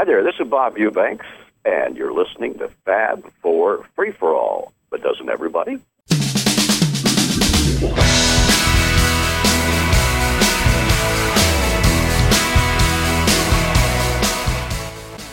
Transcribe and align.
Hi 0.00 0.04
there, 0.04 0.24
this 0.24 0.36
is 0.40 0.48
Bob 0.48 0.78
Eubanks, 0.78 1.26
and 1.66 1.94
you're 1.94 2.14
listening 2.14 2.56
to 2.56 2.68
Fab 2.86 3.30
4 3.42 3.84
Free 3.94 4.12
4 4.12 4.34
All. 4.34 4.72
But 4.88 5.02
doesn't 5.02 5.28
everybody? 5.28 5.72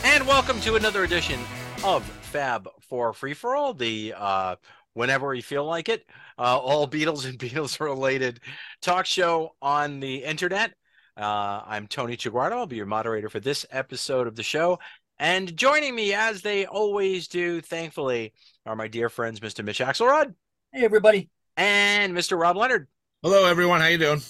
And 0.03 0.27
welcome 0.27 0.59
to 0.59 0.75
another 0.75 1.05
edition 1.05 1.39
of 1.85 2.03
Fab 2.03 2.67
4 2.81 3.13
Free 3.13 3.33
4 3.33 3.55
All, 3.55 3.73
the 3.73 4.13
uh, 4.17 4.57
whenever 4.95 5.33
you 5.33 5.43
feel 5.43 5.63
like 5.63 5.87
it, 5.87 6.05
uh, 6.37 6.57
all 6.57 6.89
Beatles 6.89 7.25
and 7.25 7.39
Beatles 7.39 7.79
related 7.79 8.41
talk 8.81 9.05
show 9.05 9.55
on 9.61 10.01
the 10.01 10.25
internet. 10.25 10.73
Uh, 11.17 11.63
I'm 11.65 11.87
Tony 11.87 12.15
Traguardo. 12.15 12.51
I'll 12.51 12.67
be 12.67 12.75
your 12.75 12.85
moderator 12.85 13.27
for 13.27 13.39
this 13.39 13.65
episode 13.71 14.27
of 14.27 14.35
the 14.35 14.43
show. 14.43 14.77
And 15.17 15.57
joining 15.57 15.95
me, 15.95 16.13
as 16.13 16.43
they 16.43 16.67
always 16.67 17.27
do, 17.27 17.59
thankfully, 17.59 18.33
are 18.67 18.75
my 18.75 18.87
dear 18.87 19.09
friends, 19.09 19.39
Mr. 19.39 19.65
Mitch 19.65 19.79
Axelrod. 19.79 20.35
Hey, 20.71 20.85
everybody. 20.85 21.29
And 21.55 22.13
Mr. 22.13 22.39
Rob 22.39 22.55
Leonard. 22.55 22.87
Hello, 23.23 23.45
everyone. 23.45 23.81
How 23.81 23.87
you 23.87 23.97
doing? 23.97 24.21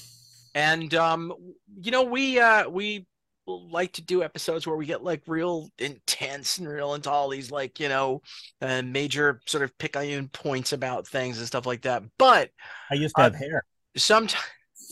And 0.56 0.94
um, 0.96 1.34
you 1.82 1.92
know, 1.92 2.04
we 2.04 2.40
uh, 2.40 2.70
we 2.70 3.06
like 3.46 3.92
to 3.94 4.02
do 4.02 4.24
episodes 4.24 4.66
where 4.66 4.78
we 4.78 4.86
get 4.86 5.04
like 5.04 5.24
real 5.28 5.70
intense 5.78 6.58
and 6.58 6.70
real 6.70 6.94
into 6.94 7.12
all 7.12 7.28
these 7.28 7.52
like 7.52 7.82
you 7.82 7.90
know 7.90 8.22
uh, 8.62 8.82
major 8.82 9.42
sort 9.46 9.64
of 9.64 9.78
pick 9.78 9.98
on 9.98 10.30
points 10.30 10.72
about 10.72 11.06
things 11.06 11.38
and 11.38 11.48
stuff 11.48 11.66
like 11.66 11.82
that. 11.82 12.04
But 12.18 12.52
I 12.90 12.96
used 12.96 13.14
to 13.18 13.24
have 13.24 13.36
uh, 13.36 13.38
hair. 13.38 13.66
Sometimes, 13.98 14.42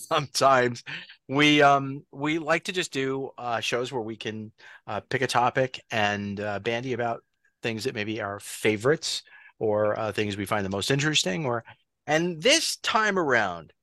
sometimes. 0.10 0.84
We 1.28 1.62
um 1.62 2.04
we 2.12 2.38
like 2.38 2.66
to 2.66 2.72
just 2.72 2.92
do 2.92 3.32
uh 3.38 3.60
shows 3.60 3.92
where 3.92 4.02
we 4.02 4.16
can 4.16 4.52
uh 4.88 5.02
pick 5.02 5.22
a 5.22 5.28
topic 5.28 5.84
and 5.92 6.40
uh 6.40 6.60
bandy 6.60 6.94
about 6.94 7.24
things 7.64 7.84
that 7.86 7.96
maybe 7.96 8.22
are 8.22 8.40
favorites 8.40 9.24
or 9.58 9.98
uh, 9.98 10.12
things 10.12 10.38
we 10.38 10.46
find 10.46 10.66
the 10.66 10.70
most 10.70 10.92
interesting 10.92 11.46
or 11.46 11.64
and 12.06 12.42
this 12.44 12.76
time 12.78 13.18
around 13.18 13.74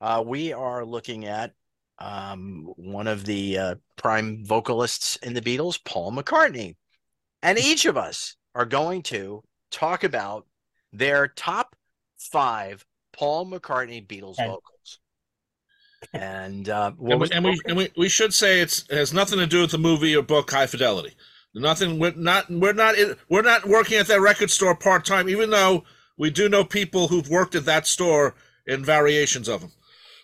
uh 0.00 0.22
we 0.26 0.52
are 0.52 0.84
looking 0.84 1.26
at 1.26 1.52
um 1.98 2.72
one 2.76 3.06
of 3.06 3.24
the 3.24 3.58
uh, 3.58 3.74
prime 3.96 4.44
vocalists 4.44 5.16
in 5.16 5.34
the 5.34 5.40
Beatles 5.40 5.78
Paul 5.84 6.12
McCartney. 6.12 6.76
And 7.42 7.58
each 7.58 7.86
of 7.86 7.96
us 7.96 8.36
are 8.54 8.66
going 8.66 9.02
to 9.04 9.42
talk 9.70 10.04
about 10.04 10.46
their 10.92 11.28
top 11.28 11.74
5 12.18 12.84
Paul 13.12 13.46
McCartney 13.46 14.06
Beatles 14.06 14.38
and, 14.38 14.48
vocals 14.48 14.71
and 16.12 16.68
uh, 16.68 16.92
and, 16.98 17.20
we, 17.20 17.28
and, 17.30 17.44
we, 17.44 17.60
and 17.66 17.76
we 17.76 17.90
we 17.96 18.08
should 18.08 18.34
say 18.34 18.60
it's 18.60 18.84
it 18.90 18.96
has 18.96 19.12
nothing 19.12 19.38
to 19.38 19.46
do 19.46 19.60
with 19.60 19.70
the 19.70 19.78
movie 19.78 20.14
or 20.16 20.22
book 20.22 20.50
High 20.50 20.66
Fidelity. 20.66 21.14
Nothing. 21.54 21.98
We're 21.98 22.14
not. 22.16 22.50
We're 22.50 22.72
not. 22.72 22.94
We're 23.28 23.42
not 23.42 23.66
working 23.66 23.98
at 23.98 24.06
that 24.06 24.20
record 24.20 24.50
store 24.50 24.74
part 24.74 25.04
time. 25.04 25.28
Even 25.28 25.50
though 25.50 25.84
we 26.16 26.30
do 26.30 26.48
know 26.48 26.64
people 26.64 27.08
who've 27.08 27.28
worked 27.28 27.54
at 27.54 27.64
that 27.66 27.86
store 27.86 28.34
in 28.66 28.84
variations 28.84 29.48
of 29.48 29.60
them. 29.60 29.72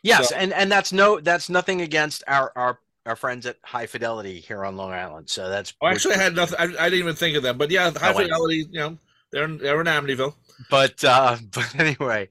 Yes, 0.02 0.30
so. 0.30 0.36
and 0.36 0.52
and 0.54 0.72
that's 0.72 0.92
no. 0.92 1.20
That's 1.20 1.50
nothing 1.50 1.82
against 1.82 2.24
our 2.28 2.50
our 2.56 2.78
our 3.04 3.16
friends 3.16 3.44
at 3.44 3.56
High 3.62 3.86
Fidelity 3.86 4.40
here 4.40 4.64
on 4.64 4.76
Long 4.76 4.92
Island. 4.92 5.28
So 5.28 5.50
that's. 5.50 5.74
Oh, 5.82 5.88
actually, 5.88 6.14
I 6.14 6.18
had 6.22 6.34
nothing. 6.34 6.58
I, 6.58 6.64
I, 6.64 6.88
didn't 6.88 7.00
even 7.00 7.14
think 7.14 7.36
of 7.36 7.42
them. 7.42 7.58
But 7.58 7.70
yeah, 7.70 7.90
High 7.90 8.12
oh, 8.12 8.18
Fidelity. 8.18 8.66
You 8.70 8.80
know, 8.80 8.98
they're 9.30 9.48
they're 9.48 9.80
in 9.80 9.86
Amityville. 9.86 10.34
But 10.70 11.04
uh, 11.04 11.36
but 11.52 11.78
anyway, 11.78 12.28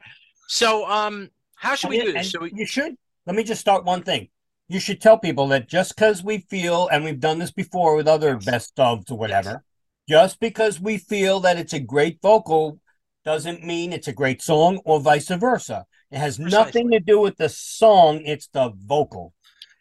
so 0.47 0.89
um, 0.89 1.29
how 1.55 1.75
should 1.75 1.91
we 1.91 2.01
do 2.01 2.13
this? 2.13 2.33
we... 2.39 2.51
You 2.53 2.65
should 2.65 2.97
let 3.27 3.35
me 3.35 3.43
just 3.43 3.61
start 3.61 3.83
one 3.83 4.01
thing. 4.01 4.29
You 4.69 4.79
should 4.79 5.01
tell 5.01 5.17
people 5.17 5.47
that 5.49 5.67
just 5.67 5.95
because 5.95 6.23
we 6.23 6.39
feel, 6.39 6.87
and 6.87 7.03
we've 7.03 7.19
done 7.19 7.39
this 7.39 7.51
before 7.51 7.95
with 7.95 8.07
other 8.07 8.33
yes. 8.33 8.45
best 8.45 8.75
ofs 8.77 9.11
or 9.11 9.17
whatever, 9.17 9.63
yes. 10.07 10.21
just 10.21 10.39
because 10.39 10.79
we 10.79 10.97
feel 10.97 11.39
that 11.41 11.57
it's 11.57 11.73
a 11.73 11.79
great 11.79 12.19
vocal 12.21 12.79
doesn't 13.23 13.63
mean 13.63 13.91
it's 13.91 14.07
a 14.07 14.13
great 14.13 14.41
song 14.41 14.79
or 14.85 15.01
vice 15.01 15.27
versa. 15.27 15.85
It 16.09 16.17
has 16.17 16.37
Precisely. 16.37 16.57
nothing 16.57 16.91
to 16.91 16.99
do 17.01 17.19
with 17.19 17.35
the 17.35 17.49
song, 17.49 18.21
it's 18.23 18.47
the 18.47 18.71
vocal. 18.75 19.33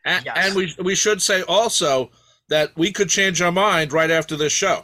And, 0.05 0.25
yes. 0.25 0.37
and, 0.37 0.55
we 0.55 0.75
we 0.83 0.95
should 0.95 1.23
say 1.23 1.43
also 1.43 2.11
that 2.49 2.77
we 2.77 2.93
could 2.93 3.09
change 3.09 3.41
our 3.41 3.53
mind 3.53 3.93
right 3.93 4.11
after 4.11 4.37
this 4.37 4.53
show. 4.53 4.83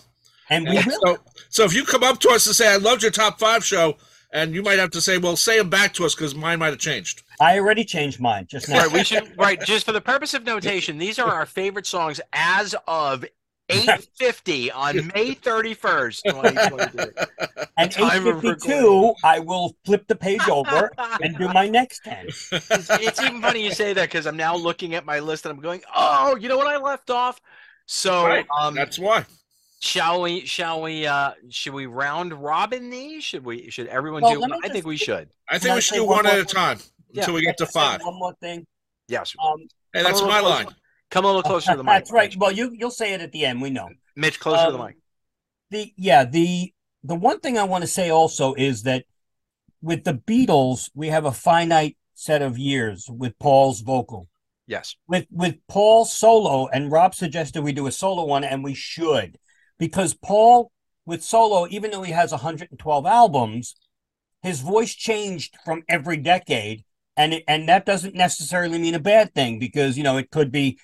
And 0.50 0.68
we 0.68 0.76
will. 0.76 1.00
So, 1.04 1.18
so 1.48 1.64
if 1.64 1.74
you 1.74 1.84
come 1.84 2.04
up 2.04 2.18
to 2.20 2.28
us 2.30 2.46
and 2.46 2.54
say, 2.54 2.72
I 2.72 2.76
loved 2.76 3.02
your 3.02 3.12
top 3.12 3.38
five 3.38 3.64
show, 3.64 3.96
and 4.32 4.54
you 4.54 4.62
might 4.62 4.78
have 4.78 4.90
to 4.90 5.00
say, 5.00 5.18
well, 5.18 5.36
say 5.36 5.58
them 5.58 5.68
back 5.68 5.92
to 5.94 6.04
us 6.04 6.14
because 6.14 6.34
mine 6.34 6.58
might 6.58 6.70
have 6.70 6.78
changed. 6.78 7.22
I 7.40 7.58
already 7.58 7.84
changed 7.84 8.20
mine 8.20 8.46
just 8.48 8.68
now. 8.68 8.78
Right, 8.78 8.92
we 8.92 9.04
should 9.04 9.36
right 9.38 9.60
just 9.60 9.84
for 9.84 9.92
the 9.92 10.00
purpose 10.00 10.34
of 10.34 10.44
notation. 10.44 10.98
These 10.98 11.18
are 11.18 11.30
our 11.30 11.46
favorite 11.46 11.86
songs 11.86 12.20
as 12.32 12.74
of 12.88 13.24
850 13.68 14.70
on 14.72 14.96
May 15.14 15.34
31st, 15.34 16.22
2022. 16.24 17.12
And 17.78 17.90
852, 17.92 19.14
I 19.24 19.38
will 19.38 19.74
flip 19.84 20.06
the 20.08 20.16
page 20.16 20.46
over 20.48 20.90
and 21.22 21.36
do 21.38 21.48
my 21.48 21.68
next 21.68 22.04
10. 22.04 22.26
It's, 22.26 22.50
it's 22.50 23.22
even 23.22 23.40
funny 23.40 23.64
you 23.64 23.72
say 23.72 23.92
that 23.92 24.08
because 24.10 24.26
I'm 24.26 24.36
now 24.36 24.56
looking 24.56 24.94
at 24.94 25.06
my 25.06 25.20
list 25.20 25.46
and 25.46 25.54
I'm 25.54 25.62
going, 25.62 25.82
oh, 25.94 26.36
you 26.36 26.48
know 26.48 26.56
what 26.56 26.66
I 26.66 26.76
left 26.76 27.10
off? 27.10 27.40
So 27.86 28.26
right. 28.26 28.46
um, 28.58 28.74
that's 28.74 28.98
why. 28.98 29.24
Shall 29.82 30.22
we? 30.22 30.46
Shall 30.46 30.80
we? 30.80 31.08
uh 31.08 31.32
Should 31.50 31.74
we 31.74 31.86
round 31.86 32.32
robin 32.32 32.88
these? 32.88 33.24
Should 33.24 33.44
we? 33.44 33.68
Should 33.68 33.88
everyone 33.88 34.22
well, 34.22 34.40
do? 34.40 34.54
I 34.62 34.68
think 34.68 34.86
we 34.86 34.96
should. 34.96 35.28
I 35.50 35.58
think 35.58 35.74
we 35.74 35.80
should 35.80 35.96
do 35.96 36.04
one, 36.04 36.18
one 36.18 36.26
at 36.26 36.38
a 36.38 36.44
time 36.44 36.78
yeah. 37.10 37.22
until 37.22 37.34
we 37.34 37.42
get 37.42 37.58
to 37.58 37.66
five. 37.66 38.00
One 38.00 38.16
more 38.16 38.32
thing. 38.34 38.64
Yes. 39.08 39.34
Um, 39.44 39.56
hey, 39.92 40.04
that's 40.04 40.22
my 40.22 40.38
line. 40.38 40.68
Come 41.10 41.24
a 41.24 41.26
little 41.26 41.42
closer 41.42 41.72
to 41.72 41.76
the 41.76 41.82
mic. 41.82 41.94
That's 41.94 42.12
right. 42.12 42.32
Well, 42.36 42.52
you 42.52 42.70
you'll 42.78 42.92
say 42.92 43.12
it 43.12 43.20
at 43.20 43.32
the 43.32 43.44
end. 43.44 43.60
We 43.60 43.70
know. 43.70 43.88
Mitch, 44.14 44.38
closer 44.38 44.60
um, 44.60 44.66
to 44.66 44.72
the 44.72 44.78
um, 44.78 44.86
mic. 44.86 44.96
The 45.72 45.92
yeah 45.96 46.24
the 46.26 46.72
the 47.02 47.16
one 47.16 47.40
thing 47.40 47.58
I 47.58 47.64
want 47.64 47.82
to 47.82 47.88
say 47.88 48.08
also 48.08 48.54
is 48.54 48.84
that 48.84 49.04
with 49.82 50.04
the 50.04 50.14
Beatles 50.14 50.90
we 50.94 51.08
have 51.08 51.24
a 51.24 51.32
finite 51.32 51.96
set 52.14 52.40
of 52.40 52.56
years 52.56 53.10
with 53.10 53.36
Paul's 53.40 53.80
vocal. 53.80 54.28
Yes. 54.68 54.94
With 55.08 55.26
with 55.32 55.56
Paul 55.66 56.04
solo 56.04 56.68
and 56.68 56.92
Rob 56.92 57.16
suggested 57.16 57.64
we 57.64 57.72
do 57.72 57.88
a 57.88 57.92
solo 57.92 58.24
one 58.24 58.44
and 58.44 58.62
we 58.62 58.74
should 58.74 59.38
because 59.82 60.14
Paul 60.14 60.70
with 61.06 61.24
solo, 61.24 61.66
even 61.68 61.90
though 61.90 62.04
he 62.04 62.12
has 62.12 62.30
112 62.30 63.04
albums, 63.04 63.74
his 64.40 64.60
voice 64.60 64.94
changed 64.94 65.56
from 65.64 65.82
every 65.88 66.16
decade, 66.16 66.84
and 67.16 67.34
it, 67.34 67.42
and 67.48 67.68
that 67.68 67.84
doesn't 67.84 68.14
necessarily 68.14 68.78
mean 68.78 68.94
a 68.94 69.00
bad 69.00 69.34
thing 69.34 69.58
because 69.58 69.98
you 69.98 70.04
know 70.04 70.18
it 70.18 70.30
could 70.30 70.52
be 70.52 70.78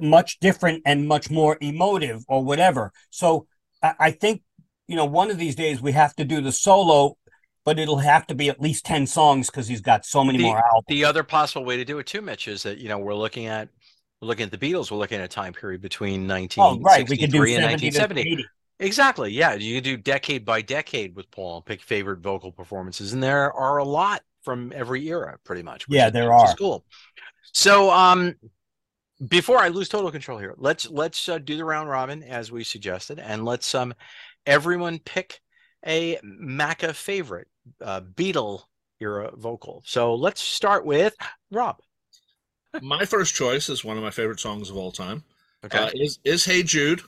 much 0.00 0.38
different 0.38 0.84
and 0.86 1.08
much 1.08 1.28
more 1.28 1.58
emotive 1.60 2.22
or 2.28 2.44
whatever. 2.44 2.92
So 3.10 3.48
I, 3.82 3.94
I 3.98 4.10
think 4.12 4.42
you 4.86 4.94
know 4.94 5.06
one 5.06 5.32
of 5.32 5.38
these 5.38 5.56
days 5.56 5.82
we 5.82 5.90
have 5.90 6.14
to 6.14 6.24
do 6.24 6.40
the 6.40 6.52
solo 6.52 7.16
but 7.64 7.80
it'll 7.80 7.98
have 7.98 8.28
to 8.28 8.34
be 8.36 8.48
at 8.48 8.60
least 8.60 8.86
10 8.86 9.08
songs 9.08 9.50
because 9.50 9.66
he's 9.66 9.80
got 9.80 10.06
so 10.06 10.22
many 10.22 10.38
the, 10.38 10.44
more 10.44 10.58
albums. 10.58 10.84
The 10.86 11.04
other 11.04 11.24
possible 11.24 11.64
way 11.64 11.76
to 11.76 11.84
do 11.84 11.98
it 11.98 12.06
too, 12.06 12.22
Mitch, 12.22 12.46
is 12.46 12.62
that 12.62 12.78
you 12.78 12.88
know 12.88 12.98
we're 12.98 13.16
looking 13.16 13.46
at 13.46 13.68
we're 14.20 14.28
looking 14.28 14.44
at 14.44 14.50
the 14.50 14.58
Beatles. 14.58 14.90
We're 14.90 14.98
looking 14.98 15.18
at 15.18 15.24
a 15.24 15.28
time 15.28 15.52
period 15.52 15.80
between 15.80 16.26
1963 16.26 16.62
oh, 16.62 16.80
right. 16.80 17.08
we 17.08 17.16
can 17.16 17.30
do 17.30 17.38
and 17.38 17.64
1970. 17.64 18.44
Exactly. 18.78 19.32
Yeah, 19.32 19.54
you 19.54 19.76
can 19.76 19.84
do 19.84 19.96
decade 19.96 20.44
by 20.44 20.60
decade 20.62 21.16
with 21.16 21.30
Paul 21.30 21.56
and 21.56 21.64
pick 21.64 21.82
favorite 21.82 22.20
vocal 22.20 22.52
performances, 22.52 23.12
and 23.12 23.22
there 23.22 23.52
are 23.52 23.78
a 23.78 23.84
lot 23.84 24.22
from 24.42 24.72
every 24.74 25.08
era, 25.08 25.38
pretty 25.44 25.62
much. 25.62 25.86
Yeah, 25.88 26.10
there 26.10 26.32
are. 26.32 26.54
Cool. 26.56 26.84
So, 27.52 27.90
um, 27.90 28.34
before 29.28 29.58
I 29.58 29.68
lose 29.68 29.88
total 29.88 30.10
control 30.10 30.38
here, 30.38 30.54
let's 30.58 30.90
let's 30.90 31.26
uh, 31.28 31.38
do 31.38 31.56
the 31.56 31.64
round 31.64 31.88
robin 31.88 32.22
as 32.22 32.52
we 32.52 32.64
suggested, 32.64 33.18
and 33.18 33.46
let's 33.46 33.74
um 33.74 33.94
everyone 34.44 34.98
pick 34.98 35.40
a 35.86 36.18
Macca 36.22 36.94
favorite 36.94 37.48
uh, 37.82 38.02
Beatle 38.02 38.62
era 39.00 39.30
vocal. 39.34 39.82
So 39.86 40.14
let's 40.14 40.42
start 40.42 40.84
with 40.84 41.14
Rob 41.50 41.76
my 42.82 43.04
first 43.04 43.34
choice 43.34 43.68
is 43.68 43.84
one 43.84 43.96
of 43.96 44.02
my 44.02 44.10
favorite 44.10 44.40
songs 44.40 44.70
of 44.70 44.76
all 44.76 44.92
time. 44.92 45.24
Okay, 45.64 45.78
uh, 45.78 45.90
is 45.94 46.18
is 46.24 46.44
Hey 46.44 46.62
Jude. 46.62 47.00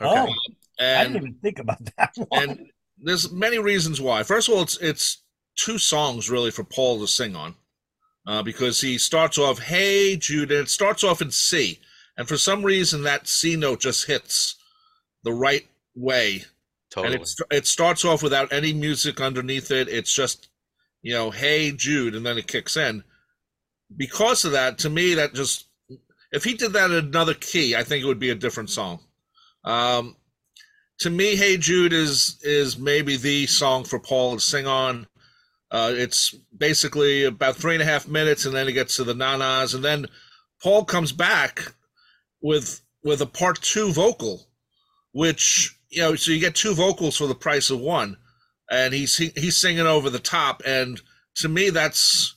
Okay. 0.00 0.30
Oh, 0.30 0.34
and, 0.78 0.98
I 0.98 1.02
didn't 1.04 1.16
even 1.16 1.34
think 1.34 1.58
about 1.58 1.84
that. 1.96 2.14
One. 2.16 2.42
And 2.42 2.70
there's 2.98 3.30
many 3.32 3.58
reasons 3.58 4.00
why. 4.00 4.22
First 4.22 4.48
of 4.48 4.54
all, 4.54 4.62
it's 4.62 4.76
it's 4.78 5.18
two 5.56 5.78
songs 5.78 6.30
really 6.30 6.50
for 6.50 6.64
Paul 6.64 7.00
to 7.00 7.08
sing 7.08 7.34
on, 7.36 7.54
uh, 8.26 8.42
because 8.42 8.80
he 8.80 8.98
starts 8.98 9.38
off 9.38 9.58
Hey 9.58 10.16
Jude, 10.16 10.50
and 10.52 10.62
it 10.62 10.70
starts 10.70 11.04
off 11.04 11.22
in 11.22 11.30
C, 11.30 11.80
and 12.16 12.28
for 12.28 12.36
some 12.36 12.62
reason 12.62 13.02
that 13.02 13.28
C 13.28 13.56
note 13.56 13.80
just 13.80 14.06
hits 14.06 14.56
the 15.24 15.32
right 15.32 15.66
way. 15.94 16.44
Totally. 16.90 17.14
And 17.14 17.22
it 17.22 17.30
it 17.50 17.66
starts 17.66 18.04
off 18.04 18.22
without 18.22 18.52
any 18.52 18.72
music 18.72 19.20
underneath 19.20 19.70
it. 19.70 19.88
It's 19.88 20.14
just 20.14 20.48
you 21.02 21.14
know 21.14 21.30
Hey 21.30 21.72
Jude, 21.72 22.14
and 22.14 22.24
then 22.24 22.38
it 22.38 22.46
kicks 22.46 22.76
in 22.76 23.04
because 23.96 24.44
of 24.44 24.52
that, 24.52 24.78
to 24.78 24.90
me, 24.90 25.14
that 25.14 25.34
just 25.34 25.66
if 26.32 26.44
he 26.44 26.54
did 26.54 26.72
that 26.74 26.90
in 26.90 27.06
another 27.06 27.34
key, 27.34 27.74
I 27.74 27.82
think 27.82 28.02
it 28.02 28.06
would 28.06 28.18
be 28.18 28.30
a 28.30 28.34
different 28.34 28.70
song. 28.70 29.00
Um, 29.64 30.16
to 31.00 31.10
me, 31.10 31.36
"Hey 31.36 31.56
Jude" 31.56 31.92
is 31.92 32.38
is 32.42 32.78
maybe 32.78 33.16
the 33.16 33.46
song 33.46 33.84
for 33.84 33.98
Paul 33.98 34.34
to 34.34 34.40
sing 34.40 34.66
on. 34.66 35.06
Uh, 35.70 35.92
it's 35.94 36.34
basically 36.56 37.24
about 37.24 37.56
three 37.56 37.74
and 37.74 37.82
a 37.82 37.86
half 37.86 38.08
minutes, 38.08 38.46
and 38.46 38.54
then 38.54 38.68
it 38.68 38.72
gets 38.72 38.96
to 38.96 39.04
the 39.04 39.14
nanas, 39.14 39.74
and 39.74 39.84
then 39.84 40.06
Paul 40.62 40.84
comes 40.84 41.12
back 41.12 41.74
with 42.40 42.80
with 43.04 43.20
a 43.20 43.26
part 43.26 43.60
two 43.62 43.92
vocal 43.92 44.48
which 45.12 45.76
you 45.90 46.02
know, 46.02 46.14
so 46.14 46.30
you 46.30 46.38
get 46.38 46.54
two 46.54 46.74
vocals 46.74 47.16
for 47.16 47.26
the 47.26 47.34
price 47.34 47.70
of 47.70 47.80
one, 47.80 48.16
and 48.70 48.92
he's 48.92 49.16
he, 49.16 49.32
he's 49.36 49.56
singing 49.56 49.86
over 49.86 50.10
the 50.10 50.18
top, 50.18 50.62
and 50.66 51.00
to 51.36 51.48
me 51.48 51.70
that's 51.70 52.36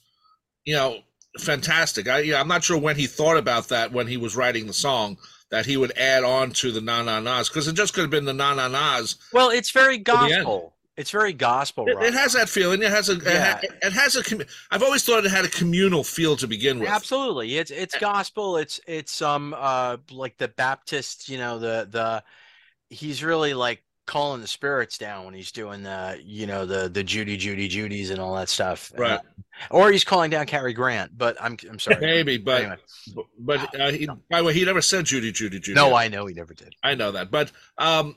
you 0.65 0.73
know 0.73 0.97
fantastic. 1.39 2.07
I 2.07 2.19
yeah, 2.19 2.39
I'm 2.39 2.47
not 2.47 2.63
sure 2.63 2.77
when 2.77 2.95
he 2.95 3.07
thought 3.07 3.37
about 3.37 3.69
that 3.69 3.91
when 3.91 4.07
he 4.07 4.17
was 4.17 4.35
writing 4.35 4.67
the 4.67 4.73
song 4.73 5.17
that 5.49 5.65
he 5.65 5.77
would 5.77 5.97
add 5.97 6.23
on 6.23 6.51
to 6.51 6.71
the 6.71 6.81
na 6.81 7.03
na 7.03 7.19
nas 7.19 7.49
because 7.49 7.67
it 7.67 7.73
just 7.73 7.93
could 7.93 8.01
have 8.01 8.09
been 8.09 8.25
the 8.25 8.33
na 8.33 8.53
na 8.53 8.67
nas. 8.67 9.15
Well, 9.33 9.49
it's 9.49 9.71
very 9.71 9.97
gospel. 9.97 10.73
It's 10.97 11.11
very 11.11 11.33
gospel. 11.33 11.87
It, 11.87 11.97
it 12.03 12.13
has 12.13 12.33
that 12.33 12.49
feeling. 12.49 12.83
It 12.83 12.91
has 12.91 13.09
a. 13.09 13.15
Yeah. 13.15 13.59
It, 13.63 13.71
it 13.81 13.93
has 13.93 14.15
a. 14.17 14.45
I've 14.69 14.83
always 14.83 15.03
thought 15.03 15.25
it 15.25 15.31
had 15.31 15.45
a 15.45 15.49
communal 15.49 16.03
feel 16.03 16.35
to 16.35 16.47
begin 16.47 16.79
with. 16.79 16.89
Absolutely. 16.89 17.57
It's 17.57 17.71
it's 17.71 17.97
gospel. 17.97 18.57
It's 18.57 18.79
it's 18.87 19.21
um 19.21 19.55
uh 19.57 19.97
like 20.11 20.37
the 20.37 20.49
Baptist, 20.49 21.29
you 21.29 21.37
know, 21.37 21.59
the 21.59 21.87
the 21.89 22.23
he's 22.89 23.23
really 23.23 23.53
like 23.53 23.81
calling 24.05 24.41
the 24.41 24.47
spirits 24.47 24.97
down 24.97 25.25
when 25.25 25.33
he's 25.33 25.51
doing 25.51 25.83
the 25.83 26.19
you 26.23 26.47
know 26.47 26.65
the 26.65 26.89
the 26.89 27.03
Judy 27.03 27.37
Judy 27.37 27.67
Judy's 27.67 28.09
and 28.09 28.19
all 28.19 28.35
that 28.35 28.49
stuff. 28.49 28.91
Right. 28.97 29.11
Uh, 29.11 29.19
or 29.69 29.91
he's 29.91 30.03
calling 30.03 30.31
down 30.31 30.45
Cary 30.47 30.73
Grant, 30.73 31.17
but 31.17 31.37
I'm 31.39 31.57
I'm 31.69 31.79
sorry. 31.79 32.01
Maybe, 32.01 32.37
but 32.37 32.61
Anyway. 32.61 32.77
but 33.39 33.79
uh, 33.79 33.91
he, 33.91 34.07
by 34.29 34.39
the 34.39 34.43
way, 34.45 34.53
he 34.53 34.65
never 34.65 34.81
said 34.81 35.05
Judy 35.05 35.31
Judy 35.31 35.59
Judy. 35.59 35.75
No, 35.75 35.93
I 35.95 36.07
know 36.07 36.25
he 36.25 36.33
never 36.33 36.53
did. 36.53 36.73
I 36.83 36.95
know 36.95 37.11
that, 37.11 37.29
but 37.31 37.51
um, 37.77 38.15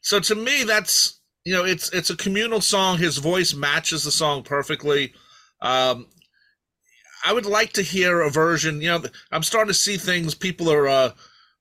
so 0.00 0.20
to 0.20 0.34
me, 0.34 0.64
that's 0.64 1.20
you 1.44 1.52
know, 1.52 1.64
it's 1.64 1.90
it's 1.90 2.10
a 2.10 2.16
communal 2.16 2.60
song. 2.60 2.98
His 2.98 3.18
voice 3.18 3.54
matches 3.54 4.04
the 4.04 4.10
song 4.10 4.42
perfectly. 4.42 5.14
Um, 5.60 6.06
I 7.24 7.32
would 7.32 7.46
like 7.46 7.72
to 7.74 7.82
hear 7.82 8.20
a 8.20 8.30
version. 8.30 8.80
You 8.80 8.88
know, 8.88 9.02
I'm 9.30 9.42
starting 9.42 9.68
to 9.68 9.74
see 9.74 9.96
things. 9.96 10.34
People 10.34 10.70
are 10.72 10.88
uh, 10.88 11.10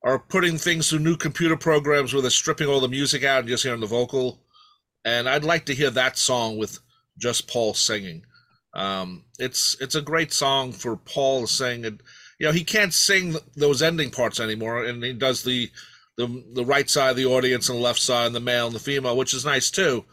are 0.05 0.19
putting 0.19 0.57
things 0.57 0.89
through 0.89 0.99
new 0.99 1.17
computer 1.17 1.57
programs 1.57 2.13
where 2.13 2.21
they're 2.21 2.29
stripping 2.29 2.67
all 2.67 2.79
the 2.79 2.87
music 2.87 3.23
out 3.23 3.39
and 3.39 3.47
just 3.47 3.63
hearing 3.63 3.81
the 3.81 3.87
vocal. 3.87 4.39
And 5.03 5.27
I'd 5.27 5.43
like 5.43 5.65
to 5.65 5.75
hear 5.75 5.89
that 5.89 6.17
song 6.17 6.57
with 6.57 6.79
just 7.17 7.47
Paul 7.47 7.73
singing. 7.73 8.23
Um, 8.75 9.23
it's 9.39 9.75
it's 9.81 9.95
a 9.95 10.01
great 10.01 10.31
song 10.31 10.71
for 10.71 10.95
Paul 10.95 11.41
to 11.41 11.47
sing. 11.47 11.85
And 11.85 12.01
you 12.39 12.45
know, 12.45 12.53
he 12.53 12.63
can't 12.63 12.93
sing 12.93 13.35
those 13.55 13.81
ending 13.81 14.11
parts 14.11 14.39
anymore, 14.39 14.85
and 14.85 15.03
he 15.03 15.13
does 15.13 15.43
the 15.43 15.71
the 16.17 16.43
the 16.53 16.65
right 16.65 16.89
side 16.89 17.11
of 17.11 17.17
the 17.17 17.25
audience 17.25 17.69
and 17.69 17.79
the 17.79 17.83
left 17.83 17.99
side, 17.99 18.27
and 18.27 18.35
the 18.35 18.39
male 18.39 18.67
and 18.67 18.75
the 18.75 18.79
female, 18.79 19.17
which 19.17 19.33
is 19.33 19.45
nice 19.45 19.71
too. 19.71 20.05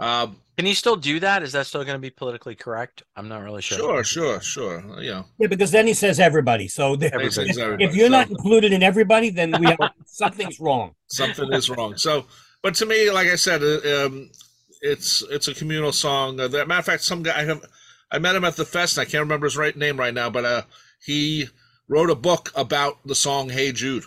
Um, 0.00 0.40
Can 0.58 0.66
you 0.66 0.74
still 0.74 0.96
do 0.96 1.20
that? 1.20 1.44
Is 1.44 1.52
that 1.52 1.66
still 1.68 1.84
going 1.84 1.94
to 1.94 2.00
be 2.00 2.10
politically 2.10 2.56
correct? 2.56 3.04
I'm 3.14 3.28
not 3.28 3.44
really 3.44 3.62
sure. 3.62 3.78
sure, 3.78 4.02
sure, 4.02 4.40
sure. 4.40 4.80
You 5.00 5.10
know, 5.12 5.24
Yeah, 5.38 5.46
because 5.46 5.70
then 5.70 5.86
he 5.86 5.94
says 5.94 6.18
everybody. 6.18 6.66
So 6.66 6.96
there- 6.96 7.10
Everybody. 7.14 7.26
Everything's 7.36 7.58
everybody. 7.58 7.84
if 7.84 7.94
you're 7.94 8.08
So 8.08 8.12
not 8.18 8.28
included 8.28 8.72
in 8.72 8.82
everybody, 8.82 9.30
then 9.30 9.54
we 9.60 9.66
have, 9.66 9.78
something's 10.06 10.58
wrong. 10.58 10.96
something 11.06 11.52
is 11.52 11.70
wrong. 11.70 11.96
So, 11.96 12.26
but 12.60 12.74
to 12.74 12.86
me, 12.86 13.08
like 13.12 13.28
I 13.28 13.36
said, 13.36 13.62
uh, 13.62 14.06
um, 14.06 14.30
it's 14.80 15.22
it's 15.30 15.46
a 15.46 15.54
communal 15.54 15.92
song. 15.92 16.40
Uh, 16.40 16.48
that 16.48 16.66
matter 16.66 16.80
of 16.80 16.86
fact, 16.86 17.04
some 17.04 17.22
guy 17.22 17.38
I 17.40 17.44
have 17.44 17.64
I 18.10 18.18
met 18.18 18.34
him 18.34 18.44
at 18.44 18.56
the 18.56 18.64
fest. 18.64 18.98
And 18.98 19.06
I 19.06 19.10
can't 19.10 19.20
remember 19.22 19.46
his 19.46 19.56
right 19.56 19.76
name 19.76 19.96
right 19.96 20.12
now, 20.12 20.28
but 20.28 20.44
uh, 20.44 20.62
he 21.06 21.46
wrote 21.88 22.10
a 22.10 22.16
book 22.16 22.50
about 22.56 22.98
the 23.06 23.14
song 23.14 23.48
"Hey 23.48 23.70
Jude." 23.70 24.02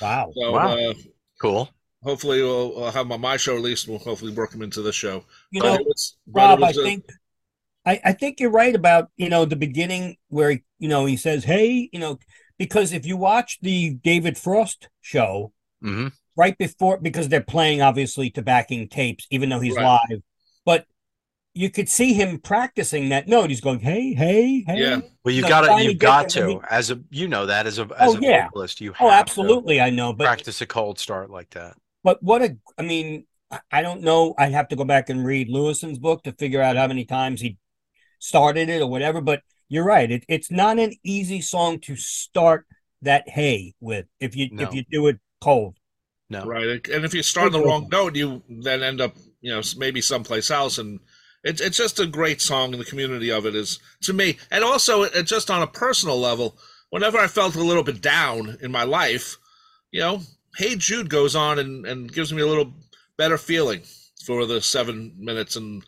Wow. 0.00 0.32
So 0.34 0.52
Wow. 0.52 0.74
uh, 0.78 0.94
Cool. 1.38 1.68
Hopefully, 2.02 2.42
we'll, 2.42 2.74
we'll 2.74 2.90
have 2.90 3.06
him 3.06 3.12
on 3.12 3.20
my 3.20 3.36
show 3.36 3.56
at 3.56 3.62
least. 3.62 3.88
We'll 3.88 3.98
hopefully 3.98 4.32
work 4.32 4.54
him 4.54 4.62
into 4.62 4.82
the 4.82 4.92
show. 4.92 5.24
You 5.50 5.60
But 5.60 5.78
know, 5.78 5.84
was- 5.86 6.16
Rob, 6.32 6.62
I 6.62 6.72
think 6.72 7.04
I, 7.86 8.00
I 8.04 8.12
think 8.12 8.40
you're 8.40 8.50
right 8.50 8.74
about, 8.74 9.10
you 9.16 9.28
know, 9.28 9.44
the 9.44 9.56
beginning 9.56 10.16
where 10.28 10.50
he, 10.52 10.64
you 10.78 10.88
know, 10.88 11.04
he 11.06 11.16
says, 11.16 11.44
Hey, 11.44 11.88
you 11.92 11.98
know, 12.00 12.18
because 12.58 12.92
if 12.92 13.06
you 13.06 13.16
watch 13.16 13.58
the 13.62 13.94
David 14.02 14.38
Frost 14.38 14.88
show 15.00 15.52
hmm 15.82 16.08
right 16.36 16.56
before 16.58 16.98
because 16.98 17.28
they're 17.28 17.40
playing 17.42 17.82
obviously 17.82 18.30
to 18.30 18.42
backing 18.42 18.88
tapes, 18.88 19.26
even 19.30 19.48
though 19.48 19.60
he's 19.60 19.76
Right. 19.76 19.84
live, 19.84 20.22
but 20.64 20.86
you 21.54 21.70
could 21.70 21.88
see 21.88 22.14
him 22.14 22.38
practicing 22.40 23.10
that 23.10 23.28
note. 23.28 23.50
He's 23.50 23.60
going, 23.60 23.80
Hey, 23.80 24.14
hey, 24.14 24.64
hey. 24.66 24.80
Yeah. 24.80 25.00
Well, 25.24 25.34
you 25.34 25.42
So 25.42 25.48
got 25.48 25.62
trying 25.62 25.78
to 25.78 25.82
to 25.86 25.90
you've 25.90 25.98
got 25.98 26.28
to 26.30 26.42
when 26.42 26.60
as 26.70 26.90
a 26.90 27.00
you 27.10 27.28
know 27.28 27.46
that 27.46 27.66
as 27.66 27.78
a 27.78 27.88
as 27.98 28.14
Oh, 28.14 28.16
a 28.16 28.20
yeah. 28.20 28.48
vocalist 28.48 28.80
you 28.80 28.92
Oh, 29.00 29.08
have 29.08 29.12
to 29.12 29.20
absolutely, 29.20 29.80
I 29.80 29.90
know. 29.90 30.12
But 30.12 30.26
practice 30.26 30.60
a 30.60 30.66
cold 30.66 30.98
start 30.98 31.30
like 31.30 31.50
that. 31.50 31.76
But 32.02 32.22
what 32.22 32.42
a, 32.42 32.56
I 32.78 32.82
mean, 32.82 33.26
I- 33.50 33.60
I 33.70 33.82
don't 33.82 34.02
know. 34.02 34.34
I'd 34.38 34.52
have 34.52 34.68
to 34.68 34.76
go 34.76 34.84
back 34.84 35.10
and 35.10 35.24
read 35.24 35.48
Lewisohn's 35.48 35.98
book 35.98 36.22
to 36.24 36.32
figure 36.32 36.62
out 36.62 36.76
how 36.76 36.86
many 36.86 37.04
times 37.04 37.40
he 37.40 37.58
started 38.18 38.68
it 38.68 38.80
or 38.82 38.88
whatever. 38.88 39.20
But 39.20 39.42
you're 39.68 39.84
right. 39.84 40.10
It, 40.10 40.24
it's 40.28 40.50
not 40.50 40.78
an 40.78 40.94
easy 41.04 41.40
song 41.40 41.80
to 41.80 41.96
start 41.96 42.66
that 43.02 43.28
hay 43.28 43.74
with 43.80 44.06
if 44.20 44.36
you 44.36 44.48
No. 44.52 44.62
if 44.62 44.74
you 44.74 44.84
do 44.90 45.06
it 45.08 45.18
cold. 45.40 45.76
No. 46.30 46.46
Right, 46.46 46.88
and 46.88 47.04
if 47.04 47.12
you 47.12 47.22
start 47.22 47.46
on 47.46 47.60
the 47.60 47.66
wrong 47.66 47.88
note, 47.90 48.16
you 48.16 48.42
then 48.48 48.82
end 48.82 49.02
up, 49.02 49.16
you 49.42 49.52
know, 49.52 49.60
maybe 49.76 50.00
someplace 50.00 50.50
else. 50.50 50.78
And 50.78 50.98
it's 51.44 51.60
it's 51.60 51.76
just 51.76 52.00
a 52.00 52.06
great 52.06 52.40
song, 52.40 52.72
and 52.72 52.80
the 52.80 52.86
community 52.86 53.30
of 53.30 53.44
it 53.44 53.54
is 53.54 53.80
to 54.04 54.14
me. 54.14 54.38
And 54.50 54.64
also, 54.64 55.02
it, 55.02 55.24
just 55.24 55.50
on 55.50 55.60
a 55.60 55.66
personal 55.66 56.18
level, 56.18 56.56
whenever 56.88 57.18
I 57.18 57.26
felt 57.26 57.54
a 57.56 57.62
little 57.62 57.82
bit 57.82 58.00
down 58.00 58.56
in 58.62 58.72
my 58.72 58.84
life, 58.84 59.36
you 59.90 60.00
know, 60.00 60.22
Hey 60.56 60.76
Jude 60.76 61.08
goes 61.08 61.34
on 61.36 61.58
and 61.58 61.86
and 61.86 62.12
gives 62.12 62.32
me 62.32 62.42
a 62.42 62.46
little 62.46 62.72
better 63.16 63.38
feeling 63.38 63.82
for 64.24 64.46
the 64.46 64.60
seven 64.60 65.14
minutes 65.18 65.56
and 65.56 65.82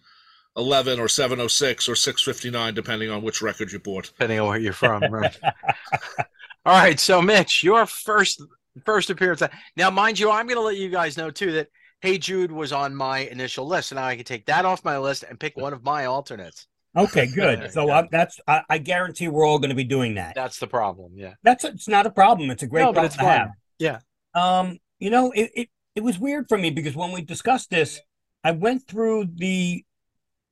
eleven 0.57 0.99
or 1.01 1.09
seven 1.09 1.41
oh 1.41 1.49
six 1.49 1.89
or 1.89 1.95
six 1.97 2.23
fifty 2.23 2.51
nine, 2.51 2.75
depending 2.75 3.11
on 3.11 3.23
which 3.23 3.43
record 3.43 3.73
you 3.73 3.79
bought. 3.79 4.07
Depending 4.07 4.41
on 4.41 4.49
where 4.49 4.59
you're 4.59 4.73
from. 4.73 5.03
Right? 5.05 5.37
All 6.67 6.73
right. 6.73 6.99
So, 6.99 7.21
Mitch, 7.21 7.63
your 7.63 7.85
first 7.87 8.43
first 8.85 9.11
appearance. 9.11 9.43
Now, 9.77 9.91
mind 9.91 10.19
you, 10.19 10.31
I'm 10.31 10.47
going 10.47 10.57
to 10.57 10.63
let 10.63 10.77
you 10.77 10.89
guys 10.89 11.17
know 11.17 11.31
too 11.31 11.53
that 11.53 11.69
Hey 12.01 12.19
Jude 12.19 12.51
was 12.53 12.73
on 12.73 12.95
my 12.95 13.21
initial 13.21 13.67
list, 13.67 13.93
and 13.93 14.01
now 14.01 14.07
I 14.07 14.17
can 14.17 14.25
take 14.25 14.47
that 14.47 14.65
off 14.65 14.85
my 14.85 14.99
list 14.99 15.25
and 15.29 15.39
pick 15.39 15.57
one 15.57 15.73
of 15.73 15.85
my 15.85 16.07
alternates. 16.07 16.67
Okay, 16.97 17.27
good. 17.27 17.73
So 17.73 17.87
Yeah. 17.89 17.99
I, 18.01 18.09
that's 18.11 18.41
I, 18.47 18.63
I 18.71 18.79
guarantee 18.79 19.29
we're 19.29 19.45
all 19.47 19.59
going 19.59 19.71
to 19.71 19.75
be 19.75 19.85
doing 19.85 20.15
that. 20.15 20.35
That's 20.35 20.59
the 20.59 20.67
problem. 20.69 21.13
Yeah. 21.17 21.35
That's 21.43 21.65
it's 21.65 21.89
not 21.89 22.07
a 22.07 22.11
problem. 22.11 22.51
It's 22.51 22.63
a 22.63 22.67
great 22.67 22.83
No, 22.83 22.87
but 22.89 22.93
problem 22.95 23.07
it's 23.07 23.17
to 23.17 23.21
fun. 23.23 23.31
have. 23.39 23.49
Yeah. 23.79 23.99
Um, 24.35 24.79
you 24.99 25.11
know, 25.11 25.31
it, 25.33 25.51
it 25.55 25.69
it 25.95 26.03
was 26.03 26.19
weird 26.19 26.49
for 26.49 26.59
me 26.59 26.71
because 26.71 26.97
when 26.97 27.13
we 27.13 27.23
discussed 27.23 27.71
this, 27.71 28.01
I 28.43 28.51
went 28.53 28.87
through 28.87 29.27
the 29.35 29.85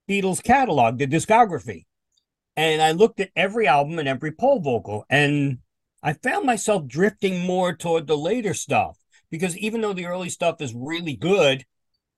Beatles 0.09 0.43
catalog, 0.43 0.99
the 0.99 1.07
discography, 1.07 1.85
and 2.57 2.83
I 2.83 2.93
looked 2.93 3.21
at 3.21 3.31
every 3.35 3.67
album 3.67 3.99
and 3.99 4.09
every 4.09 4.33
Paul 4.33 4.61
vocal, 4.61 5.05
and 5.11 5.59
I 6.03 6.15
found 6.15 6.47
myself 6.47 6.87
drifting 6.87 7.41
more 7.41 7.75
toward 7.75 8.07
the 8.07 8.17
later 8.17 8.55
stuff 8.55 8.99
because 9.31 9.57
even 9.59 9.81
though 9.81 9.93
the 9.93 10.07
early 10.07 10.29
stuff 10.29 10.61
is 10.61 10.75
really 10.75 11.17
good, 11.17 11.65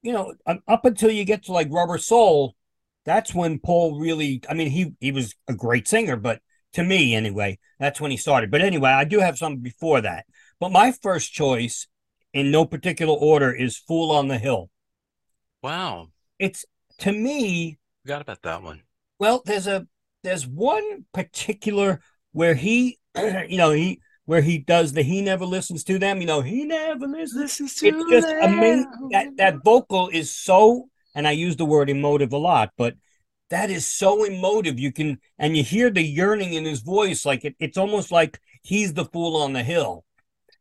you 0.02 0.12
know, 0.12 0.34
up 0.68 0.84
until 0.84 1.10
you 1.10 1.24
get 1.24 1.44
to 1.44 1.52
like 1.52 1.68
Rubber 1.70 1.98
Soul, 1.98 2.54
that's 3.04 3.34
when 3.34 3.58
Paul 3.58 3.98
really. 3.98 4.42
I 4.48 4.54
mean, 4.54 4.70
he 4.70 4.94
he 5.00 5.12
was 5.12 5.34
a 5.48 5.54
great 5.54 5.88
singer, 5.88 6.16
but 6.16 6.40
to 6.74 6.84
me 6.84 7.14
anyway, 7.14 7.58
that's 7.78 8.00
when 8.00 8.10
he 8.10 8.16
started. 8.16 8.50
But 8.50 8.62
anyway, 8.62 8.90
I 8.90 9.04
do 9.04 9.20
have 9.20 9.38
some 9.38 9.58
before 9.58 10.00
that. 10.02 10.26
But 10.64 10.72
my 10.72 10.92
first 10.92 11.34
choice, 11.34 11.88
in 12.32 12.50
no 12.50 12.64
particular 12.64 13.12
order, 13.12 13.52
is 13.52 13.76
Fool 13.76 14.10
on 14.10 14.28
the 14.28 14.38
Hill. 14.38 14.70
Wow. 15.62 16.08
It's 16.38 16.64
to 17.00 17.12
me, 17.12 17.76
Forgot 18.02 18.22
about 18.22 18.40
that 18.44 18.62
one. 18.62 18.80
well, 19.18 19.42
there's 19.44 19.66
a 19.66 19.86
there's 20.22 20.46
one 20.46 21.04
particular 21.12 22.00
where 22.32 22.54
he, 22.54 22.98
you 23.46 23.58
know, 23.58 23.72
he 23.72 24.00
where 24.24 24.40
he 24.40 24.56
does 24.56 24.94
the 24.94 25.02
he 25.02 25.20
never 25.20 25.44
listens 25.44 25.84
to 25.84 25.98
them. 25.98 26.22
You 26.22 26.26
know, 26.28 26.40
he 26.40 26.64
never 26.64 27.06
listens. 27.08 27.60
Listens 27.60 27.82
It's 27.82 28.10
just 28.10 28.34
amazing. 28.40 29.10
That 29.10 29.36
that 29.36 29.62
vocal 29.62 30.08
is 30.08 30.30
so, 30.30 30.88
and 31.14 31.28
I 31.28 31.32
use 31.32 31.56
the 31.56 31.66
word 31.66 31.90
emotive 31.90 32.32
a 32.32 32.38
lot, 32.38 32.70
but 32.78 32.94
that 33.50 33.68
is 33.68 33.86
so 33.86 34.24
emotive. 34.24 34.80
You 34.80 34.92
can 34.92 35.18
and 35.38 35.58
you 35.58 35.62
hear 35.62 35.90
the 35.90 36.00
yearning 36.00 36.54
in 36.54 36.64
his 36.64 36.80
voice, 36.80 37.26
like 37.26 37.44
it, 37.44 37.54
it's 37.60 37.76
almost 37.76 38.10
like 38.10 38.40
he's 38.62 38.94
the 38.94 39.04
fool 39.04 39.36
on 39.36 39.52
the 39.52 39.62
hill. 39.62 40.06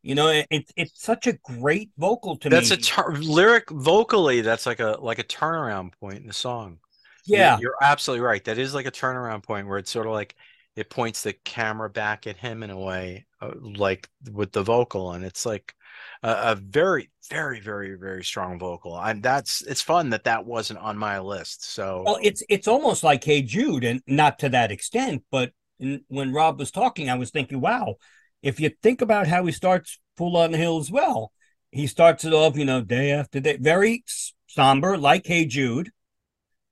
You 0.04 0.16
know, 0.16 0.28
it, 0.28 0.46
it's 0.50 0.72
it's 0.76 1.02
such 1.02 1.28
a 1.28 1.34
great 1.34 1.90
vocal 1.98 2.38
to 2.38 2.50
That's 2.50 2.70
me. 2.70 2.76
That's 2.76 2.90
a 2.90 2.92
tur- 2.92 3.16
lyric 3.16 3.70
vocally. 3.70 4.42
That's 4.42 4.66
like 4.66 4.82
a 4.82 4.98
like 5.00 5.18
a 5.18 5.24
turnaround 5.24 5.94
point 6.00 6.20
in 6.20 6.28
the 6.28 6.34
song. 6.34 6.80
Yeah, 7.26 7.58
you're 7.58 7.78
absolutely 7.82 8.26
right. 8.26 8.44
That 8.44 8.58
is 8.58 8.76
like 8.76 8.86
a 8.86 8.92
turnaround 8.92 9.44
point 9.44 9.68
where 9.68 9.78
it's 9.78 9.90
sort 9.90 10.06
of 10.06 10.12
like 10.12 10.36
it 10.76 10.90
points 10.90 11.22
the 11.22 11.34
camera 11.46 11.90
back 11.90 12.28
at 12.28 12.36
him 12.36 12.64
in 12.64 12.70
a 12.70 12.78
way, 12.78 13.26
uh, 13.42 13.52
like 13.62 14.10
with 14.32 14.52
the 14.52 14.64
vocal, 14.64 15.14
and 15.14 15.24
it's 15.24 15.46
like 15.46 15.74
a, 16.22 16.30
a 16.30 16.56
very, 16.56 17.10
very, 17.30 17.60
very, 17.62 17.96
very 17.96 18.24
strong 18.24 18.60
vocal. 18.60 19.00
And 19.00 19.24
that's 19.24 19.62
it's 19.62 19.82
fun 19.82 20.10
that 20.10 20.26
that 20.26 20.46
wasn't 20.46 20.80
on 20.80 20.98
my 20.98 21.20
list. 21.20 21.64
So 21.64 22.04
Well, 22.06 22.20
it's 22.22 22.44
it's 22.50 22.68
almost 22.68 23.04
like 23.04 23.24
Hey 23.24 23.42
Jude, 23.42 23.84
and 23.84 24.02
not 24.08 24.40
to 24.40 24.50
that 24.50 24.72
extent, 24.72 25.24
but 25.32 25.52
in, 25.80 26.04
when 26.08 26.34
Rob 26.34 26.60
was 26.60 26.72
talking, 26.72 27.10
I 27.10 27.16
was 27.16 27.30
thinking, 27.32 27.62
wow, 27.62 27.96
if 28.44 28.60
you 28.60 28.70
think 28.84 29.02
about 29.02 29.26
how 29.26 29.46
he 29.46 29.52
starts 29.52 30.00
Fool 30.18 30.38
on 30.38 30.52
the 30.52 30.58
Hill 30.58 30.78
as 30.78 30.92
well, 30.92 31.32
he 31.72 31.88
starts 31.88 32.24
it 32.24 32.34
off, 32.34 32.56
you 32.56 32.66
know, 32.66 32.82
day 32.82 33.12
after 33.12 33.40
day, 33.40 33.58
very 33.58 34.04
somber, 34.48 34.96
like 34.98 35.26
Hey 35.26 35.46
Jude, 35.46 35.90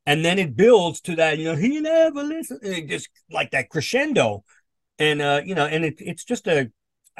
and 0.05 0.23
then 0.23 0.37
it 0.37 0.55
builds 0.55 1.01
to 1.01 1.15
that, 1.15 1.39
you 1.39 1.45
know, 1.45 1.55
he 1.55 1.79
never 1.79 2.21
listens, 2.21 2.59
it 2.61 2.87
just 2.87 3.09
like 3.31 3.49
that 3.51 3.69
crescendo, 3.69 4.43
and 4.99 5.21
uh, 5.21 5.41
you 5.43 5.55
know, 5.55 5.65
and 5.65 5.85
it, 5.85 5.95
it's 5.97 6.23
just 6.23 6.45
a, 6.47 6.69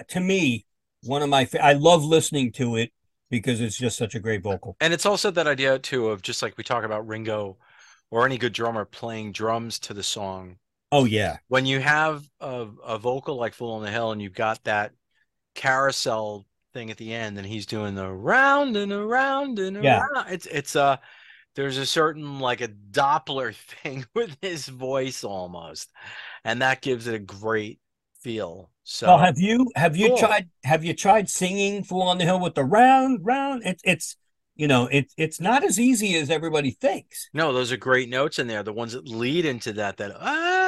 to 0.10 0.20
me, 0.20 0.66
one 1.04 1.24
of 1.24 1.30
my, 1.30 1.48
I 1.60 1.74
love 1.74 2.04
listening 2.04 2.52
to 2.54 2.76
it 2.76 2.92
because 3.32 3.62
it's 3.62 3.78
just 3.78 3.98
such 3.98 4.14
a 4.14 4.20
great 4.20 4.44
vocal. 4.44 4.76
And 4.80 4.94
it's 4.94 5.06
also 5.06 5.32
that 5.32 5.48
idea 5.48 5.80
too 5.80 6.10
of 6.10 6.22
just 6.22 6.44
like 6.44 6.58
we 6.58 6.64
talk 6.64 6.84
about 6.84 7.08
Ringo 7.08 7.58
or 8.12 8.26
any 8.26 8.38
good 8.38 8.54
drummer 8.54 8.86
playing 8.86 9.32
drums 9.32 9.80
to 9.80 9.94
the 9.94 10.04
song. 10.04 10.58
Oh 10.92 11.06
yeah, 11.06 11.40
When 11.48 11.66
you 11.66 11.80
have 11.82 12.30
a, 12.40 12.68
a 12.86 12.98
vocal 12.98 13.36
like 13.36 13.54
Fool 13.54 13.74
on 13.74 13.84
the 13.84 13.92
Hill 13.92 14.12
and 14.12 14.22
you've 14.22 14.34
got 14.34 14.64
that 14.64 14.94
carousel 15.56 16.48
thing 16.74 16.92
at 16.92 16.98
the 16.98 17.14
end 17.14 17.38
and 17.38 17.48
he's 17.48 17.66
doing 17.68 17.96
the 17.96 18.10
round 18.10 18.78
and 18.78 18.92
around 18.94 19.60
and 19.60 19.78
Yeah. 19.80 20.08
around. 20.08 20.32
It's 20.32 20.48
it's 20.48 20.76
a 20.76 21.02
there's 21.56 21.78
a 21.78 21.86
certain 21.88 22.40
like 22.40 22.62
a 22.62 22.70
Doppler 22.70 23.56
thing 23.84 24.06
with 24.16 24.38
his 24.42 24.68
voice 24.70 25.24
almost. 25.26 25.92
And 26.46 26.62
that 26.64 26.82
gives 26.82 27.08
it 27.08 27.16
a 27.16 27.20
great 27.20 27.80
feel. 28.22 28.72
So 28.84 29.08
Well, 29.08 29.18
have 29.18 29.40
you 29.40 29.72
have 29.76 29.96
you 29.98 30.10
Cool. 30.10 30.14
tried 30.14 30.50
have 30.64 30.84
you 30.84 30.94
tried 30.94 31.30
singing 31.30 31.84
"Fool 31.84 32.04
on 32.04 32.18
the 32.20 32.24
Hill" 32.26 32.40
with 32.40 32.56
the 32.56 32.64
round 32.64 33.20
round? 33.26 33.64
It's 33.66 33.82
it's 33.86 34.16
you 34.56 34.68
know 34.68 34.88
it's 34.92 35.14
it's 35.18 35.40
not 35.40 35.64
as 35.64 35.80
easy 35.80 36.16
as 36.16 36.30
everybody 36.30 36.72
thinks. 36.72 37.30
No, 37.34 37.54
those 37.54 37.72
are 37.72 37.78
great 37.78 38.10
notes 38.10 38.40
in 38.40 38.48
there. 38.48 38.64
The 38.64 38.74
ones 38.74 38.94
that 38.94 39.08
lead 39.08 39.46
into 39.46 39.74
that. 39.74 39.98
That 39.98 40.12
ah, 40.20 40.61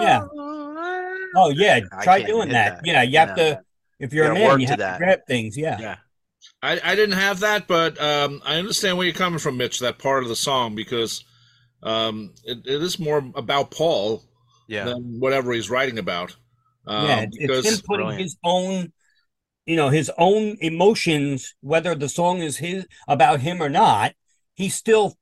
Yeah. 0.00 0.24
ah. 0.38 1.14
Oh 1.36 1.50
yeah, 1.50 1.80
try 2.02 2.22
doing 2.22 2.48
that. 2.50 2.76
that. 2.76 2.86
Yeah, 2.86 3.02
you 3.02 3.18
have 3.18 3.34
to. 3.36 3.60
If 3.98 4.12
you're 4.12 4.26
a 4.26 4.28
gotta 4.28 4.40
man, 4.40 4.60
you 4.60 4.66
have 4.68 4.78
that. 4.78 4.98
to 4.98 5.04
grab 5.04 5.20
things. 5.26 5.56
Yeah. 5.56 5.78
yeah. 5.80 5.96
I, 6.62 6.80
I 6.82 6.94
didn't 6.94 7.16
have 7.16 7.40
that, 7.40 7.66
but 7.66 8.00
um, 8.00 8.40
I 8.44 8.56
understand 8.56 8.96
where 8.96 9.06
you're 9.06 9.14
coming 9.14 9.38
from, 9.38 9.56
Mitch. 9.56 9.80
That 9.80 9.98
part 9.98 10.22
of 10.22 10.28
the 10.28 10.36
song 10.36 10.74
because 10.74 11.24
um, 11.82 12.32
it, 12.44 12.58
it 12.66 12.82
is 12.82 12.98
more 12.98 13.18
about 13.34 13.70
Paul 13.70 14.22
Yeah. 14.68 14.84
than 14.84 15.20
whatever 15.20 15.52
he's 15.52 15.70
writing 15.70 15.98
about. 15.98 16.34
Um, 16.86 17.06
yeah, 17.06 17.20
it's, 17.22 17.36
because 17.38 17.66
it's 17.66 17.76
him 17.76 17.84
putting 17.86 18.06
Brilliant. 18.06 18.22
his 18.22 18.36
own, 18.44 18.92
you 19.66 19.76
know, 19.76 19.88
his 19.88 20.10
own 20.18 20.56
emotions, 20.60 21.54
whether 21.60 21.94
the 21.94 22.08
song 22.08 22.38
is 22.38 22.58
his 22.58 22.86
about 23.08 23.40
him 23.40 23.62
or 23.62 23.68
not. 23.68 24.12
He's 24.54 24.74
still 24.74 25.16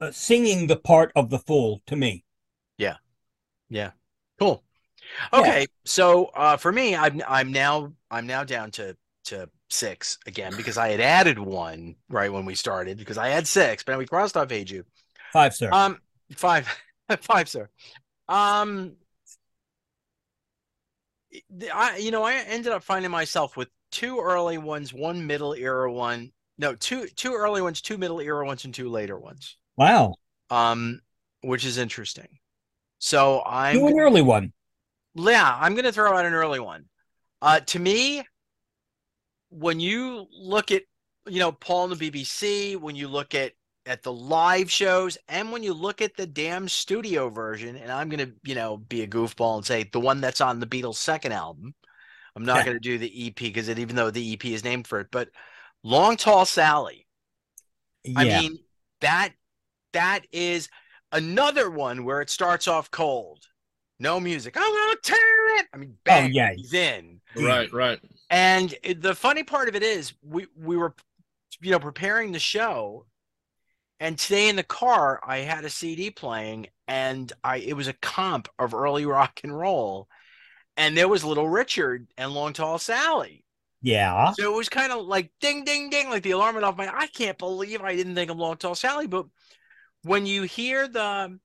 uh, 0.00 0.10
singing 0.10 0.66
the 0.66 0.76
part 0.76 1.12
of 1.16 1.30
the 1.30 1.38
fool 1.38 1.82
to 1.86 1.96
me. 1.96 2.24
Cool. 4.38 4.62
Yeah. 5.34 5.40
Okay, 5.40 5.66
so 5.84 6.26
uh, 6.26 6.56
for 6.56 6.72
me, 6.72 6.94
I'm 6.96 7.22
I'm 7.28 7.52
now 7.52 7.92
I'm 8.10 8.26
now 8.26 8.44
down 8.44 8.70
to 8.72 8.96
to 9.24 9.48
six 9.70 10.18
again 10.26 10.54
because 10.56 10.78
I 10.78 10.88
had 10.88 11.00
added 11.00 11.38
one 11.38 11.96
right 12.08 12.32
when 12.32 12.44
we 12.44 12.54
started 12.54 12.98
because 12.98 13.18
I 13.18 13.28
had 13.28 13.46
six, 13.46 13.82
but 13.82 13.98
we 13.98 14.06
crossed 14.06 14.36
off 14.36 14.50
Hey 14.50 14.64
Jude. 14.64 14.86
Five, 15.32 15.54
sir. 15.54 15.70
Um, 15.72 15.98
five, 16.36 16.68
five, 17.22 17.48
sir. 17.48 17.68
Um, 18.28 18.96
I 21.72 21.96
you 21.98 22.10
know 22.10 22.22
I 22.22 22.34
ended 22.34 22.72
up 22.72 22.82
finding 22.82 23.10
myself 23.10 23.56
with 23.56 23.68
two 23.90 24.20
early 24.20 24.58
ones, 24.58 24.92
one 24.92 25.26
middle 25.26 25.54
era 25.54 25.90
one. 25.92 26.32
No, 26.58 26.74
two 26.74 27.06
two 27.08 27.34
early 27.34 27.62
ones, 27.62 27.80
two 27.80 27.98
middle 27.98 28.20
era 28.20 28.44
ones, 28.44 28.64
and 28.64 28.74
two 28.74 28.88
later 28.88 29.18
ones. 29.18 29.56
wow, 29.76 30.14
Um, 30.50 31.02
which 31.42 31.64
is 31.64 31.78
interesting. 31.78 32.40
So 33.02 33.42
I'm 33.44 33.82
do 33.82 33.88
an 33.88 33.98
early 33.98 34.22
one. 34.22 34.52
yeah, 35.14 35.56
I'm 35.60 35.74
going 35.74 35.84
to 35.84 35.92
throw 35.92 36.16
out 36.16 36.24
an 36.24 36.34
early 36.34 36.60
one. 36.60 36.86
Uh, 37.40 37.60
to 37.60 37.78
me, 37.78 38.24
when 39.50 39.80
you 39.80 40.26
look 40.32 40.70
at, 40.70 40.82
you 41.26 41.38
know, 41.38 41.52
Paul 41.52 41.84
and 41.90 41.98
the 41.98 42.10
BBC, 42.10 42.76
when 42.76 42.96
you 42.96 43.08
look 43.08 43.34
at 43.34 43.52
at 43.84 44.04
the 44.04 44.12
live 44.12 44.70
shows, 44.70 45.18
and 45.28 45.50
when 45.50 45.64
you 45.64 45.74
look 45.74 46.00
at 46.02 46.16
the 46.16 46.26
damn 46.26 46.68
studio 46.68 47.28
version, 47.28 47.74
and 47.76 47.90
I'm 47.90 48.08
going 48.08 48.24
to, 48.24 48.32
you 48.44 48.54
know, 48.54 48.76
be 48.76 49.02
a 49.02 49.08
goofball 49.08 49.56
and 49.56 49.66
say 49.66 49.82
the 49.92 49.98
one 49.98 50.20
that's 50.20 50.40
on 50.40 50.60
the 50.60 50.66
Beatles' 50.66 50.96
second 50.96 51.32
album. 51.32 51.74
I'm 52.36 52.44
not 52.44 52.58
Yeah. 52.58 52.64
going 52.64 52.76
to 52.76 52.80
do 52.80 52.98
the 52.98 53.26
EP 53.26 53.34
because 53.36 53.68
it, 53.68 53.78
even 53.78 53.96
though 53.96 54.10
the 54.10 54.32
EP 54.32 54.52
is 54.54 54.64
named 54.64 54.86
for 54.86 55.00
it, 55.00 55.08
but 55.12 55.30
Long 55.84 56.16
Tall 56.16 56.46
Sally. 56.46 57.06
Yeah, 58.04 58.16
I 58.16 58.24
mean, 58.42 58.58
that 59.00 59.32
that 59.92 60.26
is 60.32 60.68
another 61.12 61.70
one 61.70 62.04
where 62.04 62.20
it 62.20 62.30
starts 62.30 62.68
off 62.68 62.90
cold. 62.90 63.44
No 63.98 64.18
music. 64.20 64.56
I'm 64.56 64.62
gonna 64.74 64.96
tear 65.02 65.58
it. 65.58 65.66
I 65.72 65.76
mean, 65.78 65.94
oh, 65.94 65.98
bang, 66.04 66.24
Oh, 66.24 66.26
yeah. 66.32 66.52
he's 66.54 66.72
in. 66.74 67.20
right, 67.36 67.72
right. 67.72 68.00
And 68.30 68.74
the 68.96 69.14
funny 69.14 69.42
part 69.44 69.68
of 69.68 69.76
it 69.76 69.82
is, 69.82 70.14
we 70.22 70.46
we 70.56 70.76
were, 70.76 70.94
you 71.60 71.70
know, 71.70 71.78
preparing 71.78 72.32
the 72.32 72.38
show, 72.38 73.06
and 74.00 74.18
today 74.18 74.48
in 74.48 74.56
the 74.56 74.62
car 74.64 75.20
I 75.26 75.38
had 75.38 75.64
a 75.64 75.70
CD 75.70 76.10
playing, 76.10 76.68
and 76.88 77.32
I 77.44 77.58
it 77.58 77.74
was 77.74 77.88
a 77.88 77.94
comp 77.94 78.48
of 78.58 78.74
early 78.74 79.06
rock 79.06 79.40
and 79.44 79.56
roll, 79.56 80.08
and 80.76 80.96
there 80.96 81.08
was 81.08 81.24
Little 81.24 81.48
Richard 81.48 82.08
and 82.18 82.32
Long 82.34 82.52
Tall 82.54 82.78
Sally. 82.78 83.44
yeah, 83.82 84.34
So 84.38 84.52
it 84.52 84.56
was 84.56 84.68
kind 84.68 84.92
of 84.92 85.06
like 85.06 85.30
ding, 85.40 85.64
ding, 85.64 85.90
ding, 85.90 86.08
like 86.10 86.22
the 86.22 86.30
alarm 86.32 86.54
went 86.54 86.64
off 86.64 86.76
my. 86.76 86.88
I 86.88 87.06
can't 87.08 87.38
believe 87.38 87.82
I 87.82 87.94
didn't 87.96 88.14
think 88.14 88.30
of 88.30 88.38
Long 88.38 88.56
Tall 88.56 88.74
Sally. 88.74 89.06
But 89.06 89.26
when 90.04 90.26
you 90.26 90.42
hear 90.42 90.88
the, 90.88 91.38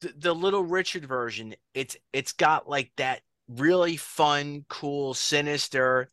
the 0.00 0.14
the 0.18 0.34
Little 0.34 0.64
Richard 0.64 1.04
version, 1.06 1.54
it's 1.74 1.96
it's 2.12 2.32
got 2.32 2.68
like 2.68 2.92
that 2.96 3.20
really 3.48 3.96
fun, 3.96 4.64
cool, 4.68 5.14
sinister. 5.14 6.10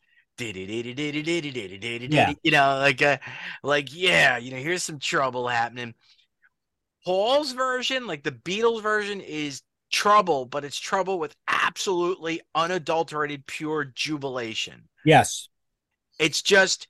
Yeah. 2.11 2.33
You 2.43 2.51
know, 2.51 2.77
like 2.79 3.01
uh, 3.01 3.17
like 3.63 3.93
yeah, 3.93 4.37
you 4.37 4.51
know, 4.51 4.57
here's 4.57 4.83
some 4.83 4.99
trouble 4.99 5.47
happening. 5.47 5.95
Paul's 7.05 7.53
version, 7.53 8.05
like 8.05 8.23
the 8.23 8.31
Beatles 8.31 8.83
version, 8.83 9.21
is 9.21 9.61
trouble, 9.91 10.45
but 10.45 10.65
it's 10.65 10.77
trouble 10.77 11.19
with 11.19 11.35
absolutely 11.47 12.41
unadulterated, 12.53 13.45
pure 13.47 13.85
jubilation 13.85 14.89
yes, 15.07 15.49
it's 16.19 16.41
just 16.41 16.87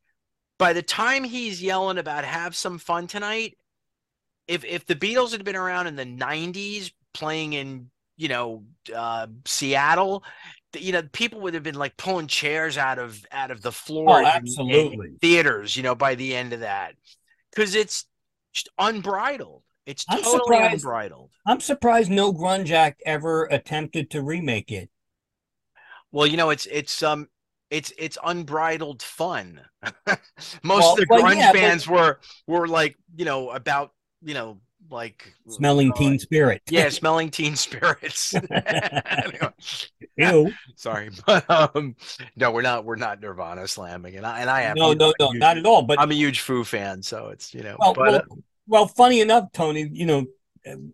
by 0.58 0.74
the 0.74 0.82
time 0.82 1.24
he's 1.24 1.62
yelling 1.62 1.98
about 2.00 2.26
have 2.26 2.56
some 2.56 2.80
fun 2.80 3.08
tonight 3.08 3.58
if 4.48 4.64
if 4.66 4.86
the 4.86 4.96
beatles 4.96 5.32
had 5.32 5.44
been 5.44 5.56
around 5.56 5.88
in 5.88 5.96
the 5.96 6.06
90s 6.06 6.92
playing 7.14 7.54
in 7.54 7.90
you 8.16 8.28
know 8.28 8.64
uh 8.96 9.28
seattle 9.46 10.24
you 10.78 10.92
know 10.92 11.02
people 11.12 11.40
would 11.42 11.54
have 11.54 11.64
been 11.64 11.76
like 11.76 11.96
pulling 11.98 12.28
chairs 12.28 12.78
out 12.78 13.00
of 13.00 13.26
out 13.32 13.52
of 13.52 13.62
the 13.62 13.72
floor 13.72 14.10
Oh, 14.10 14.18
in- 14.18 14.26
in 14.26 14.28
absolutely. 14.32 15.10
theaters 15.22 15.76
you 15.76 15.84
know 15.84 15.96
by 15.96 16.16
the 16.16 16.36
end 16.36 16.54
of 16.54 16.60
that 16.62 16.96
because 17.52 17.76
it's 17.76 18.06
unbridled 18.78 19.64
it's 19.86 20.06
I'm 20.10 20.22
totally 20.22 20.40
surprised- 20.58 20.74
unbridled 20.84 21.32
I'm 21.46 21.62
surprised 21.62 22.12
no 22.12 22.34
grunge 22.34 22.72
act 22.72 23.02
ever 23.06 23.46
attempted 23.46 24.10
to 24.12 24.22
remake 24.22 24.72
it. 24.72 24.90
well 26.12 26.28
you 26.28 26.38
know 26.38 26.50
it's 26.50 26.66
it's 26.68 27.02
um 27.04 27.28
it's 27.70 27.92
it's 27.98 28.18
unbridled 28.24 29.02
fun. 29.04 29.60
Most 30.08 30.20
Well- 30.64 30.92
of 30.94 30.98
the 31.00 31.06
well, 31.10 31.22
grunge 31.24 31.36
yeah, 31.38 31.52
but- 31.52 31.60
bands 31.60 31.88
were 31.88 32.20
were 32.48 32.68
like 32.68 32.96
you 33.16 33.26
know 33.26 33.50
about 33.52 33.92
you 34.28 34.34
know 34.34 34.60
like 34.90 35.34
Smelling 35.50 35.92
Teen 35.94 36.18
Spirit. 36.20 36.62
yeah, 36.70 36.88
smelling 36.90 37.30
teen 37.30 37.56
spirits. 37.56 38.34
Anyway, 38.36 39.50
Ew. 40.18 40.54
sorry, 40.76 41.10
but 41.26 41.50
um, 41.50 41.96
no, 42.36 42.52
we're 42.52 42.62
not 42.62 42.86
we're 42.86 42.96
not 42.96 43.20
Nirvana 43.22 43.68
slamming, 43.68 44.16
and 44.16 44.26
I 44.26 44.40
and 44.42 44.50
I 44.50 44.62
am 44.64 44.76
No, 44.78 44.94
no, 44.94 45.14
no, 45.20 45.30
huge- 45.32 45.40
not 45.40 45.58
at 45.58 45.66
all. 45.66 45.82
But 45.82 46.00
I'm 46.00 46.12
a 46.12 46.16
huge 46.16 46.40
Foo 46.42 46.64
fan, 46.64 47.02
so 47.02 47.30
it's 47.30 47.54
you 47.54 47.64
know. 47.64 47.76
well, 47.80 47.94
but, 47.94 48.02
well, 48.06 48.16
uh, 48.16 48.36
well, 48.68 48.88
funny 48.88 49.22
enough, 49.22 49.52
Tony, 49.54 49.90
you 49.92 50.06
know, 50.06 50.26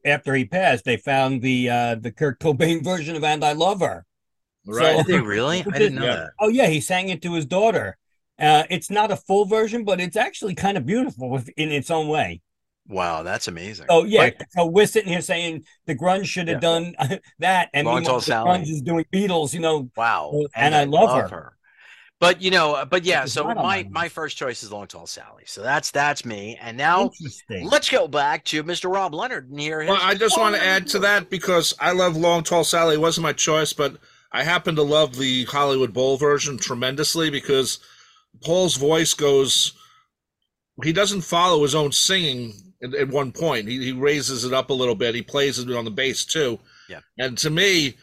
after 0.06 0.34
he 0.36 0.46
passed, 0.46 0.86
they 0.86 0.98
found 0.98 1.42
the 1.42 1.70
uh 1.70 1.96
the 1.96 2.12
Kurt 2.12 2.40
Cobain 2.40 2.84
version 2.84 3.16
of 3.16 3.24
"And 3.24 3.44
I 3.44 3.54
Love 3.54 3.82
Her." 3.82 4.06
Right. 4.66 4.98
did 4.98 5.08
they 5.08 5.22
really? 5.22 5.60
I 5.74 5.78
didn't 5.78 5.96
know 6.00 6.06
Yeah. 6.06 6.16
that. 6.16 6.30
Oh 6.40 6.48
yeah, 6.50 6.68
he 6.68 6.82
sang 6.82 7.10
it 7.10 7.22
to 7.24 7.34
his 7.34 7.46
daughter. 7.46 7.98
Uh, 8.40 8.64
it's 8.72 8.90
not 8.90 9.12
a 9.12 9.16
full 9.16 9.46
version, 9.46 9.84
but 9.84 10.02
it's 10.02 10.18
actually 10.18 10.56
kind 10.56 10.78
of 10.78 10.86
beautiful 10.88 11.40
in 11.58 11.72
its 11.72 11.92
own 11.92 12.08
way. 12.08 12.42
Wow, 12.88 13.24
that's 13.24 13.48
amazing. 13.48 13.86
Oh 13.90 14.04
yeah, 14.04 14.20
Like, 14.22 14.42
so 14.50 14.66
we're 14.66 14.86
sitting 14.86 15.12
here 15.12 15.22
saying 15.22 15.64
the 15.86 15.96
grunge 15.96 16.26
should 16.26 16.48
have 16.50 16.62
done 16.62 16.96
that, 17.40 17.70
and 17.74 17.86
Long 17.86 17.98
meanwhile, 17.98 18.12
Tall 18.14 18.20
the 18.20 18.26
Sally. 18.26 18.50
grunge 18.60 18.70
is 18.70 18.82
doing 18.82 19.06
Beatles. 19.14 19.54
You 19.54 19.62
know, 19.62 19.90
wow, 19.96 20.32
Well, 20.34 20.48
and 20.56 20.76
I 20.76 20.84
love 20.84 21.32
her. 21.32 21.54
But 22.24 22.42
you 22.42 22.52
know, 22.52 22.76
uh, 22.76 22.86
but 22.86 23.04
yeah. 23.04 23.24
It's 23.24 23.34
So 23.34 23.44
my 23.44 23.54
my 23.54 23.88
my 23.92 24.08
first 24.08 24.38
choice 24.38 24.64
is 24.64 24.72
Long 24.72 24.88
Tall 24.88 25.06
Sally. 25.06 25.44
So 25.46 25.62
that's 25.62 25.92
that's 25.92 26.24
me. 26.24 26.58
And 26.62 26.78
now 26.78 27.12
let's 27.66 27.90
go 27.90 28.08
back 28.08 28.46
to 28.46 28.64
Mr. 28.64 28.90
Rob 28.90 29.14
Leonard 29.14 29.50
and 29.50 29.60
hear. 29.60 29.86
Well, 29.86 30.00
I 30.02 30.14
just 30.16 30.40
want 30.40 30.56
to 30.56 30.64
add 30.64 30.88
to 30.88 31.00
that 31.00 31.30
because 31.30 31.74
I 31.82 31.92
love 31.92 32.16
Long 32.16 32.42
Tall 32.44 32.64
Sally. 32.64 32.96
It 32.96 33.02
wasn't 33.02 33.24
my 33.24 33.34
choice, 33.34 33.74
but 33.74 33.98
I 34.32 34.44
happen 34.44 34.74
to 34.76 34.84
love 34.84 35.18
the 35.18 35.44
Hollywood 35.44 35.94
Bowl 35.94 36.16
version 36.16 36.58
tremendously 36.58 37.30
because 37.30 37.80
Paul's 38.42 38.78
voice 38.78 39.14
goes. 39.14 39.74
He 40.82 40.94
doesn't 40.94 41.22
follow 41.22 41.64
his 41.64 41.76
own 41.76 41.92
singing 41.92 42.54
at, 42.84 42.94
at 42.94 43.08
one 43.08 43.32
point. 43.32 43.68
He, 43.68 43.84
he 43.84 43.92
raises 43.92 44.44
it 44.44 44.54
up 44.54 44.70
a 44.70 44.74
little 44.74 44.96
bit. 44.96 45.16
He 45.16 45.22
plays 45.22 45.60
it 45.60 45.72
on 45.72 45.86
the 45.86 45.92
bass 45.92 46.26
too. 46.26 46.60
Yeah. 46.90 47.00
And 47.18 47.38
to 47.40 47.50
me, 47.50 47.96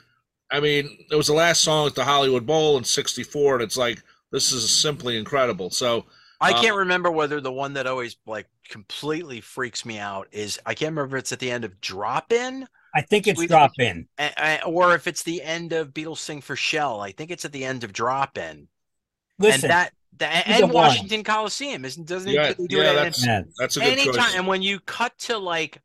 I 0.51 0.61
mean, 0.61 1.05
it 1.11 1.17
was 1.17 1.29
the 1.29 1.35
last 1.35 1.63
song 1.63 1.87
at 1.87 1.95
the 1.95 2.05
Hollywood 2.05 2.47
Bowl 2.47 2.77
in 2.77 2.85
'64, 2.85 3.55
and 3.55 3.63
it's 3.63 3.77
like 3.77 4.03
this 4.33 4.53
is 4.53 4.81
simply 4.83 5.17
incredible. 5.17 5.71
So 5.71 6.07
I 6.41 6.53
uh, 6.53 6.61
can't 6.61 6.77
remember 6.77 7.11
whether 7.11 7.41
the 7.41 7.53
one 7.53 7.75
that 7.75 7.87
always 7.87 8.17
like 8.27 8.49
completely 8.69 9.41
freaks 9.41 9.85
me 9.85 9.99
out 9.99 10.29
is 10.33 10.59
I 10.67 10.75
can't 10.75 10.91
remember 10.91 11.17
if 11.17 11.23
it's 11.23 11.33
at 11.33 11.39
the 11.39 11.51
end 11.51 11.65
of 11.65 11.81
Drop 11.81 12.33
In 12.33 12.67
I 12.95 13.03
think 13.03 13.27
it's 13.27 13.39
Sweet- 13.39 13.49
drop 13.49 13.73
in. 13.79 14.09
or 14.67 14.95
if 14.95 15.07
it's 15.07 15.23
the 15.23 15.43
end 15.43 15.73
of 15.73 15.95
Beatles 15.95 16.19
Sing 16.19 16.41
for 16.41 16.57
Shell. 16.57 17.01
I 17.01 17.13
think 17.13 17.31
it's 17.31 17.45
at 17.45 17.53
the 17.53 17.65
end 17.65 17.85
of 17.85 17.93
Drop 17.93 18.37
In. 18.37 18.69
Listen, 19.39 19.65
and 19.65 19.71
that 19.71 19.93
The, 20.21 20.27
Either 20.51 20.65
and 20.65 20.73
one. 20.73 20.85
Washington 20.87 21.25
Coliseum 21.25 21.85
isn't 21.85 22.07
doesn't 22.07 22.29
he 22.29 22.35
Yeah, 22.37 22.53
do 22.53 22.67
yeah, 22.71 22.83
it 22.83 22.87
at- 22.87 22.95
that's- 22.95 23.27
Yeah. 23.27 23.43
That's 23.59 23.77
a 23.77 23.81
good 23.81 23.89
anytime 23.99 24.15
choice. 24.15 24.35
and 24.37 24.47
when 24.47 24.63
you 24.63 24.79
cut 24.81 25.19
to 25.21 25.37
like 25.39 25.81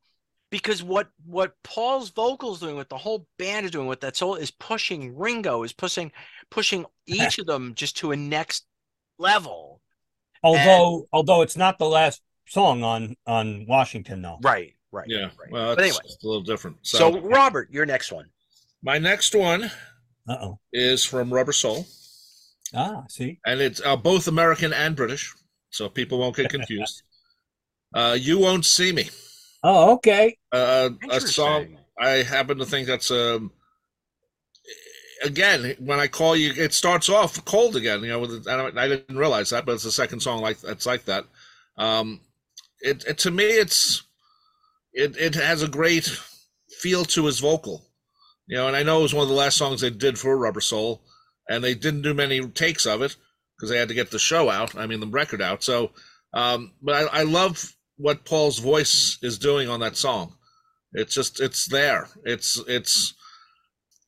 because 0.51 0.83
what 0.83 1.09
what 1.25 1.55
paul's 1.63 2.11
vocals 2.11 2.59
doing 2.59 2.75
what 2.75 2.87
the 2.89 2.97
whole 2.97 3.27
band 3.39 3.65
is 3.65 3.71
doing 3.71 3.87
what 3.87 4.01
that 4.01 4.15
soul 4.15 4.35
is 4.35 4.51
pushing 4.51 5.17
ringo 5.17 5.63
is 5.63 5.73
pushing 5.73 6.11
pushing 6.51 6.85
each 7.07 7.39
of 7.39 7.47
them 7.47 7.73
just 7.75 7.97
to 7.97 8.11
a 8.11 8.15
next 8.15 8.65
level 9.17 9.81
Although 10.43 11.07
although 11.11 11.41
it's 11.41 11.57
not 11.57 11.79
the 11.79 11.87
last 11.89 12.21
song 12.47 12.83
on 12.83 13.15
on 13.25 13.65
Washington 13.67 14.21
though. 14.21 14.37
right 14.43 14.73
right 14.91 15.07
Yeah. 15.09 15.29
right. 15.39 15.49
Well, 15.51 15.75
but 15.75 15.85
it's 15.85 15.97
anyway 15.97 16.13
a 16.23 16.27
little 16.27 16.43
different. 16.43 16.77
So, 16.83 16.97
so 16.97 17.19
robert 17.21 17.71
your 17.71 17.85
next 17.85 18.11
one 18.11 18.29
my 18.83 18.97
next 18.99 19.33
one 19.33 19.71
Uh 20.27 20.37
oh. 20.41 20.59
is 20.73 21.03
from 21.03 21.33
Rubber 21.33 21.53
Soul, 21.53 21.87
Ah, 22.75 23.03
see. 23.09 23.39
and 23.45 23.61
it's 23.61 23.81
uh, 23.85 23.95
both 23.95 24.27
American 24.27 24.73
and 24.73 24.95
British, 24.95 25.33
so 25.69 25.89
people 25.89 26.19
won't 26.19 26.35
get 26.35 26.49
confused. 26.49 27.03
uh, 27.95 28.17
you 28.19 28.37
won't 28.37 28.65
see 28.65 28.91
me. 28.91 29.09
Oh, 29.63 29.93
okay. 29.93 30.37
Uh, 30.51 30.89
a 31.09 31.19
song 31.21 31.77
I 31.99 32.23
happen 32.23 32.57
to 32.57 32.65
think 32.65 32.87
that's 32.87 33.09
um 33.09 33.51
again 35.23 35.75
when 35.79 35.99
I 35.99 36.07
call 36.07 36.35
you, 36.35 36.53
it 36.55 36.73
starts 36.73 37.09
off 37.09 37.43
cold 37.45 37.75
again. 37.75 38.01
You 38.01 38.09
know, 38.09 38.19
with 38.19 38.47
I, 38.47 38.57
don't, 38.57 38.77
I 38.77 38.87
didn't 38.87 39.17
realize 39.17 39.49
that, 39.49 39.65
but 39.65 39.73
it's 39.73 39.83
the 39.83 39.91
second 39.91 40.19
song 40.19 40.41
like 40.41 40.59
that's 40.59 40.85
like 40.85 41.05
that. 41.05 41.25
Um, 41.77 42.21
it, 42.81 43.05
it 43.05 43.17
to 43.19 43.31
me, 43.31 43.45
it's 43.45 44.03
it 44.93 45.17
it 45.17 45.35
has 45.35 45.63
a 45.63 45.67
great 45.67 46.05
feel 46.79 47.05
to 47.05 47.25
his 47.25 47.39
vocal. 47.39 47.85
You 48.47 48.57
know, 48.57 48.67
and 48.67 48.75
I 48.75 48.83
know 48.83 48.99
it 48.99 49.03
was 49.03 49.13
one 49.13 49.23
of 49.23 49.29
the 49.29 49.35
last 49.35 49.57
songs 49.57 49.81
they 49.81 49.89
did 49.89 50.19
for 50.19 50.37
Rubber 50.37 50.61
Soul, 50.61 51.01
and 51.49 51.63
they 51.63 51.73
didn't 51.75 52.01
do 52.01 52.13
many 52.13 52.45
takes 52.47 52.85
of 52.85 53.01
it 53.01 53.15
because 53.57 53.69
they 53.69 53.77
had 53.77 53.87
to 53.89 53.93
get 53.93 54.11
the 54.11 54.19
show 54.19 54.49
out. 54.49 54.75
I 54.75 54.85
mean, 54.87 54.99
the 54.99 55.07
record 55.07 55.41
out. 55.41 55.63
So, 55.63 55.91
um, 56.33 56.73
but 56.81 56.95
I, 57.13 57.19
I 57.19 57.23
love 57.23 57.73
what 57.97 58.25
Paul's 58.25 58.59
voice 58.59 59.17
is 59.21 59.37
doing 59.37 59.69
on 59.69 59.79
that 59.81 59.95
song. 59.97 60.35
It's 60.93 61.13
just 61.13 61.39
it's 61.41 61.67
there. 61.67 62.07
It's 62.23 62.61
it's 62.67 63.13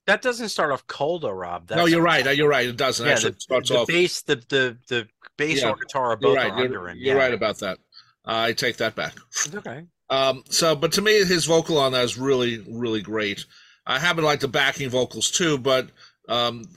that 0.05 0.21
doesn't 0.21 0.49
start 0.49 0.71
off 0.71 0.87
cold 0.87 1.23
though 1.23 1.31
rob 1.31 1.67
That's, 1.67 1.77
no, 1.77 1.85
you're 1.85 2.01
right. 2.01 2.35
You're 2.35 2.47
right. 2.49 2.67
It 2.67 2.77
doesn't 2.77 3.05
yeah 3.05 3.13
actually 3.13 3.31
the, 3.31 3.35
it 3.35 3.41
starts 3.41 3.69
the 3.69 3.79
off. 3.79 3.87
bass 3.87 4.21
the 4.21 4.35
the 4.49 4.77
the 4.87 5.07
bass 5.37 5.61
Yeah, 5.61 5.71
or 5.71 5.75
guitar 5.75 6.11
are 6.13 6.17
You're 6.21 6.35
both 6.35 6.37
right. 6.37 6.51
are 6.51 6.65
You're, 6.65 6.89
you're 6.91 6.95
yeah. 6.95 7.13
right 7.13 7.33
about 7.33 7.59
that. 7.59 7.77
Uh, 8.25 8.39
I 8.47 8.53
take 8.53 8.77
that 8.77 8.95
back. 8.95 9.15
It's 9.45 9.53
okay 9.55 9.83
Um, 10.09 10.43
so, 10.49 10.75
but 10.75 10.91
to 10.93 11.01
me, 11.01 11.23
his 11.25 11.45
vocal 11.45 11.77
on 11.77 11.91
that 11.93 12.03
is 12.03 12.17
really, 12.17 12.63
really 12.69 13.01
great. 13.01 13.45
I 13.85 13.99
happen 13.99 14.21
to 14.21 14.27
like 14.27 14.39
the 14.41 14.47
backing 14.49 14.89
vocals 14.89 15.31
too, 15.31 15.57
but 15.57 15.89
um, 16.29 16.67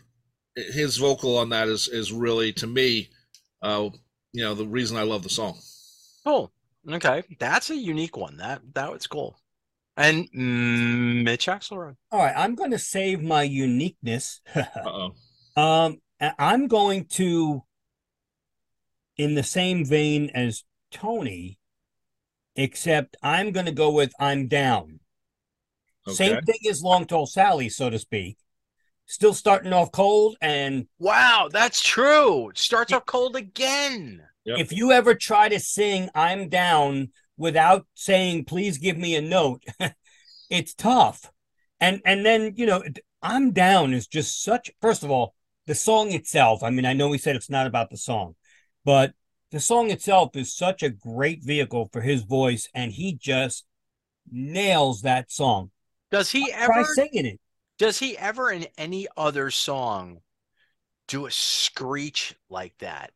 his 0.72 0.96
vocal 0.96 1.38
on 1.38 1.48
that 1.50 1.68
is 1.68 1.88
is 1.88 2.12
really 2.12 2.52
to 2.54 2.66
me, 2.66 3.10
uh, 3.62 3.88
you 4.32 4.42
know, 4.42 4.54
the 4.54 4.66
reason 4.66 4.96
I 4.96 5.02
love 5.02 5.22
the 5.22 5.30
song. 5.30 5.58
cool 6.24 6.52
okay 6.88 7.22
that's 7.38 7.68
a 7.68 7.76
unique 7.76 8.16
one 8.16 8.38
that 8.38 8.62
that 8.72 8.90
was 8.90 9.06
cool 9.06 9.36
and 10.00 10.30
mm, 10.32 11.22
mitch 11.24 11.46
axelrod 11.46 11.96
All 12.10 12.20
right. 12.20 12.34
I'm 12.36 12.54
going 12.54 12.70
to 12.70 12.78
save 12.78 13.22
my 13.22 13.42
uniqueness. 13.42 14.40
Oh. 14.56 15.12
um, 15.56 16.00
I'm 16.38 16.68
going 16.68 17.06
to, 17.16 17.64
in 19.16 19.34
the 19.34 19.42
same 19.42 19.84
vein 19.84 20.30
as 20.34 20.64
Tony, 20.90 21.58
except 22.56 23.16
I'm 23.22 23.52
going 23.52 23.66
to 23.66 23.72
go 23.72 23.90
with 23.90 24.12
"I'm 24.20 24.48
Down." 24.48 25.00
Same 26.08 26.40
thing 26.42 26.60
as 26.68 26.82
Long 26.82 27.04
Tall 27.06 27.26
Sally, 27.26 27.68
so 27.68 27.90
to 27.90 27.98
speak. 27.98 28.36
Still 29.10 29.34
starting 29.34 29.72
off 29.72 29.90
cold, 29.90 30.36
and 30.40 30.86
Wow, 31.00 31.48
that's 31.50 31.82
true. 31.82 32.50
It 32.50 32.58
starts 32.58 32.92
off 32.92 33.06
cold 33.06 33.34
again. 33.34 34.22
Yep. 34.44 34.58
if 34.60 34.72
you 34.72 34.92
ever 34.92 35.16
try 35.16 35.48
to 35.48 35.58
sing 35.58 36.10
"I'm 36.14 36.48
Down" 36.48 37.08
without 37.36 37.88
saying 37.94 38.44
"Please 38.44 38.78
give 38.78 38.96
me 38.96 39.16
a 39.16 39.20
note," 39.20 39.64
it's 40.50 40.74
tough. 40.74 41.28
And 41.80 42.00
and 42.04 42.24
then 42.24 42.52
you 42.54 42.66
know, 42.66 42.84
"I'm 43.20 43.50
Down" 43.50 43.94
is 43.94 44.06
just 44.06 44.44
such. 44.44 44.70
First 44.80 45.02
of 45.02 45.10
all, 45.10 45.34
the 45.66 45.74
song 45.74 46.12
itself. 46.12 46.62
I 46.62 46.70
mean, 46.70 46.86
I 46.86 46.92
know 46.92 47.08
we 47.08 47.18
said 47.18 47.34
it's 47.34 47.50
not 47.50 47.66
about 47.66 47.90
the 47.90 47.96
song, 47.96 48.36
but 48.84 49.14
the 49.50 49.58
song 49.58 49.90
itself 49.90 50.36
is 50.36 50.54
such 50.54 50.84
a 50.84 50.88
great 50.88 51.42
vehicle 51.42 51.88
for 51.92 52.00
his 52.00 52.22
voice, 52.22 52.68
and 52.76 52.92
he 52.92 53.14
just 53.14 53.66
nails 54.30 55.02
that 55.02 55.32
song. 55.32 55.72
Does 56.12 56.30
he 56.30 56.52
Try 56.52 56.60
ever 56.62 56.84
singing 56.94 57.26
it. 57.26 57.40
Does 57.80 57.98
he 57.98 58.16
ever 58.18 58.50
in 58.50 58.66
any 58.76 59.08
other 59.16 59.50
song 59.50 60.20
do 61.08 61.24
a 61.24 61.30
screech 61.30 62.34
like 62.50 62.76
that? 62.78 63.10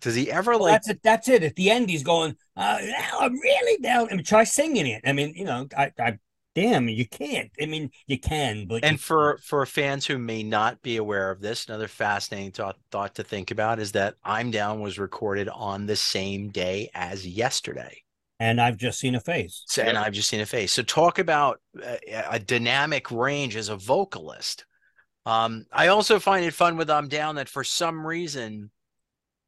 Does 0.00 0.14
he 0.14 0.30
ever 0.30 0.52
Well, 0.52 0.60
like 0.60 0.72
that's 0.72 0.90
it. 0.90 1.02
That's 1.02 1.28
it. 1.28 1.42
At 1.42 1.56
the 1.56 1.70
end, 1.70 1.88
he's 1.88 2.02
going, 2.02 2.36
uh, 2.54 2.78
"I'm 3.18 3.32
really 3.32 3.80
down." 3.80 4.08
I 4.10 4.14
mean, 4.14 4.24
try 4.24 4.44
singing 4.44 4.86
it. 4.86 5.00
I 5.06 5.14
mean, 5.14 5.32
you 5.34 5.44
know, 5.44 5.66
I, 5.76 5.90
I, 5.98 6.18
damn, 6.54 6.86
you 6.86 7.08
can't. 7.08 7.50
I 7.60 7.64
mean, 7.64 7.90
you 8.06 8.18
can, 8.18 8.66
but 8.66 8.84
and 8.84 9.00
for 9.00 9.38
for 9.38 9.64
fans 9.64 10.04
who 10.04 10.18
may 10.18 10.42
not 10.42 10.82
be 10.82 10.98
aware 10.98 11.30
of 11.30 11.40
this, 11.40 11.66
another 11.66 11.88
fascinating 11.88 12.52
thought 12.52 12.76
thought 12.90 13.14
to 13.14 13.24
think 13.24 13.52
about 13.52 13.78
is 13.80 13.92
that 13.92 14.16
I'm 14.22 14.50
Down 14.50 14.80
was 14.80 14.98
recorded 14.98 15.48
on 15.48 15.86
the 15.86 15.96
same 15.96 16.50
day 16.50 16.90
as 16.92 17.26
yesterday. 17.26 18.03
And 18.44 18.60
I've 18.60 18.76
just 18.76 18.98
seen 18.98 19.14
a 19.14 19.20
face. 19.20 19.62
So, 19.66 19.82
and 19.82 19.96
I've 19.96 20.12
just 20.12 20.28
seen 20.28 20.42
a 20.42 20.46
face. 20.46 20.70
So 20.72 20.82
talk 20.82 21.18
about 21.18 21.60
a, 21.82 21.98
a 22.32 22.38
dynamic 22.38 23.10
range 23.10 23.56
as 23.56 23.70
a 23.70 23.76
vocalist. 23.76 24.66
Um, 25.24 25.64
I 25.72 25.88
also 25.88 26.18
find 26.18 26.44
it 26.44 26.52
fun 26.52 26.76
with 26.76 26.90
I'm 26.90 27.08
Down 27.08 27.36
that 27.36 27.48
for 27.48 27.64
some 27.64 28.06
reason, 28.06 28.70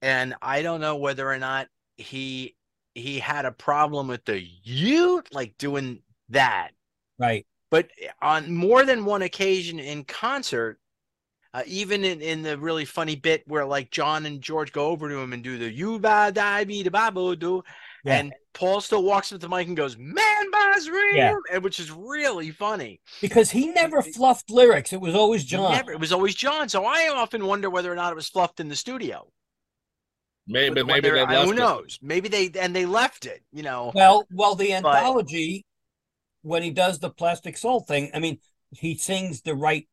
and 0.00 0.34
I 0.40 0.62
don't 0.62 0.80
know 0.80 0.96
whether 0.96 1.30
or 1.30 1.36
not 1.38 1.68
he 1.98 2.56
he 2.94 3.18
had 3.18 3.44
a 3.44 3.52
problem 3.52 4.08
with 4.08 4.24
the 4.24 4.42
you 4.62 5.22
like 5.30 5.58
doing 5.58 6.00
that, 6.30 6.70
Right. 7.18 7.46
but 7.70 7.90
on 8.22 8.54
more 8.54 8.86
than 8.86 9.04
one 9.04 9.20
occasion 9.20 9.78
in 9.78 10.04
concert, 10.04 10.80
uh, 11.52 11.62
even 11.66 12.02
in, 12.02 12.22
in 12.22 12.42
the 12.42 12.56
really 12.56 12.86
funny 12.86 13.16
bit 13.16 13.42
where 13.46 13.66
like 13.66 13.90
John 13.90 14.24
and 14.24 14.40
George 14.40 14.72
go 14.72 14.86
over 14.86 15.10
to 15.10 15.18
him 15.18 15.34
and 15.34 15.42
do 15.44 15.58
the 15.58 15.70
you 15.70 15.98
ba 15.98 16.32
da 16.32 16.64
be 16.64 16.82
da 16.82 16.88
ba 16.90 17.12
bo 17.12 17.34
do, 17.34 17.62
Yeah. 18.06 18.18
and 18.18 18.34
Paul 18.54 18.80
still 18.80 19.02
walks 19.02 19.32
up 19.32 19.40
to 19.40 19.46
the 19.46 19.54
mic 19.54 19.66
and 19.68 19.76
goes, 19.76 19.96
"Man, 19.98 20.50
boss 20.50 20.88
real," 20.88 21.14
Yeah. 21.16 21.34
and 21.52 21.62
which 21.62 21.78
is 21.80 21.90
really 21.90 22.50
funny. 22.50 23.00
Because 23.20 23.50
he 23.50 23.68
never 23.68 24.00
fluffed 24.02 24.50
lyrics. 24.50 24.92
It 24.92 25.00
was 25.00 25.14
always 25.14 25.44
John. 25.44 25.72
Never, 25.72 25.92
it 25.92 26.00
was 26.00 26.12
always 26.12 26.34
John. 26.34 26.68
So 26.68 26.84
I 26.84 27.08
often 27.14 27.46
wonder 27.46 27.68
whether 27.68 27.92
or 27.92 27.96
not 27.96 28.12
it 28.12 28.16
was 28.16 28.28
fluffed 28.28 28.60
in 28.60 28.68
the 28.68 28.76
studio. 28.76 29.30
Maybe 30.46 30.74
When 30.82 30.86
maybe 30.86 31.00
they 31.00 31.10
they're- 31.16 31.26
left 31.26 31.44
who 31.46 31.52
it. 31.52 31.56
knows? 31.56 31.98
Maybe 32.00 32.28
they 32.28 32.50
and 32.58 32.74
they 32.74 32.86
left 32.86 33.26
it. 33.26 33.42
You 33.52 33.62
know, 33.64 33.90
Well, 33.94 34.26
well, 34.32 34.54
the 34.54 34.68
But- 34.80 34.94
anthology, 34.96 35.64
when 36.42 36.62
he 36.62 36.70
does 36.70 37.00
the 37.00 37.10
plastic 37.10 37.56
soul 37.56 37.80
thing, 37.80 38.10
I 38.14 38.20
mean, 38.20 38.38
he 38.70 38.96
sings 38.96 39.42
the 39.42 39.54
right 39.56 39.88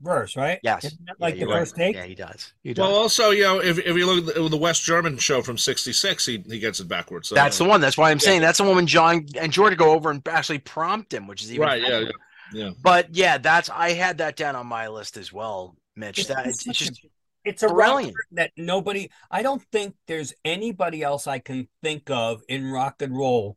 verse, 0.00 0.36
right? 0.36 0.58
yes, 0.62 0.84
Isn't 0.84 1.06
that 1.06 1.16
Yeah, 1.18 1.24
like 1.24 1.34
the 1.34 1.40
you're 1.40 1.48
right. 1.48 1.58
first 1.60 1.76
take? 1.76 1.96
Yeah, 1.96 2.04
he 2.04 2.14
does. 2.14 2.52
He 2.62 2.74
does. 2.74 2.82
Well, 2.82 2.94
also, 2.96 3.30
you 3.30 3.42
know, 3.44 3.60
if, 3.60 3.78
if 3.78 3.96
you 3.96 4.06
look 4.06 4.28
at 4.28 4.34
the, 4.34 4.48
the 4.48 4.56
West 4.56 4.82
German 4.84 5.18
show 5.18 5.42
from 5.42 5.56
'66, 5.58 6.26
he, 6.26 6.44
he 6.48 6.58
gets 6.58 6.80
it 6.80 6.88
backwards. 6.88 7.28
So, 7.28 7.34
that's 7.34 7.58
the 7.58 7.64
one. 7.64 7.80
That's 7.80 7.96
why 7.96 8.10
I'm 8.10 8.16
Yeah. 8.18 8.24
saying 8.24 8.40
that's 8.40 8.58
the 8.58 8.64
one 8.64 8.76
when 8.76 8.86
John 8.86 9.26
and 9.38 9.52
George 9.52 9.76
go 9.76 9.92
over 9.92 10.10
and 10.10 10.26
actually 10.28 10.58
prompt 10.58 11.12
him, 11.14 11.26
which 11.26 11.42
is 11.42 11.52
even 11.52 11.66
right. 11.66 11.80
Yeah, 11.82 12.00
yeah, 12.00 12.08
yeah. 12.52 12.70
But 12.82 13.14
yeah, 13.14 13.38
that's 13.38 13.70
I 13.70 13.90
had 13.92 14.18
that 14.18 14.36
down 14.36 14.56
on 14.56 14.66
my 14.66 14.88
list 14.88 15.16
as 15.16 15.32
well, 15.32 15.76
Mitch. 15.96 16.18
It's, 16.20 16.28
that 16.28 16.46
it's 16.46 16.66
it's, 16.66 16.68
it's 16.68 16.78
just 16.78 17.04
a, 17.04 17.08
it's 17.44 17.62
a 17.62 17.68
brilliant. 17.68 18.14
that 18.32 18.50
nobody. 18.56 19.10
I 19.30 19.42
don't 19.42 19.62
think 19.72 19.94
there's 20.06 20.34
anybody 20.44 21.02
else 21.02 21.26
I 21.26 21.38
can 21.38 21.68
think 21.82 22.10
of 22.10 22.42
in 22.48 22.70
rock 22.70 23.00
and 23.00 23.16
roll 23.16 23.56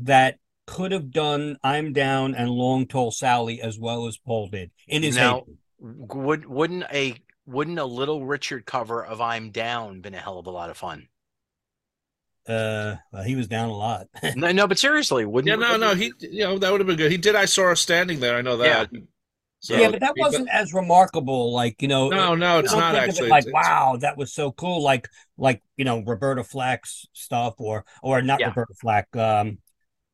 that 0.00 0.38
could 0.66 0.90
have 0.90 1.10
done 1.12 1.56
"I'm 1.62 1.92
Down" 1.92 2.34
and 2.34 2.50
"Long 2.50 2.86
Tall 2.86 3.10
Sally" 3.12 3.62
as 3.62 3.78
well 3.78 4.06
as 4.08 4.18
Paul 4.18 4.48
did 4.48 4.70
in 4.88 5.02
his 5.04 5.14
Now- 5.16 5.40
heyday. 5.46 5.58
Would 5.78 6.46
wouldn't 6.46 6.84
a 6.92 7.16
wouldn't 7.46 7.78
a 7.78 7.84
Little 7.84 8.24
Richard 8.24 8.66
cover 8.66 9.04
of 9.04 9.20
"I'm 9.20 9.50
Down" 9.50 10.00
been 10.00 10.14
a 10.14 10.18
hell 10.18 10.38
of 10.38 10.46
a 10.46 10.50
lot 10.50 10.70
of 10.70 10.76
fun? 10.76 11.08
Uh, 12.48 12.96
well, 13.12 13.24
he 13.24 13.34
was 13.34 13.48
down 13.48 13.68
a 13.68 13.76
lot. 13.76 14.06
no, 14.36 14.52
no, 14.52 14.66
but 14.68 14.78
seriously, 14.78 15.24
wouldn't? 15.24 15.48
Yeah, 15.48 15.56
no, 15.68 15.76
no. 15.76 15.94
He, 15.94 16.12
you 16.20 16.44
know, 16.44 16.58
that 16.58 16.70
would 16.70 16.80
have 16.80 16.86
been 16.86 16.96
good. 16.96 17.10
He 17.10 17.16
did. 17.18 17.34
I 17.34 17.44
saw 17.44 17.64
her 17.64 17.76
standing 17.76 18.20
there. 18.20 18.36
I 18.36 18.42
know 18.42 18.56
that. 18.58 18.88
So, 19.58 19.74
yeah, 19.74 19.90
but 19.90 20.00
that 20.00 20.12
he- 20.14 20.22
wasn't 20.22 20.48
as 20.50 20.72
remarkable. 20.72 21.52
Like 21.52 21.82
you 21.82 21.88
know, 21.88 22.08
No, 22.08 22.36
no, 22.36 22.60
it's 22.60 22.70
don't 22.70 22.80
not 22.80 22.94
think 22.94 23.02
of 23.02 23.08
it 23.08 23.10
actually. 23.10 23.28
like 23.30 23.46
It's- 23.46 23.52
wow, 23.52 23.96
that 24.00 24.16
was 24.16 24.32
so 24.32 24.52
cool. 24.52 24.82
Like 24.82 25.08
like 25.36 25.60
you 25.76 25.84
know 25.84 26.04
Roberta 26.06 26.44
Flack's 26.44 27.06
stuff, 27.12 27.54
or 27.58 27.84
or 28.02 28.22
not 28.22 28.38
Yeah. 28.38 28.48
Roberta 28.48 28.74
Flack, 28.80 29.16
um, 29.16 29.58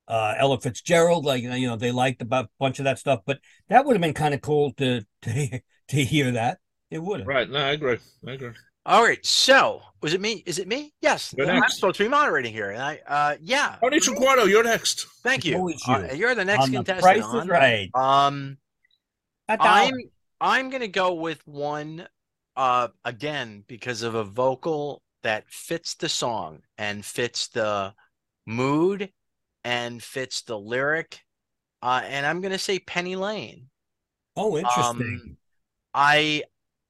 uh, 0.09 0.35
Ella 0.39 0.61
Fitzgerald. 0.61 1.25
Like 1.25 1.43
you 1.43 1.67
know 1.67 1.77
they 1.77 1.93
liked 1.93 2.23
about 2.23 2.47
a 2.47 2.49
bunch 2.59 2.79
of 2.79 2.85
that 2.85 2.99
stuff, 2.99 3.21
but 3.27 3.39
that 3.69 3.85
would 3.85 3.95
have 3.95 4.03
been 4.03 4.15
kind 4.15 4.35
of 4.35 4.41
cool 4.41 4.73
to 4.75 5.03
to 5.23 5.61
to 5.89 6.05
hear 6.05 6.33
that. 6.33 6.59
It 6.91 7.03
would 7.03 7.21
have. 7.21 7.27
Right. 7.29 7.49
No, 7.49 7.59
I 7.59 7.71
agree. 7.73 7.99
I 8.27 8.33
agree. 8.33 8.51
All 8.85 9.05
right, 9.05 9.25
so 9.25 9.81
was 10.01 10.13
it 10.13 10.21
me? 10.21 10.43
Is 10.45 10.59
it 10.59 10.67
me? 10.67 10.93
Yes, 11.01 11.33
You're 11.39 11.49
I'm 11.49 11.69
supposed 11.69 11.99
to 11.99 12.03
be 12.05 12.09
moderating 12.09 12.53
here, 12.53 12.71
and 12.71 12.83
I, 12.83 13.01
uh, 13.07 13.37
yeah, 13.41 13.77
Tony 13.81 14.01
Traguardo, 14.01 14.49
you're 14.49 14.65
next. 14.65 15.07
thank 15.23 15.45
you. 15.45 15.57
Always 15.57 15.81
Uh, 15.87 16.09
you. 16.11 16.19
you're 16.19 16.35
the 16.35 16.45
next 16.45 16.65
On 16.65 16.71
the 16.73 16.77
contestant. 16.79 17.03
Price 17.03 17.23
on. 17.23 17.43
is 17.45 17.49
Right. 17.49 17.91
Um, 17.95 18.59
I'm 19.49 19.95
I'm 20.41 20.69
gonna 20.69 20.89
go 20.89 21.15
with 21.15 21.47
one 21.47 22.09
uh, 22.57 22.89
again, 23.05 23.65
because 23.67 24.03
of 24.03 24.15
a 24.15 24.25
vocal 24.25 25.03
that 25.23 25.49
fits 25.49 25.95
the 25.95 26.09
song 26.09 26.63
and 26.79 27.05
fits 27.05 27.49
the 27.49 27.95
mood 28.47 29.11
and 29.65 30.03
fits 30.03 30.43
the 30.43 30.59
lyric. 30.59 31.21
Uh, 31.83 32.03
and 32.05 32.25
I'm 32.27 32.41
gonna 32.41 32.59
say 32.59 32.79
Penny 32.79 33.17
Lane. 33.17 33.69
Oh, 34.37 34.57
interesting. 34.57 35.21
Um, 35.23 35.37
I 35.95 36.45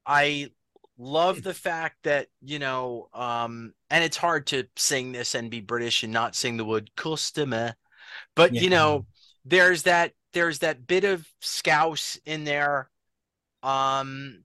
I 0.06 0.50
love 0.98 1.42
the 1.42 1.54
fact 1.54 1.96
that 2.04 2.28
you 2.40 2.58
know, 2.58 3.08
um, 3.14 3.72
and 3.90 4.04
it's 4.04 4.16
hard 4.16 4.46
to 4.48 4.64
sing 4.76 5.12
this 5.12 5.34
and 5.34 5.50
be 5.50 5.60
British 5.60 6.02
and 6.02 6.12
not 6.12 6.36
sing 6.36 6.56
the 6.56 6.64
word 6.64 6.90
customer, 6.96 7.74
but 8.34 8.54
you 8.54 8.70
know, 8.70 9.06
there's 9.44 9.84
that 9.84 10.12
there's 10.32 10.60
that 10.60 10.86
bit 10.86 11.04
of 11.04 11.26
scouse 11.40 12.18
in 12.24 12.44
there. 12.44 12.90
Um, 13.62 14.44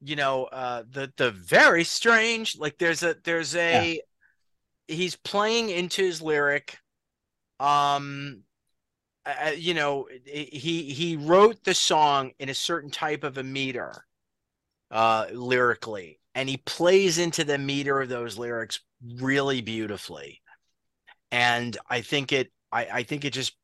you 0.00 0.16
know, 0.16 0.44
uh, 0.44 0.84
the 0.88 1.12
the 1.16 1.30
very 1.30 1.84
strange, 1.84 2.56
like 2.58 2.78
there's 2.78 3.02
a 3.02 3.16
there's 3.24 3.54
a 3.56 4.00
he's 4.86 5.16
playing 5.16 5.70
into 5.70 6.02
his 6.02 6.22
lyric. 6.22 6.78
Um, 7.60 8.42
uh, 9.26 9.50
you 9.50 9.74
know, 9.74 10.08
he 10.24 10.82
he 10.84 11.16
wrote 11.16 11.62
the 11.64 11.74
song 11.74 12.32
in 12.38 12.48
a 12.48 12.54
certain 12.54 12.90
type 12.90 13.24
of 13.24 13.36
a 13.36 13.42
meter, 13.42 14.06
uh, 14.90 15.26
lyrically, 15.32 16.18
and 16.34 16.48
he 16.48 16.56
plays 16.58 17.18
into 17.18 17.44
the 17.44 17.58
meter 17.58 18.00
of 18.00 18.08
those 18.08 18.38
lyrics 18.38 18.80
really 19.16 19.60
beautifully. 19.60 20.40
And 21.30 21.76
I 21.90 22.00
think 22.00 22.32
it, 22.32 22.50
I, 22.72 22.86
I 22.86 23.02
think 23.02 23.24
it 23.24 23.32
just, 23.32 23.54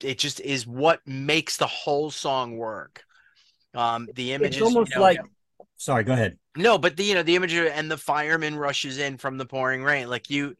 it 0.00 0.18
just 0.18 0.40
is 0.40 0.66
what 0.66 1.00
makes 1.06 1.56
the 1.56 1.66
whole 1.66 2.10
song 2.10 2.56
work. 2.56 3.02
Um, 3.74 4.08
the 4.14 4.34
images, 4.34 4.58
it's 4.58 4.64
almost 4.64 4.90
you 4.90 4.96
know, 4.96 5.02
like. 5.02 5.20
Sorry, 5.78 6.04
go 6.04 6.12
ahead. 6.12 6.38
no, 6.56 6.78
but 6.78 6.96
the 6.96 7.04
you 7.04 7.14
know 7.14 7.22
the 7.22 7.36
image 7.36 7.54
and 7.54 7.90
the 7.90 7.98
fireman 7.98 8.56
rushes 8.56 8.98
in 8.98 9.18
from 9.18 9.36
the 9.36 9.46
pouring 9.46 9.82
rain. 9.82 10.08
Like 10.08 10.30
you, 10.30 10.56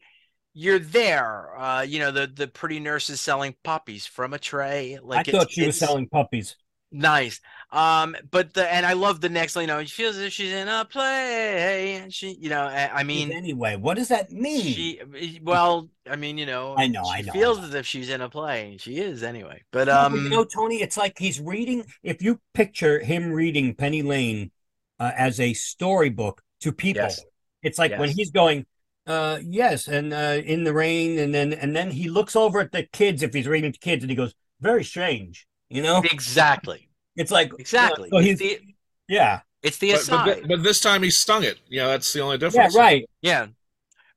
you're 0.57 0.79
there. 0.79 1.57
Uh, 1.57 1.81
you 1.81 1.99
know 1.99 2.11
the 2.11 2.27
the 2.27 2.47
pretty 2.47 2.79
nurse 2.79 3.09
is 3.09 3.21
selling 3.21 3.55
puppies 3.63 4.05
from 4.05 4.33
a 4.33 4.39
tray. 4.39 4.97
Like 5.01 5.27
I 5.27 5.31
thought 5.31 5.51
she 5.51 5.63
was 5.63 5.77
selling 5.77 6.07
puppies. 6.09 6.55
nice. 6.91 7.39
Um, 7.71 8.15
but 8.31 8.53
the 8.53 8.71
and 8.71 8.85
I 8.85 8.93
love 8.93 9.21
the 9.21 9.29
next. 9.29 9.55
You 9.55 9.67
know, 9.67 9.83
she 9.83 10.03
feels 10.03 10.15
as 10.17 10.23
if 10.23 10.33
she's 10.33 10.53
in 10.53 10.67
a 10.67 10.85
play. 10.85 11.95
And 11.95 12.13
she, 12.13 12.33
you 12.39 12.49
know, 12.49 12.61
I, 12.61 12.99
I 12.99 13.03
mean, 13.03 13.31
anyway, 13.31 13.75
what 13.75 13.97
does 13.97 14.07
that 14.09 14.31
mean? 14.31 14.61
she. 14.61 15.01
Well, 15.41 15.89
I 16.09 16.15
mean, 16.15 16.37
you 16.37 16.45
know, 16.45 16.75
I 16.77 16.87
know, 16.87 17.09
I 17.09 17.21
know, 17.21 17.33
I 17.33 17.33
feels 17.33 17.57
know. 17.59 17.65
as 17.65 17.73
if 17.73 17.85
she's 17.85 18.09
in 18.09 18.21
a 18.21 18.29
play. 18.29 18.77
She 18.79 18.97
is 18.99 19.23
anyway. 19.23 19.63
But 19.71 19.87
No, 19.87 19.97
um, 20.05 20.15
you 20.23 20.29
know, 20.29 20.43
Tony, 20.45 20.81
it's 20.81 20.97
like 20.97 21.17
he's 21.17 21.39
reading. 21.39 21.85
If 22.03 22.21
you 22.21 22.39
picture 22.53 22.99
him 22.99 23.31
reading 23.31 23.75
Penny 23.75 24.01
Lane 24.01 24.51
uh, 24.99 25.11
as 25.17 25.39
a 25.39 25.53
storybook 25.53 26.41
to 26.61 26.71
people, 26.71 27.03
Yes. 27.03 27.25
it's 27.63 27.77
like 27.77 27.97
when 27.97 28.09
he's 28.11 28.31
going, 28.31 28.65
uh, 29.07 29.39
yes, 29.43 29.87
and 29.87 30.13
uh, 30.13 30.41
in 30.45 30.63
the 30.63 30.73
rain, 30.73 31.17
and 31.19 31.33
then 31.33 31.53
and 31.53 31.75
then 31.75 31.91
he 31.91 32.09
looks 32.09 32.35
over 32.35 32.59
at 32.59 32.71
the 32.71 32.83
kids 32.83 33.23
if 33.23 33.33
he's 33.33 33.47
reading 33.47 33.71
to 33.71 33.79
kids, 33.79 34.03
and 34.03 34.09
he 34.09 34.15
goes, 34.15 34.33
very 34.61 34.83
strange, 34.83 35.47
you 35.69 35.81
know. 35.81 36.01
exactly, 36.03 36.89
It's 37.15 37.31
like 37.31 37.51
exactly. 37.57 38.09
So 38.09 38.17
it's 38.17 38.27
he's 38.27 38.39
the 38.39 38.59
yeah, 39.07 39.41
it's 39.63 39.77
the 39.77 39.91
But, 39.91 40.01
aside. 40.01 40.25
but, 40.25 40.35
thi- 40.41 40.47
but 40.47 40.63
this 40.63 40.81
time 40.81 41.03
he 41.03 41.09
stung 41.09 41.43
it. 41.43 41.59
You 41.67 41.79
know, 41.81 41.87
that's 41.89 42.11
the 42.13 42.21
only 42.21 42.37
difference. 42.37 42.55
yeah, 42.55 42.63
difference. 42.63 42.75
right. 42.77 43.09
Yeah. 43.21 43.47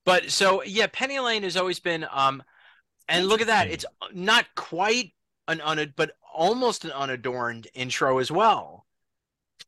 But 0.04 0.30
so 0.30 0.62
yeah, 0.64 0.86
Penny 0.92 1.18
Lane 1.20 1.42
has 1.44 1.56
always 1.56 1.78
been 1.78 2.06
um 2.10 2.42
and 3.08 3.26
look 3.26 3.40
at 3.40 3.46
that. 3.48 3.70
It's 3.70 3.84
not 4.12 4.46
quite 4.56 5.12
an 5.48 5.60
un 5.60 5.92
but 5.96 6.12
almost 6.34 6.84
an 6.84 6.92
unadorned 6.92 7.68
intro 7.74 8.18
as 8.18 8.30
well. 8.30 8.86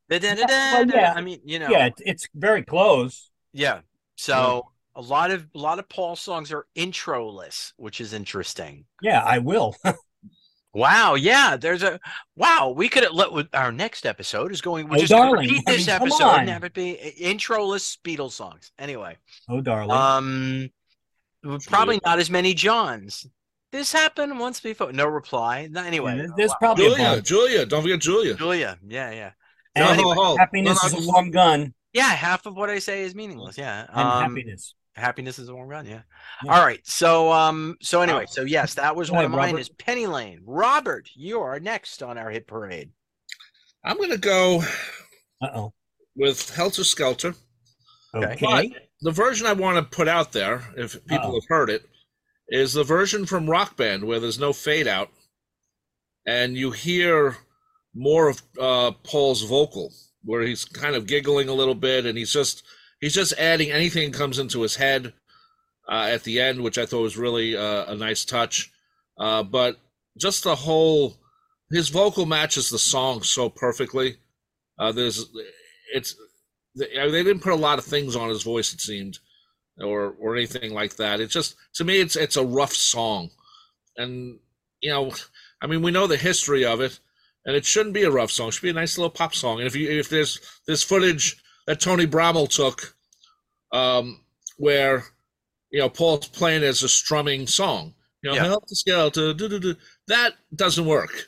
Da-da-da-da-da. 0.08 0.72
well, 0.72 0.87
yeah. 0.88 1.12
I 1.14 1.20
mean, 1.20 1.40
you 1.44 1.58
know. 1.58 1.68
Yeah, 1.68 1.87
it's, 1.87 2.02
it's 2.04 2.28
very 2.35 2.62
close. 2.62 3.30
Yeah. 3.52 3.80
So 4.16 4.71
a 4.94 5.00
lot 5.00 5.31
of 5.31 5.46
a 5.55 5.59
lot 5.59 5.78
of 5.78 5.88
Paul 5.88 6.16
songs 6.16 6.52
are 6.52 6.66
introless, 6.74 7.72
which 7.76 8.00
is 8.00 8.12
interesting. 8.12 8.85
Yeah, 9.00 9.22
I 9.22 9.38
will. 9.38 9.76
Wow, 10.74 11.16
yeah, 11.16 11.59
there's 11.59 11.83
a 11.83 12.00
wow. 12.35 12.72
We 12.74 12.88
could 12.88 13.05
let 13.12 13.46
our 13.52 13.70
next 13.70 14.07
episode 14.07 14.52
is 14.52 14.62
going. 14.62 14.88
We're 14.88 14.96
Oh, 14.96 15.00
just 15.00 15.11
darling, 15.11 15.46
repeat 15.46 15.64
I 15.68 15.72
this 15.72 15.87
mean, 15.87 15.96
episode 15.96 16.24
on. 16.24 16.40
and 16.40 16.48
have 16.48 16.64
it 16.64 16.72
be 16.72 16.98
introless 17.22 17.98
Beatles 18.02 18.31
songs. 18.33 18.72
Anyway, 18.78 19.18
oh, 19.50 19.61
darling. 19.61 19.90
um, 19.90 20.70
probably 21.66 22.00
not 22.07 22.18
as 22.18 22.31
many 22.31 22.55
Johns. 22.55 23.26
This 23.70 23.92
happened 23.92 24.38
once 24.38 24.61
before. 24.61 24.92
No 24.94 25.07
reply. 25.07 25.68
No, 25.70 25.83
anyway, 25.83 26.16
Yeah, 26.16 26.26
there's 26.38 26.50
wow. 26.52 26.57
probably 26.61 26.87
Julia. 26.87 27.20
Julia, 27.20 27.66
don't 27.66 27.83
forget 27.83 28.00
Julia. 28.00 28.35
Julia. 28.35 28.78
Yeah, 28.87 29.11
yeah, 29.11 29.31
And 29.74 29.85
No, 29.85 29.92
anyway, 29.92 30.14
no, 30.16 30.22
no. 30.22 30.37
happiness 30.38 30.83
No, 30.83 30.98
is 30.98 31.05
a 31.07 31.07
warm 31.12 31.31
gun, 31.31 31.74
yeah. 31.92 32.09
Half 32.09 32.46
of 32.46 32.57
what 32.57 32.70
I 32.70 32.78
say 32.78 33.02
is 33.02 33.14
meaningless. 33.14 33.59
Yeah, 33.59 33.85
and 33.90 33.98
um, 34.09 34.22
happiness. 34.35 34.74
Happiness 34.94 35.38
is 35.38 35.48
a 35.48 35.55
warm 35.55 35.70
gun. 35.70 35.87
Yeah. 35.87 36.02
Yeah. 36.44 36.55
All 36.55 36.64
right. 36.64 36.81
So, 36.85 37.33
um, 37.33 37.76
so 37.81 38.02
anyway, 38.02 38.26
so 38.28 38.42
yes, 38.42 38.74
that 38.74 38.94
was 38.94 39.11
Go 39.11 39.16
one 39.16 39.24
of 39.24 39.31
mine. 39.31 39.50
Robert. 39.50 39.61
Is 39.61 39.68
Penny 39.68 40.07
Lane. 40.07 40.40
Robert, 40.44 41.09
you 41.14 41.40
are 41.40 41.59
next 41.61 42.02
on 42.02 42.18
our 42.18 42.31
hit 42.31 42.46
parade. 42.46 42.90
I'm 43.85 43.96
going 43.96 44.11
to 44.11 44.18
go 44.18 44.62
Uh 45.40 45.48
oh. 45.55 45.72
with 46.14 46.50
Helter 46.55 46.85
Skelter. 46.85 47.35
Okay. 48.14 48.46
Okay. 48.46 48.76
The 49.00 49.11
version 49.11 49.46
I 49.46 49.52
want 49.52 49.78
to 49.78 49.96
put 49.96 50.07
out 50.07 50.33
there, 50.33 50.62
if 50.76 50.92
people 51.07 51.28
Uh-oh. 51.28 51.40
have 51.40 51.48
heard 51.48 51.70
it, 51.70 51.83
is 52.48 52.74
the 52.74 52.85
version 52.85 53.26
from 53.26 53.50
Rock 53.50 53.76
Band 53.76 54.05
where 54.05 54.20
there's 54.20 54.38
no 54.38 54.52
fade 54.52 54.87
out, 54.87 55.09
and 56.26 56.57
you 56.57 56.70
hear 56.70 57.38
more 57.94 58.28
of 58.28 58.42
uh, 58.61 58.92
Paul's 59.02 59.42
vocal, 59.42 59.92
where 60.22 60.42
he's 60.42 60.64
kind 60.64 60.94
of 60.94 61.07
giggling 61.07 61.48
a 61.48 61.55
little 61.55 61.74
bit, 61.74 62.07
and 62.07 62.16
he's 62.16 62.33
just 62.33 62.62
he's 63.02 63.12
just 63.12 63.34
adding 63.38 63.70
anything 63.70 64.10
that 64.10 64.18
comes 64.18 64.38
into 64.38 64.62
his 64.62 64.76
head 64.76 65.12
uh, 65.90 66.08
at 66.10 66.22
the 66.24 66.40
end, 66.40 66.62
which 66.62 66.78
I 66.78 66.86
thought 66.86 67.02
was 67.02 67.18
really 67.18 67.54
uh, 67.54 67.92
a 67.92 67.94
nice 67.94 68.24
touch. 68.24 68.72
Uh, 69.18 69.42
but 69.42 69.78
just 70.16 70.44
the 70.44 70.54
whole 70.54 71.18
his 71.70 71.90
vocal 71.90 72.24
matches 72.24 72.70
the 72.70 72.78
song 72.78 73.22
so 73.22 73.50
perfectly. 73.50 74.16
Uh, 74.78 74.92
there's 74.92 75.26
it's 75.92 76.16
they, 76.74 76.86
didn't 76.86 77.40
put 77.40 77.52
a 77.52 77.56
lot 77.56 77.78
of 77.78 77.84
things 77.84 78.16
on 78.16 78.30
his 78.30 78.42
voice, 78.42 78.72
it 78.72 78.80
seemed, 78.80 79.18
or 79.78 80.14
or 80.18 80.34
anything 80.34 80.72
like 80.72 80.96
that. 80.96 81.20
It's 81.20 81.34
just 81.34 81.56
to 81.74 81.84
me, 81.84 82.00
it's 82.00 82.16
it's 82.16 82.36
a 82.36 82.44
rough 82.44 82.72
song, 82.72 83.30
and 83.98 84.38
you 84.80 84.90
know, 84.90 85.12
I 85.60 85.66
mean, 85.66 85.82
we 85.82 85.90
know 85.90 86.06
the 86.06 86.16
history 86.16 86.64
of 86.64 86.80
it, 86.80 86.98
and 87.44 87.56
it 87.56 87.66
shouldn't 87.66 87.94
be 87.94 88.04
a 88.04 88.10
rough 88.10 88.30
song. 88.30 88.48
It 88.48 88.52
should 88.52 88.62
be 88.62 88.70
a 88.70 88.74
nice 88.74 88.96
little 88.96 89.10
pop 89.10 89.34
song. 89.34 89.58
And 89.58 89.66
if 89.66 89.76
you 89.76 89.90
if 89.90 90.08
there's 90.08 90.40
this 90.66 90.82
footage 90.82 91.41
that 91.66 91.81
Tony 91.81 92.07
Bramwell 92.07 92.46
took, 92.46 92.94
um, 93.72 94.20
where 94.59 95.05
you 95.70 95.79
know 95.81 95.88
Paul's 95.88 96.29
playing 96.29 96.62
as 96.62 96.83
a 96.83 96.88
strumming 96.88 97.46
song, 97.46 97.94
you 98.22 98.31
know, 98.31 98.37
Yeah. 98.37 98.44
help 98.44 98.66
the 98.68 98.77
skeleton, 98.77 99.37
do, 99.37 99.48
do, 99.48 99.59
do, 99.59 99.77
that 100.09 100.35
doesn't 100.55 100.87
work. 100.87 101.27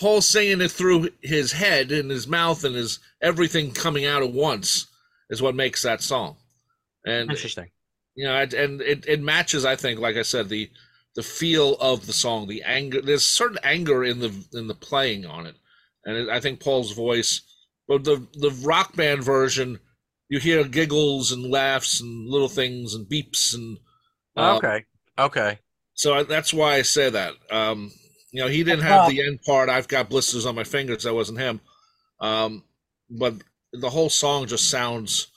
Paul's 0.00 0.28
singing 0.28 0.60
it 0.60 0.70
through 0.72 1.10
his 1.22 1.52
head 1.52 1.92
and 1.92 2.10
his 2.10 2.26
mouth 2.26 2.64
and 2.64 2.74
his 2.74 2.98
everything 3.22 3.70
coming 3.72 4.04
out 4.04 4.22
at 4.22 4.32
once 4.32 4.86
is 5.30 5.40
what 5.40 5.54
makes 5.54 5.82
that 5.82 6.02
song. 6.02 6.36
And 7.06 7.30
Interesting. 7.30 7.70
you 8.16 8.24
know, 8.24 8.34
and 8.34 8.80
it, 8.80 9.06
it 9.06 9.22
matches, 9.22 9.64
I 9.64 9.76
think, 9.76 10.00
like 10.00 10.16
I 10.16 10.22
said, 10.22 10.48
the 10.48 10.70
the 11.14 11.22
feel 11.22 11.76
of 11.76 12.06
the 12.06 12.12
song, 12.12 12.48
the 12.48 12.62
anger. 12.64 13.00
There's 13.00 13.24
certain 13.24 13.58
anger 13.62 14.02
in 14.04 14.18
the 14.18 14.34
in 14.52 14.66
the 14.66 14.74
playing 14.74 15.26
on 15.26 15.46
it, 15.46 15.54
and 16.04 16.16
it, 16.16 16.28
I 16.28 16.40
think 16.40 16.58
Paul's 16.60 16.92
voice. 16.92 17.42
But 17.86 18.04
the 18.04 18.26
the 18.34 18.50
rock 18.64 18.96
band 18.96 19.22
version, 19.22 19.78
you 20.28 20.38
hear 20.40 20.64
giggles 20.64 21.32
and 21.32 21.50
laughs 21.50 22.00
and 22.00 22.28
little 22.28 22.48
things 22.48 22.94
and 22.94 23.06
beeps 23.06 23.54
and. 23.54 23.78
uh, 24.36 24.56
okay. 24.56 24.84
Okay. 25.18 25.58
so 25.94 26.14
I, 26.14 26.22
that's 26.24 26.52
why 26.52 26.74
I 26.74 26.82
say 26.82 27.10
that. 27.10 27.34
Um, 27.50 27.92
you 28.32 28.40
know, 28.40 28.48
he 28.48 28.64
didn't 28.64 28.82
have 28.82 29.08
the 29.08 29.24
end 29.24 29.42
part. 29.42 29.68
I've 29.68 29.86
got 29.86 30.08
blisters 30.10 30.44
on 30.44 30.56
my 30.56 30.64
fingers. 30.64 31.04
That 31.04 31.14
wasn't 31.14 31.38
him. 31.38 31.60
Um, 32.20 32.64
but 33.08 33.34
the 33.72 33.90
whole 33.90 34.10
song 34.10 34.46
just 34.46 34.70
sounds. 34.70 35.28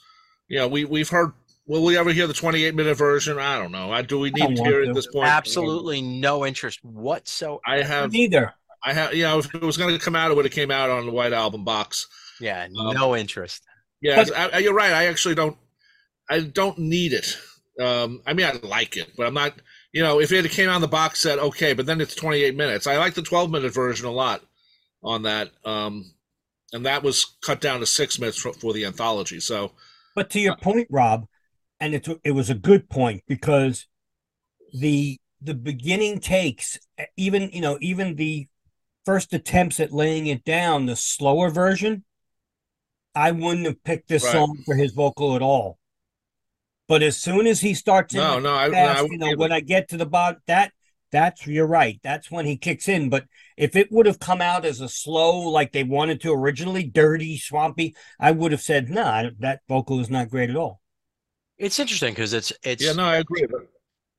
You 0.48 0.58
know, 0.58 0.68
we 0.68 0.84
we've 0.84 1.08
heard. 1.08 1.32
Will 1.66 1.84
we 1.84 1.98
ever 1.98 2.12
hear 2.12 2.26
the 2.26 2.32
28 2.32 2.74
minute 2.74 2.96
version? 2.96 3.38
I 3.38 3.58
don't 3.58 3.70
know. 3.70 3.92
I 3.92 4.00
do 4.02 4.18
we 4.18 4.30
don't 4.30 4.50
need 4.50 4.56
to 4.56 4.62
want 4.62 4.72
hear 4.72 4.80
it 4.80 4.84
to. 4.86 4.90
at 4.90 4.94
this 4.96 5.06
point? 5.06 5.28
Absolutely 5.28 6.00
no 6.00 6.46
interest 6.46 6.82
whatsoever. 6.82 7.60
I 7.66 7.82
have. 7.82 8.10
Neither. 8.10 8.54
I 8.82 8.94
have. 8.94 9.14
You 9.14 9.24
know, 9.24 9.38
if 9.38 9.54
it 9.54 9.62
was 9.62 9.76
going 9.76 9.96
to 9.96 10.02
come 10.02 10.16
out, 10.16 10.30
it 10.30 10.34
would 10.34 10.46
have 10.46 10.54
came 10.54 10.70
out 10.70 10.88
on 10.90 11.06
the 11.06 11.12
White 11.12 11.32
Album 11.34 11.64
box. 11.64 12.08
Yeah, 12.40 12.64
Um, 12.78 12.94
no 12.94 13.16
interest. 13.16 13.62
Yeah, 14.00 14.24
But- 14.24 14.36
I, 14.36 14.48
I- 14.48 14.58
you're 14.58 14.74
right. 14.74 14.92
I 14.92 15.06
actually 15.06 15.34
don't. 15.34 15.56
I 16.30 16.40
don't 16.40 16.78
need 16.78 17.12
it. 17.14 17.36
Um, 17.80 18.22
I 18.26 18.34
mean, 18.34 18.46
I 18.46 18.52
like 18.66 18.96
it, 18.96 19.12
but 19.16 19.26
I'm 19.26 19.34
not. 19.34 19.54
You 19.92 20.02
know, 20.02 20.20
if 20.20 20.30
it 20.30 20.50
came 20.50 20.68
on 20.68 20.80
the 20.82 20.88
box 20.88 21.20
set, 21.20 21.38
okay, 21.38 21.72
but 21.72 21.86
then 21.86 22.00
it's 22.00 22.14
28 22.14 22.54
minutes. 22.54 22.86
I 22.86 22.98
like 22.98 23.14
the 23.14 23.22
12 23.22 23.50
minute 23.50 23.72
version 23.72 24.06
a 24.06 24.10
lot 24.10 24.42
on 25.02 25.22
that, 25.22 25.50
um, 25.64 26.12
and 26.72 26.84
that 26.84 27.02
was 27.02 27.24
cut 27.40 27.60
down 27.62 27.80
to 27.80 27.86
six 27.86 28.18
minutes 28.18 28.38
for, 28.38 28.52
for 28.52 28.72
the 28.74 28.84
anthology. 28.84 29.40
So 29.40 29.72
But 30.14 30.28
to 30.30 30.40
your 30.40 30.56
point, 30.56 30.88
Rob, 30.90 31.26
and 31.80 31.94
it 31.94 32.06
it 32.24 32.32
was 32.32 32.50
a 32.50 32.54
good 32.54 32.90
point 32.90 33.22
because 33.26 33.86
the 34.78 35.18
the 35.40 35.54
beginning 35.54 36.20
takes 36.20 36.78
even 37.16 37.48
you 37.52 37.60
know 37.60 37.78
even 37.80 38.16
the 38.16 38.48
first 39.06 39.32
attempts 39.32 39.80
at 39.80 39.92
laying 39.92 40.26
it 40.26 40.44
down, 40.44 40.86
the 40.86 40.96
slower 40.96 41.48
version. 41.50 42.04
I 43.18 43.32
wouldn't 43.32 43.66
have 43.66 43.82
picked 43.82 44.08
this 44.08 44.22
Right. 44.22 44.32
song 44.32 44.62
for 44.64 44.76
his 44.76 44.92
vocal 44.92 45.34
at 45.34 45.42
all. 45.42 45.78
But 46.86 47.02
as 47.02 47.16
soon 47.16 47.46
as 47.48 47.60
he 47.60 47.74
starts 47.74 48.14
No, 48.14 48.38
no, 48.38 48.54
I, 48.54 48.68
no, 48.68 48.76
I 48.76 49.02
you 49.02 49.18
know, 49.18 49.34
when 49.34 49.50
I 49.52 49.60
get 49.60 49.88
to 49.88 49.96
the 49.96 50.06
bottom, 50.06 50.40
that 50.46 50.72
that's 51.10 51.46
you're 51.46 51.66
right. 51.66 51.98
That's 52.04 52.30
when 52.30 52.46
he 52.46 52.56
kicks 52.56 52.88
in. 52.88 53.10
But 53.10 53.24
if 53.56 53.74
it 53.74 53.90
would 53.90 54.06
have 54.06 54.20
come 54.20 54.40
out 54.40 54.64
as 54.64 54.80
a 54.80 54.88
slow, 54.88 55.40
like 55.50 55.72
they 55.72 55.82
wanted 55.84 56.20
to 56.20 56.32
originally, 56.32 56.84
dirty, 56.84 57.38
swampy, 57.38 57.96
I 58.20 58.30
would 58.30 58.52
have 58.52 58.60
said, 58.62 58.88
no, 58.88 59.02
nah, 59.02 59.30
that 59.40 59.62
vocal 59.68 60.00
is 60.00 60.10
not 60.10 60.30
great 60.30 60.50
at 60.50 60.56
all. 60.56 60.80
It's 61.58 61.80
interesting 61.80 62.12
because 62.12 62.32
it's 62.32 62.52
it's 62.62 62.84
yeah, 62.84 62.92
no, 62.92 63.04
I 63.04 63.16
agree. 63.16 63.46
But 63.50 63.68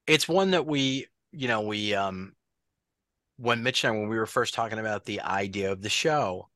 it's 0.07 0.27
one 0.27 0.51
that 0.51 0.65
we 0.65 1.07
you 1.31 1.47
know 1.47 1.61
we 1.61 1.93
um 1.93 2.33
when 3.37 3.63
Mitch 3.63 3.83
and 3.83 3.95
I 3.95 3.99
when 3.99 4.09
we 4.09 4.17
were 4.17 4.25
first 4.25 4.53
talking 4.53 4.79
about 4.79 5.05
the 5.05 5.21
idea 5.21 5.71
of 5.71 5.81
the 5.81 5.89
show, 5.89 6.48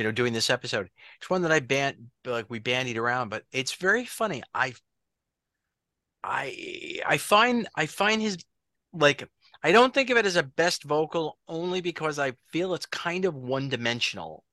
you 0.00 0.04
know, 0.04 0.12
doing 0.12 0.32
this 0.32 0.50
episode, 0.50 0.90
it's 1.18 1.30
one 1.30 1.42
that 1.42 1.52
I 1.52 1.60
ban 1.60 2.10
like 2.24 2.46
we 2.50 2.58
bandied 2.58 2.98
around, 2.98 3.28
but 3.30 3.44
it's 3.52 3.74
very 3.74 4.06
funny. 4.06 4.42
I 4.54 4.74
I 6.24 7.00
I 7.06 7.18
find 7.18 7.68
I 7.74 7.86
find 7.86 8.20
his 8.22 8.38
like 8.92 9.28
I 9.62 9.72
don't 9.72 9.92
think 9.94 10.10
of 10.10 10.16
it 10.16 10.26
as 10.26 10.36
a 10.36 10.42
best 10.42 10.84
vocal 10.84 11.38
only 11.48 11.80
because 11.82 12.18
I 12.18 12.32
feel 12.52 12.74
it's 12.74 12.86
kind 12.86 13.24
of 13.26 13.34
one 13.34 13.68
dimensional. 13.68 14.44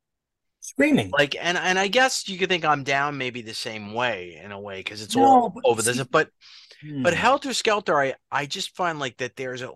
Screaming. 0.59 1.17
Like 1.17 1.35
and 1.39 1.57
and 1.57 1.79
I 1.79 1.87
guess 1.87 2.27
you 2.27 2.37
could 2.37 2.49
think 2.49 2.65
I'm 2.65 2.83
down 2.83 3.17
maybe 3.17 3.41
the 3.41 3.53
same 3.53 3.93
way 3.93 4.39
in 4.43 4.51
a 4.51 4.59
way 4.59 4.79
because 4.79 5.01
it's 5.01 5.15
No, 5.15 5.23
all 5.23 5.61
over 5.63 5.81
see- 5.81 5.91
this 5.93 6.03
but 6.03 6.29
but 7.03 7.13
Hmm. 7.13 7.19
Helter 7.19 7.53
Skelter, 7.53 7.99
I 7.99 8.15
I 8.31 8.45
just 8.45 8.75
find 8.75 8.99
like 8.99 9.17
that 9.17 9.35
there's 9.35 9.63
a 9.63 9.71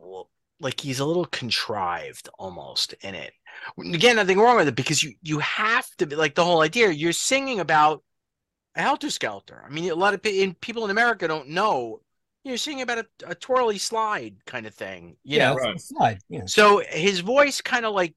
like 0.61 0.79
he's 0.79 0.99
a 0.99 1.05
little 1.05 1.25
contrived 1.25 2.29
almost 2.39 2.93
in 3.01 3.15
it. 3.15 3.33
Again, 3.79 4.15
nothing 4.15 4.39
wrong 4.39 4.57
with 4.57 4.67
it 4.67 4.75
because 4.75 5.03
you 5.03 5.13
you 5.21 5.39
have 5.39 5.87
to 5.97 6.05
be 6.05 6.15
like 6.15 6.35
the 6.35 6.45
whole 6.45 6.61
idea. 6.61 6.89
You're 6.89 7.11
singing 7.11 7.59
about 7.59 8.03
a 8.75 8.81
Helter 8.81 9.09
Skelter. 9.09 9.63
I 9.65 9.69
mean, 9.69 9.89
a 9.91 9.95
lot 9.95 10.13
of 10.13 10.25
in, 10.25 10.53
people 10.55 10.85
in 10.85 10.91
America 10.91 11.27
don't 11.27 11.49
know. 11.49 12.01
You're 12.43 12.57
singing 12.57 12.81
about 12.81 12.99
a, 12.99 13.05
a 13.27 13.35
twirly 13.35 13.77
slide 13.77 14.35
kind 14.45 14.65
of 14.65 14.73
thing. 14.73 15.17
You 15.23 15.37
yeah, 15.37 15.49
know, 15.49 15.55
Right. 15.57 15.79
slide. 15.81 16.19
Yeah. 16.29 16.45
so 16.45 16.81
his 16.89 17.19
voice 17.19 17.61
kind 17.61 17.85
of 17.85 17.93
like 17.93 18.15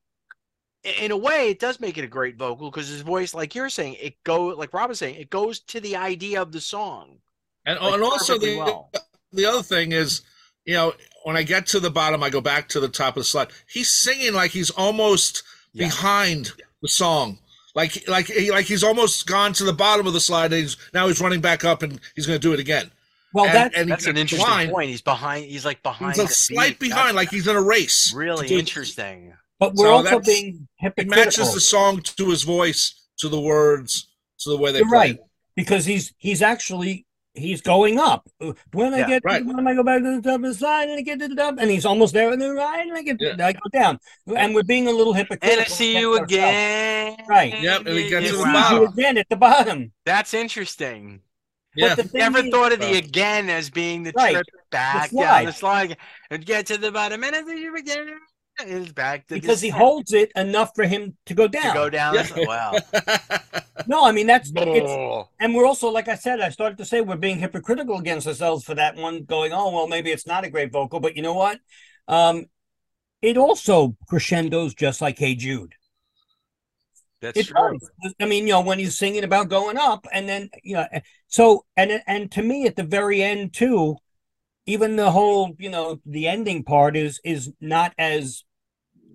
in 0.84 1.10
a 1.10 1.16
way 1.16 1.48
it 1.48 1.58
does 1.58 1.80
make 1.80 1.96
it 1.98 2.04
a 2.04 2.08
great 2.08 2.36
vocal 2.36 2.70
because 2.70 2.88
his 2.88 3.00
voice 3.00 3.32
like 3.32 3.54
you're 3.54 3.70
saying 3.70 3.96
it 4.00 4.14
go 4.22 4.48
like 4.48 4.72
Rob 4.74 4.90
was 4.90 4.98
saying 4.98 5.14
it 5.14 5.30
goes 5.30 5.60
to 5.60 5.80
the 5.80 5.96
idea 5.96 6.42
of 6.42 6.52
the 6.52 6.60
song 6.60 7.18
and, 7.66 7.78
like, 7.80 7.94
and 7.94 8.02
also 8.02 8.38
the 8.38 8.58
well. 8.58 8.90
the 9.32 9.46
other 9.46 9.62
thing 9.62 9.92
is, 9.92 10.22
you 10.64 10.74
know, 10.74 10.92
when 11.24 11.36
I 11.36 11.42
get 11.42 11.66
to 11.68 11.80
the 11.80 11.90
bottom, 11.90 12.22
I 12.22 12.30
go 12.30 12.40
back 12.40 12.68
to 12.70 12.80
the 12.80 12.88
top 12.88 13.16
of 13.16 13.20
the 13.20 13.24
slide. 13.24 13.48
He's 13.68 13.90
singing 13.90 14.32
like 14.34 14.52
he's 14.52 14.70
almost 14.70 15.42
Yeah. 15.72 15.86
behind 15.86 16.52
the 16.82 16.88
song. 16.88 17.38
Like, 17.74 18.06
like, 18.08 18.26
he, 18.26 18.50
like 18.52 18.66
he's 18.66 18.84
almost 18.84 19.26
gone 19.26 19.52
to 19.54 19.64
the 19.64 19.72
bottom 19.72 20.06
of 20.06 20.12
the 20.12 20.20
slide. 20.20 20.52
And 20.52 20.62
he's 20.62 20.76
now 20.92 21.08
he's 21.08 21.20
running 21.20 21.40
back 21.40 21.64
up, 21.64 21.82
and 21.82 21.98
he's 22.14 22.26
going 22.26 22.38
to 22.38 22.42
do 22.48 22.52
it 22.52 22.60
again. 22.60 22.90
Well, 23.32 23.46
and, 23.46 23.54
that's 23.54 23.74
and 23.76 23.90
that's 23.90 24.06
an 24.06 24.16
interesting 24.16 24.46
behind. 24.46 24.70
point 24.70 24.90
he's 24.90 25.02
behind 25.02 25.44
he's 25.46 25.64
like 25.64 25.82
behind 25.82 26.14
He's 26.14 26.24
a 26.24 26.28
slight 26.28 26.78
beat. 26.78 26.90
behind, 26.90 27.08
That's 27.08 27.16
like 27.16 27.30
he's 27.30 27.48
in 27.48 27.56
a 27.56 27.60
race. 27.62 28.12
really 28.14 28.46
interesting 28.46 29.32
but 29.58 29.74
we're 29.74 29.86
so 29.86 29.92
also 29.92 30.04
that's- 30.04 30.26
being 30.26 30.68
He 30.76 30.86
hypocritical. 30.86 31.16
matches 31.24 31.52
the 31.54 31.60
song 31.60 32.00
to 32.02 32.30
his 32.30 32.44
voice, 32.44 32.94
to 33.18 33.28
the 33.28 33.40
words, 33.40 34.06
to 34.40 34.50
the 34.50 34.56
way 34.56 34.70
they 34.70 34.78
You're 34.80 34.88
play. 34.88 34.98
right 34.98 35.18
because 35.56 35.84
he's 35.84 36.12
he's 36.18 36.42
actually 36.42 37.06
he's 37.34 37.60
going 37.60 37.98
up. 37.98 38.28
When 38.72 38.94
I 38.94 38.98
Yeah, 39.00 39.06
get 39.06 39.24
right. 39.24 39.44
when 39.44 39.66
I 39.66 39.74
go 39.74 39.82
back 39.82 40.02
to 40.02 40.20
the 40.20 40.22
top 40.22 40.36
of 40.36 40.42
the 40.42 40.54
slide 40.54 40.88
and 40.88 40.98
I 40.98 41.02
get 41.02 41.18
to 41.20 41.28
the 41.28 41.34
top 41.36 41.56
and 41.58 41.70
he's 41.70 41.84
almost 41.84 42.14
there 42.14 42.30
and 42.32 42.40
then 42.40 42.54
right 42.56 42.86
and 42.86 42.96
I 42.96 43.02
get 43.02 43.20
Yeah. 43.20 43.46
I 43.46 43.52
go 43.52 43.68
down 43.72 43.98
and 44.36 44.54
we're 44.54 44.62
being 44.62 44.88
a 44.88 44.92
little 44.92 45.12
hypocritical. 45.12 45.52
and 45.52 45.60
I 45.60 45.64
see 45.64 45.98
you 45.98 46.14
ourselves. 46.14 46.26
again 46.26 47.16
Right. 47.28 47.54
Yep, 47.58 47.86
and 47.86 47.98
he 47.98 48.08
gets 48.08 48.26
He 48.26 48.30
to 48.32 48.36
the 48.38 48.42
bottom. 48.52 48.78
you 48.78 48.86
again 48.86 49.18
at 49.18 49.28
the 49.28 49.36
bottom. 49.36 49.92
that's 50.04 50.34
interesting 50.34 51.22
Yeah, 51.74 51.96
But 51.96 52.14
never 52.14 52.38
is, 52.38 52.50
thought 52.50 52.72
of 52.72 52.80
the 52.80 52.94
again 52.98 53.50
as 53.50 53.70
being 53.70 54.02
the 54.04 54.12
Right. 54.12 54.34
trip 54.34 54.46
back 54.70 55.10
The 55.10 55.18
down 55.18 55.44
the 55.44 55.52
slide. 55.52 55.56
slide 55.56 55.96
and 56.30 56.44
get 56.46 56.66
to 56.66 56.78
the 56.78 56.92
bottom 56.92 57.24
and 57.24 57.34
I 57.34 57.42
see 57.44 57.62
you 57.62 57.76
again 57.76 58.18
is 58.66 58.92
back 58.92 59.26
to 59.28 59.38
because 59.40 59.60
he 59.60 59.68
the 59.70 59.70
holds 59.70 60.12
it 60.12 60.30
enough 60.36 60.72
for 60.74 60.84
him 60.84 61.16
to 61.26 61.34
go 61.34 61.48
to 61.60 61.68
down. 61.68 61.74
go 61.74 61.90
down 61.90 62.14
Yeah. 62.14 62.28
wow 62.36 62.80
No, 63.86 64.04
I 64.04 64.12
mean 64.12 64.26
that's 64.26 64.52
it's 64.72 64.98
and 65.40 65.54
we're 65.54 65.66
also 65.66 65.88
like 65.90 66.08
I 66.08 66.14
said, 66.14 66.40
I 66.40 66.48
started 66.50 66.78
to 66.78 66.84
say 66.84 67.00
we're 67.00 67.16
being 67.16 67.38
hypocritical 67.38 67.98
against 67.98 68.26
ourselves 68.26 68.64
for 68.64 68.74
that 68.76 68.96
one 68.96 69.24
going, 69.24 69.52
oh 69.52 69.72
well, 69.72 69.88
maybe 69.88 70.10
it's 70.10 70.26
not 70.26 70.44
a 70.44 70.50
great 70.50 70.72
vocal, 70.72 71.00
but 71.00 71.16
you 71.16 71.22
know 71.22 71.34
what? 71.34 71.60
Um 72.08 72.46
it 73.22 73.36
also 73.38 73.96
crescendos 74.08 74.74
just 74.74 75.00
like 75.02 75.18
Hey 75.18 75.34
Jude. 75.36 75.74
that's 77.20 77.40
It 77.40 77.46
true 77.46 77.72
does. 77.72 77.90
I 78.20 78.26
mean, 78.26 78.46
you 78.46 78.52
know, 78.52 78.60
when 78.60 78.78
he's 78.78 78.96
singing 78.96 79.24
about 79.24 79.48
going 79.48 79.76
up, 79.76 80.06
and 80.12 80.28
then 80.28 80.50
you 80.62 80.74
know, 80.76 80.86
so 81.26 81.64
and 81.76 82.00
and 82.06 82.30
to 82.32 82.42
me, 82.42 82.66
at 82.66 82.76
the 82.76 82.84
very 82.84 83.22
end 83.22 83.52
too, 83.54 83.96
even 84.66 84.96
the 84.96 85.10
whole, 85.10 85.54
you 85.58 85.70
know, 85.70 86.00
the 86.06 86.26
ending 86.28 86.64
part 86.64 86.96
is 86.96 87.20
is 87.24 87.52
not 87.60 87.92
as 87.98 88.44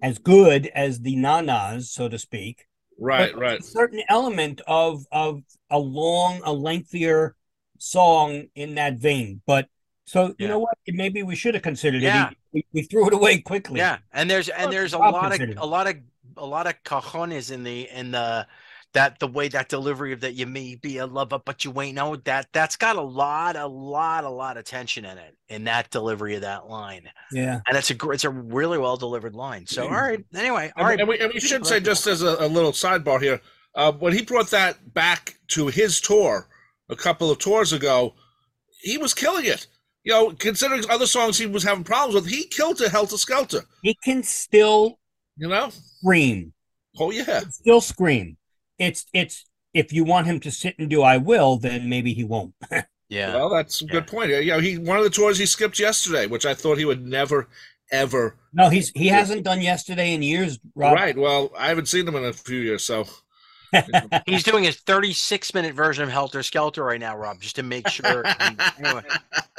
as 0.02 0.18
good 0.18 0.68
as 0.68 1.02
the 1.02 1.16
nanas, 1.16 1.92
so 1.92 2.08
to 2.08 2.18
speak. 2.18 2.66
right, 3.00 3.34
but 3.34 3.40
right. 3.40 3.60
A 3.60 3.64
certain 3.64 4.02
element 4.10 4.62
of 4.68 5.06
of 5.12 5.42
a 5.70 5.80
long, 5.80 6.42
a 6.44 6.54
lengthier 6.54 7.36
song 7.78 8.48
in 8.56 8.76
that 8.76 8.98
vein, 8.98 9.42
but. 9.46 9.68
So 10.06 10.30
you 10.30 10.34
Yeah. 10.40 10.48
know 10.48 10.60
what? 10.60 10.76
Maybe 10.88 11.22
we 11.22 11.36
should 11.36 11.54
have 11.54 11.62
considered 11.62 12.02
Yeah. 12.02 12.32
it. 12.32 12.38
We, 12.52 12.66
we 12.74 12.82
threw 12.82 13.06
it 13.06 13.14
away 13.14 13.42
quickly. 13.42 13.78
Yeah, 13.80 14.00
and 14.12 14.28
there's 14.28 14.50
and 14.50 14.72
there's 14.74 14.94
a 14.94 14.98
lot 14.98 15.40
of 15.40 15.58
a 15.58 15.66
lot 15.68 15.86
of 15.86 15.98
a 16.36 16.46
lot 16.46 16.66
of 16.66 16.74
cajones 16.84 17.52
in 17.52 17.64
the 17.64 17.88
in 17.90 18.10
the 18.10 18.48
that 18.94 19.20
the 19.20 19.28
way 19.28 19.48
that 19.48 19.70
delivery 19.70 20.14
of 20.14 20.22
that 20.22 20.34
you 20.34 20.46
may 20.48 20.76
be 20.76 20.98
a 20.98 21.06
lover 21.06 21.40
but 21.46 21.64
you 21.64 21.80
ain't 21.82 21.96
know 21.96 22.16
that 22.16 22.48
that's 22.54 22.76
got 22.76 22.96
a 22.96 23.02
lot 23.02 23.56
a 23.56 23.68
lot 23.68 24.24
a 24.24 24.30
lot 24.30 24.58
of 24.58 24.64
tension 24.66 25.06
in 25.06 25.18
it 25.18 25.38
in 25.50 25.64
that 25.66 25.90
delivery 25.92 26.36
of 26.36 26.42
that 26.42 26.68
line 26.68 27.08
Yeah. 27.32 27.60
and 27.68 27.78
it's 27.78 27.90
a 27.92 27.94
gr- 27.94 28.14
it's 28.14 28.24
a 28.24 28.30
really 28.30 28.78
well 28.78 28.98
delivered 28.98 29.36
line 29.36 29.68
so 29.68 29.84
all 29.84 29.90
right 29.92 30.24
anyway 30.36 30.72
all 30.76 30.82
And, 30.84 30.88
right 30.88 31.00
and 31.00 31.08
we, 31.10 31.20
and 31.20 31.32
we 31.34 31.40
should 31.40 31.66
say, 31.68 31.80
just 31.80 32.08
as 32.08 32.22
a, 32.24 32.38
a 32.40 32.48
little 32.48 32.72
sidebar 32.72 33.22
here, 33.22 33.40
uh, 33.76 33.92
when 33.92 34.14
he 34.14 34.24
brought 34.24 34.50
that 34.52 34.94
back 34.94 35.36
to 35.50 35.68
his 35.68 36.02
tour 36.02 36.48
a 36.90 36.96
couple 36.96 37.30
of 37.30 37.38
tours 37.38 37.72
ago, 37.74 38.16
he 38.82 38.98
was 38.98 39.14
killing 39.14 39.46
it. 39.46 39.68
You 40.04 40.14
know, 40.14 40.32
considering 40.32 40.84
other 40.90 41.06
songs 41.06 41.38
he 41.38 41.46
was 41.46 41.62
having 41.64 41.84
problems 41.84 42.16
with, 42.16 42.26
he 42.28 42.46
killed 42.46 42.82
it 42.82 42.90
Helter 42.90 43.18
Skelter. 43.18 43.62
He 43.84 43.96
can 44.04 44.24
still 44.24 44.98
You 45.38 45.50
know? 45.50 45.70
scream. 45.72 46.54
Oh, 47.00 47.12
yeah. 47.12 47.42
still 47.52 47.82
scream. 47.82 48.38
It's 48.80 49.06
it's 49.14 49.46
if 49.74 49.94
you 49.94 50.04
want 50.04 50.28
him 50.28 50.40
to 50.42 50.52
sit 50.52 50.80
and 50.80 50.90
do 50.90 51.02
I 51.04 51.18
will, 51.18 51.58
then 51.58 51.90
maybe 51.90 52.14
he 52.14 52.24
won't. 52.24 52.54
yeah 53.10 53.36
Well, 53.36 53.50
that's 53.50 53.82
a 53.82 53.86
good 53.86 54.08
point. 54.08 54.32
You 54.32 54.46
know, 54.46 54.60
he 54.60 54.78
one 54.78 54.98
of 54.98 55.04
the 55.04 55.10
tours 55.10 55.38
he 55.38 55.46
skipped 55.46 55.80
yesterday, 55.80 56.26
which 56.28 56.46
I 56.46 56.54
thought 56.54 56.78
he 56.78 56.86
would 56.86 57.06
never, 57.06 57.48
ever. 57.92 58.36
No, 58.54 58.70
he's 58.70 58.90
he 58.92 59.08
hasn't 59.08 59.44
done 59.44 59.62
yesterday 59.62 60.14
in 60.14 60.22
years, 60.24 60.60
Rob. 60.76 60.96
Right. 60.96 61.18
Well, 61.18 61.52
I 61.58 61.68
haven't 61.68 61.88
seen 61.88 62.08
him 62.08 62.16
in 62.16 62.26
a 62.26 62.34
few 62.34 62.60
years, 62.60 62.84
so. 62.84 63.06
he's 64.26 64.44
doing 64.44 64.64
his 64.64 64.78
36 64.78 65.54
minute 65.54 65.76
version 65.76 66.04
of 66.04 66.10
helter 66.10 66.42
skelter 66.42 66.84
right 66.84 67.00
now 67.00 67.16
rob 67.16 67.40
just 67.40 67.56
to 67.56 67.62
make 67.62 67.88
sure 67.88 68.26
anyway 68.40 69.04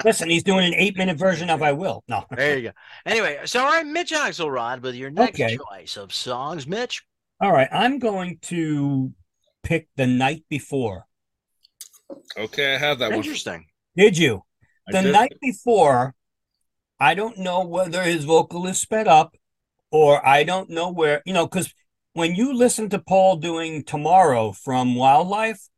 Listen, 0.05 0.29
he's 0.29 0.43
doing 0.43 0.67
an 0.67 0.75
eight 0.75 0.97
minute 0.97 1.17
version 1.17 1.49
of 1.49 1.63
I 1.63 1.71
will. 1.71 2.03
No. 2.09 2.25
there 2.31 2.57
you 2.59 2.63
go 2.71 2.73
anyway 3.07 3.39
so 3.45 3.61
all 3.61 3.71
right 3.71 3.87
mitch 3.87 4.11
axelrod 4.11 4.83
with 4.83 4.97
your 4.97 5.11
next 5.11 5.41
Okay. 5.41 5.57
choice 5.57 5.97
of 5.97 6.13
songs 6.13 6.67
mitch 6.67 7.05
All 7.41 7.53
right, 7.53 7.69
I'm 7.73 7.99
going 7.99 8.39
to 8.43 9.13
pick 9.63 9.89
the 9.97 10.07
night 10.07 10.45
before. 10.49 11.07
Okay, 12.37 12.75
I 12.75 12.79
have 12.79 12.99
that 12.99 13.11
one. 13.11 13.19
interesting 13.19 13.67
Did 13.97 14.19
you? 14.19 14.43
I 14.89 14.93
The 14.93 15.03
did. 15.03 15.13
night 15.13 15.33
before, 15.41 16.15
I 16.99 17.15
don't 17.15 17.39
know 17.39 17.65
whether 17.65 18.03
his 18.03 18.25
vocal 18.25 18.67
is 18.67 18.79
sped 18.79 19.09
up 19.09 19.37
or 19.91 20.27
I 20.27 20.45
don't 20.45 20.71
know 20.71 20.91
where, 20.91 21.23
you 21.25 21.33
know, 21.33 21.47
because 21.47 21.73
when 22.13 22.35
you 22.35 22.53
listen 22.53 22.89
to 22.91 22.99
Paul 22.99 23.37
doing 23.37 23.85
Tomorrow 23.85 24.53
from 24.53 24.95
Wild 24.97 25.29
Life, 25.29 25.69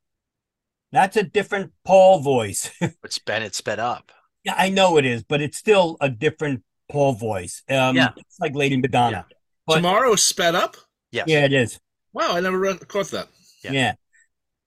that's 0.91 1.17
a 1.17 1.23
different 1.23 1.73
Paul 1.85 2.21
voice. 2.21 2.71
it's 2.81 3.19
been 3.19 3.43
it 3.43 3.55
sped 3.55 3.79
up 3.79 4.11
Yeah, 4.45 4.55
I 4.57 4.69
know 4.71 4.97
it 4.97 5.05
is, 5.05 5.23
but 5.23 5.41
it's 5.41 5.59
still 5.59 5.97
a 6.01 6.09
different 6.09 6.63
Paul 6.91 7.13
voice. 7.13 7.63
Um, 7.69 7.95
Yeah. 7.97 8.11
it's 8.17 8.41
like 8.41 8.55
Lady 8.55 8.77
Madonna. 8.79 9.27
but- 9.67 9.77
Tomorrow 9.77 10.17
sped 10.17 10.55
up? 10.55 10.77
Yes 11.13 11.27
Yeah, 11.29 11.45
it 11.45 11.53
is. 11.53 11.79
Wow, 12.13 12.33
I 12.37 12.41
never 12.41 12.59
read, 12.59 12.87
caught 12.89 13.09
that. 13.13 13.29
Yeah. 13.65 13.73
Yeah. 13.73 13.93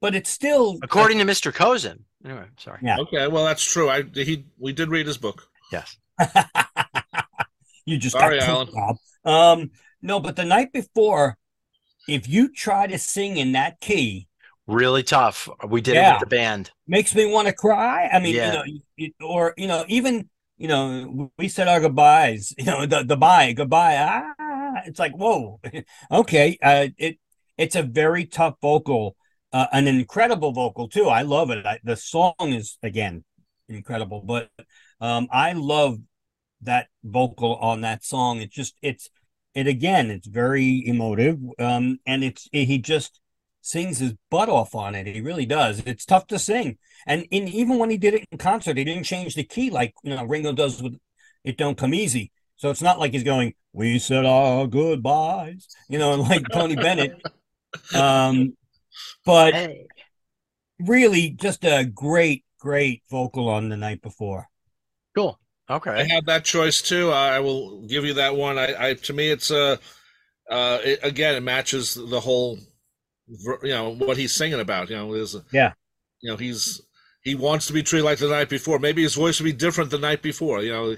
but 0.02 0.16
it's 0.16 0.30
still 0.30 0.78
according 0.84 1.18
to 1.20 1.26
Mr. 1.26 1.52
Kozinn. 1.52 2.00
Anyway, 2.24 2.46
sorry. 2.58 2.80
Yeah. 2.82 2.98
Okay, 3.00 3.28
well 3.28 3.46
that's 3.46 3.64
true. 3.64 3.90
I 3.90 4.04
he 4.14 4.46
we 4.58 4.74
did 4.74 4.90
read 4.90 5.06
his 5.08 5.18
book. 5.18 5.48
Yes. 5.72 5.98
you 7.86 7.98
just 7.98 8.14
Sorry, 8.14 8.40
got 8.40 8.50
Allan. 8.50 8.68
Bob. 8.74 8.98
Um, 9.26 9.72
no, 10.02 10.20
but 10.20 10.36
the 10.36 10.46
night 10.46 10.72
before, 10.74 11.38
if 12.08 12.28
you 12.28 12.52
try 12.54 12.88
to 12.88 12.98
sing 12.98 13.38
in 13.38 13.52
that 13.54 13.80
key, 13.80 14.28
Really 14.68 15.04
tough. 15.04 15.48
We 15.68 15.80
did 15.82 15.92
it 15.96 16.00
Yeah. 16.00 16.14
with 16.14 16.22
the 16.22 16.36
band. 16.36 16.72
makes 16.88 17.14
me 17.14 17.28
want 17.32 17.48
to 17.48 17.54
cry. 17.54 18.10
I 18.12 18.20
mean, 18.20 18.34
Yeah. 18.36 18.48
you 18.48 18.74
know, 18.74 18.80
it, 18.98 19.14
or 19.22 19.54
you 19.58 19.68
know, 19.68 19.86
even 19.88 20.28
you 20.58 20.68
know, 20.68 21.32
we 21.38 21.48
said 21.50 21.68
our 21.68 21.80
goodbyes. 21.80 22.52
You 22.58 22.66
know, 22.66 22.86
the 22.88 23.04
the 23.04 23.16
bye 23.18 23.54
goodbye. 23.54 23.98
Ah, 24.00 24.34
it's 24.86 25.00
like 25.00 25.14
whoa, 25.16 25.60
okay. 26.12 26.58
Uh, 26.62 26.88
it 26.98 27.18
it's 27.58 27.76
a 27.76 27.84
very 27.84 28.26
tough 28.26 28.56
vocal. 28.62 29.16
uh, 29.54 29.68
an 29.72 29.88
incredible 29.88 30.52
vocal 30.52 30.90
too. 30.90 31.08
I 31.08 31.22
love 31.24 31.50
it. 31.52 31.66
I, 31.66 31.80
the 31.84 31.96
song 31.96 32.34
is 32.40 32.78
again 32.84 33.24
incredible, 33.70 34.22
but 34.22 34.50
um, 35.02 35.28
I 35.32 35.54
love 35.54 36.00
that 36.62 36.88
vocal 37.04 37.56
on 37.58 37.82
that 37.82 38.04
song. 38.04 38.42
It's 38.42 38.56
just 38.56 38.76
it's 38.82 39.10
it 39.54 39.68
again. 39.68 40.10
It's 40.12 40.28
very 40.28 40.86
emotive, 40.86 41.40
um, 41.60 42.00
and 42.06 42.24
it's 42.24 42.50
it, 42.52 42.66
he 42.66 42.78
just 42.80 43.20
sings 43.62 44.00
his 44.00 44.14
butt 44.30 44.50
off 44.50 44.76
on 44.76 44.96
it. 44.96 45.08
He 45.08 45.22
really 45.22 45.46
does. 45.46 45.82
It's 45.86 46.06
tough 46.06 46.28
to 46.28 46.40
sing, 46.40 46.78
and 47.08 47.24
in, 47.32 47.48
even 47.48 47.78
when 47.78 47.90
he 47.90 47.98
did 47.98 48.14
it 48.16 48.26
in 48.32 48.38
concert, 48.38 48.78
he 48.78 48.84
didn't 48.84 49.04
change 49.04 49.36
the 49.36 49.44
key 49.44 49.70
like 49.70 49.94
you 50.04 50.16
know 50.16 50.26
Ringo 50.26 50.54
does 50.54 50.82
with 50.82 50.98
"It 51.44 51.58
Don't 51.58 51.78
Come 51.78 51.94
Easy." 51.94 52.32
So 52.58 52.70
it's 52.70 52.82
not 52.82 53.00
like 53.00 53.12
he's 53.12 53.24
going, 53.24 53.54
"We 53.74 54.00
said 54.00 54.26
our 54.26 54.68
goodbyes," 54.68 55.68
you 55.90 56.00
know, 56.00 56.16
like 56.22 56.52
Tony 56.52 56.76
Bennett. 56.76 57.14
Um, 57.94 58.58
but 59.26 59.58
Hey. 59.58 59.88
really, 60.80 61.32
just 61.32 61.64
a 61.66 61.84
great, 61.86 62.44
great 62.60 63.04
vocal 63.10 63.50
on 63.50 63.70
the 63.70 63.78
night 63.78 64.02
before. 64.02 64.48
Cool. 65.16 65.40
Okay, 65.70 65.92
I 65.98 66.04
Okay. 66.04 66.14
have 66.14 66.26
that 66.26 66.46
choice 66.46 66.82
too. 66.82 67.12
I 67.12 67.40
will 67.40 67.82
give 67.88 68.04
you 68.06 68.14
that 68.16 68.36
one. 68.36 68.58
I, 68.58 68.90
I 68.90 68.94
to 68.96 69.14
me, 69.14 69.30
it's 69.32 69.52
uh, 69.52 69.78
uh, 70.50 70.80
it, 70.84 71.00
again, 71.04 71.36
it 71.36 71.42
matches 71.44 71.96
the 71.96 72.20
whole, 72.20 72.60
you 73.64 73.70
know, 73.70 73.96
what 73.96 74.18
he's 74.18 74.34
singing 74.36 74.60
about. 74.60 74.90
You 74.90 74.98
know, 74.98 75.14
is 75.14 75.36
Yeah. 75.52 75.74
you 76.22 76.32
know, 76.32 76.38
he's 76.38 76.82
he 77.24 77.36
wants 77.36 77.68
to 77.68 77.74
be 77.74 77.84
treated 77.84 78.06
like 78.06 78.20
the 78.20 78.30
night 78.30 78.50
before. 78.50 78.80
Maybe 78.80 79.04
his 79.04 79.16
voice 79.16 79.40
would 79.40 79.46
be 79.46 79.54
different 79.54 79.92
the 79.92 80.00
night 80.00 80.22
before. 80.22 80.64
You 80.64 80.74
know, 80.74 80.96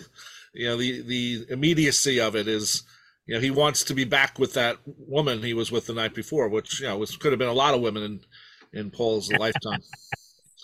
you 0.57 0.67
know 0.67 0.77
the 0.77 1.01
the 1.01 1.45
immediacy 1.49 2.19
of 2.19 2.35
it 2.35 2.47
is, 2.47 2.83
you 3.25 3.35
know, 3.35 3.41
he 3.41 3.51
wants 3.51 3.83
to 3.85 3.93
be 3.93 4.03
back 4.03 4.39
with 4.39 4.53
that 4.53 4.77
woman 4.85 5.43
he 5.43 5.53
was 5.53 5.71
with 5.71 5.87
the 5.87 5.93
night 5.93 6.13
before, 6.13 6.49
which 6.49 6.81
you 6.81 6.87
know 6.87 6.97
was 6.97 7.15
could 7.15 7.31
have 7.31 7.39
been 7.39 7.47
a 7.47 7.53
lot 7.53 7.73
of 7.73 7.81
women 7.81 8.03
in 8.03 8.19
in 8.79 8.91
Paul's 8.91 9.31
lifetime. 9.39 9.81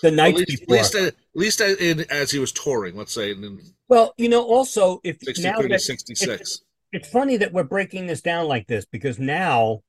The 0.02 0.10
at 0.10 0.14
night 0.16 0.36
least, 0.36 0.68
before. 0.68 0.76
at 0.76 0.94
least, 0.94 0.96
at 0.96 1.16
least 1.34 1.62
in, 1.62 2.06
as 2.10 2.32
he 2.32 2.40
was 2.40 2.52
touring, 2.52 2.98
let's 2.98 3.14
say 3.14 3.32
in 3.32 3.62
well, 3.88 4.14
you 4.18 4.28
know, 4.28 4.44
also 4.44 5.00
if 5.04 5.20
60, 5.22 5.44
now 5.44 5.58
30, 5.58 5.68
that 5.70 5.82
66. 5.82 6.62
it's 6.92 7.10
funny 7.10 7.38
that 7.38 7.54
we're 7.54 7.64
breaking 7.64 8.08
this 8.08 8.22
down 8.22 8.48
like 8.48 8.68
this 8.68 8.86
because 8.86 9.20
now 9.20 9.82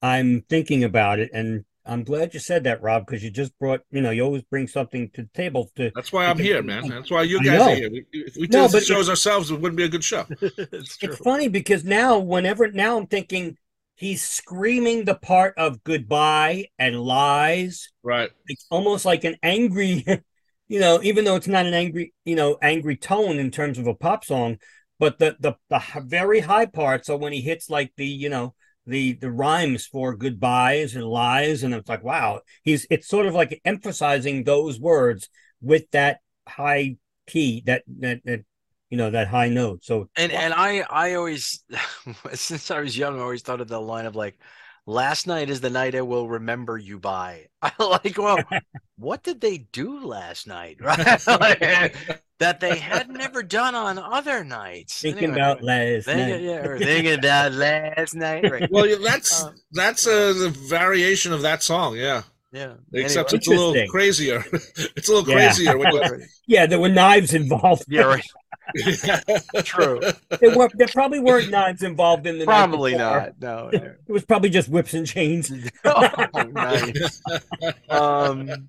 I'm 0.00 0.42
thinking 0.48 0.82
about 0.82 1.18
it, 1.18 1.30
and 1.34 1.64
I'm 1.88 2.04
glad 2.04 2.34
you 2.34 2.40
said 2.40 2.64
that, 2.64 2.82
Rob, 2.82 3.06
because 3.06 3.24
you 3.24 3.30
just 3.30 3.58
brought, 3.58 3.80
you 3.90 4.02
know, 4.02 4.10
you 4.10 4.22
always 4.22 4.42
bring 4.42 4.68
something 4.68 5.10
to 5.14 5.22
the 5.22 5.28
table 5.34 5.70
to. 5.76 5.90
That's 5.94 6.12
why 6.12 6.26
I'm 6.26 6.36
Okay. 6.36 6.44
here, 6.44 6.62
man. 6.62 6.88
That's 6.88 7.10
why 7.10 7.22
you 7.22 7.40
guys 7.42 7.62
are 7.62 7.74
here. 7.74 7.90
We- 7.90 8.06
If 8.12 8.36
we 8.36 8.46
did 8.46 8.52
No, 8.52 8.68
the 8.68 8.80
shows 8.82 9.08
ourselves, 9.08 9.50
it 9.50 9.60
wouldn't 9.60 9.76
be 9.76 9.84
a 9.84 9.88
good 9.88 10.04
show. 10.04 10.26
it's 10.40 10.96
true. 10.98 11.08
It's 11.08 11.18
funny 11.18 11.48
because 11.48 11.84
now, 11.84 12.18
whenever 12.18 12.70
now 12.70 12.98
I'm 12.98 13.06
thinking 13.06 13.56
he's 13.96 14.22
screaming 14.22 15.04
the 15.06 15.14
part 15.14 15.54
of 15.56 15.82
goodbye 15.82 16.66
and 16.78 17.00
lies, 17.00 17.88
Right. 18.02 18.30
it's 18.46 18.66
almost 18.70 19.04
like 19.04 19.24
an 19.24 19.36
angry, 19.42 20.04
you 20.68 20.80
know, 20.80 21.00
even 21.02 21.24
though 21.24 21.36
it's 21.36 21.48
not 21.48 21.66
an 21.66 21.74
angry, 21.74 22.12
you 22.24 22.36
know, 22.36 22.58
angry 22.60 22.96
tone 22.96 23.38
in 23.38 23.50
terms 23.50 23.78
of 23.78 23.86
a 23.86 23.94
pop 23.94 24.24
song, 24.24 24.58
but 24.98 25.18
the 25.18 25.36
the 25.40 25.54
the 25.70 25.82
very 26.04 26.40
high 26.40 26.66
parts 26.66 27.08
are 27.08 27.16
when 27.16 27.32
he 27.32 27.40
hits 27.40 27.70
like 27.70 27.92
the, 27.96 28.06
you 28.06 28.28
know, 28.28 28.54
the 28.88 29.12
the 29.12 29.30
rhymes 29.30 29.86
for 29.86 30.16
goodbyes 30.16 30.96
and 30.96 31.04
lies, 31.04 31.62
and 31.62 31.74
it's 31.74 31.88
like, 31.88 32.02
wow, 32.02 32.40
he's 32.62 32.86
it's 32.90 33.08
sort 33.08 33.26
of 33.26 33.34
like 33.34 33.60
emphasizing 33.64 34.44
those 34.44 34.80
words 34.80 35.28
with 35.60 35.90
that 35.92 36.20
high 36.48 36.96
key, 37.26 37.62
that 37.66 37.82
that 38.00 38.20
that 38.24 38.44
you 38.90 38.96
know, 38.96 39.10
that 39.10 39.28
high 39.28 39.50
note. 39.50 39.84
So 39.84 40.08
And 40.16 40.32
and 40.32 40.54
I 40.54 40.84
I 40.90 41.14
always 41.14 41.62
since 42.34 42.70
I 42.70 42.80
was 42.80 42.96
young 42.96 43.18
I 43.18 43.22
always 43.22 43.42
thought 43.42 43.60
of 43.60 43.68
the 43.68 43.80
line 43.80 44.06
of 44.06 44.16
like 44.16 44.38
last 44.86 45.26
night 45.26 45.50
is 45.50 45.60
the 45.60 45.70
night 45.70 45.94
I 45.94 46.00
will 46.00 46.26
remember 46.26 46.78
you 46.78 46.98
by. 46.98 47.46
I 47.62 47.72
like 47.78 48.16
well 48.16 48.38
what 48.96 49.22
did 49.22 49.40
they 49.40 49.58
do 49.58 50.04
last 50.04 50.46
night 50.46 50.78
right 50.80 51.26
Like, 51.26 52.22
that 52.38 52.60
they 52.60 52.78
had 52.78 53.08
never 53.10 53.42
done 53.42 53.74
on 53.74 53.98
other 53.98 54.44
nights. 54.44 55.00
thinking 55.00 55.24
Anyway, 55.24 55.38
about 55.40 55.62
last 55.62 56.04
thinking, 56.06 56.28
night. 56.28 56.42
yeah, 56.42 56.66
or 56.66 56.78
thinking 56.78 57.18
about 57.18 57.52
last 57.52 58.14
night. 58.14 58.50
Right. 58.50 58.70
Well, 58.70 58.86
yeah, 58.86 58.96
that's 59.02 59.42
Um, 59.44 59.54
that's 59.72 60.06
a 60.06 60.32
the 60.32 60.50
variation 60.68 61.32
of 61.32 61.42
that 61.42 61.62
song. 61.62 61.96
Yeah. 61.96 62.22
Yeah. 62.52 62.74
Except 62.94 63.32
Anyway. 63.32 63.38
it's 63.38 63.46
a 63.48 63.50
little 63.50 63.88
crazier. 63.90 64.44
it's 64.96 65.08
a 65.08 65.12
little 65.12 65.28
Yeah. 65.28 65.48
crazier. 65.48 65.76
when 65.78 66.22
Yeah, 66.46 66.64
there 66.66 66.80
were 66.80 66.88
knives 66.88 67.34
involved. 67.34 67.84
yeah, 67.88 68.02
right. 68.02 68.24
True. 69.64 70.00
There 70.40 70.56
were 70.56 70.68
there 70.74 70.88
probably 70.88 71.20
weren't 71.20 71.50
knives 71.50 71.82
involved 71.82 72.26
in 72.26 72.38
the 72.38 72.44
Probably 72.44 72.94
not. 72.94 73.32
No. 73.40 73.70
It 73.72 73.98
was 74.08 74.24
probably 74.24 74.50
just 74.50 74.68
whips 74.68 74.94
and 74.94 75.06
chains. 75.06 75.50
oh, 75.84 76.10
nice. 76.52 77.20
Um, 77.88 78.68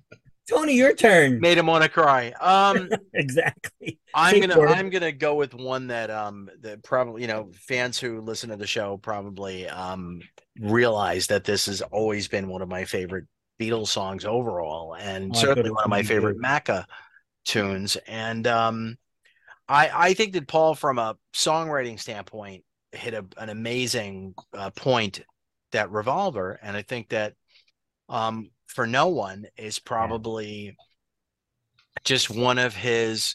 Tony, 0.50 0.74
your 0.74 0.94
turn. 0.94 1.40
made 1.40 1.58
him 1.58 1.66
want 1.66 1.84
to 1.84 1.88
cry. 1.88 2.32
Um, 2.40 2.88
Exactly. 3.14 3.98
I'm 4.14 4.32
Take 4.34 4.42
gonna 4.42 4.54
forward. 4.54 4.72
I'm 4.72 4.90
gonna 4.90 5.12
go 5.12 5.34
with 5.36 5.54
one 5.54 5.86
that 5.88 6.10
um 6.10 6.50
that 6.62 6.82
probably 6.82 7.22
you 7.22 7.28
know 7.28 7.50
fans 7.54 7.98
who 7.98 8.20
listen 8.20 8.50
to 8.50 8.56
the 8.56 8.66
show 8.66 8.96
probably 8.96 9.68
um 9.68 10.20
realize 10.58 11.28
that 11.28 11.44
this 11.44 11.66
has 11.66 11.80
always 11.82 12.26
been 12.28 12.48
one 12.48 12.62
of 12.62 12.68
my 12.68 12.84
favorite 12.84 13.26
Beatles 13.60 13.88
songs 13.88 14.24
overall, 14.24 14.96
and 14.96 15.36
Oh, 15.36 15.38
certainly 15.38 15.70
one 15.70 15.84
of 15.84 15.90
my 15.90 16.02
favorite 16.02 16.34
too. 16.34 16.40
Macca 16.42 16.86
tunes. 17.44 17.96
And 18.06 18.46
um, 18.46 18.96
I 19.68 19.90
I 20.08 20.14
think 20.14 20.32
that 20.32 20.48
Paul, 20.48 20.74
from 20.74 20.98
a 20.98 21.16
songwriting 21.34 22.00
standpoint, 22.00 22.64
hit 22.92 23.14
a, 23.14 23.24
an 23.36 23.48
amazing 23.50 24.34
uh, 24.54 24.70
point 24.70 25.20
that 25.72 25.90
Revolver, 25.90 26.58
and 26.62 26.76
I 26.76 26.82
think 26.82 27.10
that 27.10 27.34
um 28.08 28.50
for 28.70 28.86
no 28.86 29.08
one 29.08 29.46
is 29.56 29.80
probably 29.80 30.76
just 32.04 32.30
one 32.30 32.56
of 32.56 32.74
his 32.74 33.34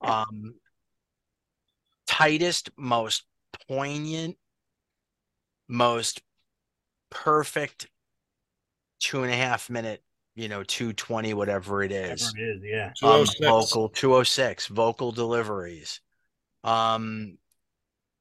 um 0.00 0.54
tightest 2.06 2.70
most 2.78 3.24
poignant 3.68 4.36
most 5.68 6.22
perfect 7.10 7.88
two 9.00 9.22
and 9.22 9.30
a 9.32 9.36
half 9.36 9.68
minute 9.68 10.02
you 10.34 10.48
know 10.48 10.62
220 10.62 11.34
whatever 11.34 11.82
it 11.82 11.92
is 11.92 12.32
Whatever 12.32 12.52
it 12.52 12.56
is, 12.56 12.62
yeah. 12.64 12.86
um, 12.86 13.26
206. 13.26 13.40
vocal 13.40 13.88
206 13.90 14.66
vocal 14.68 15.12
deliveries 15.12 16.00
um 16.64 17.36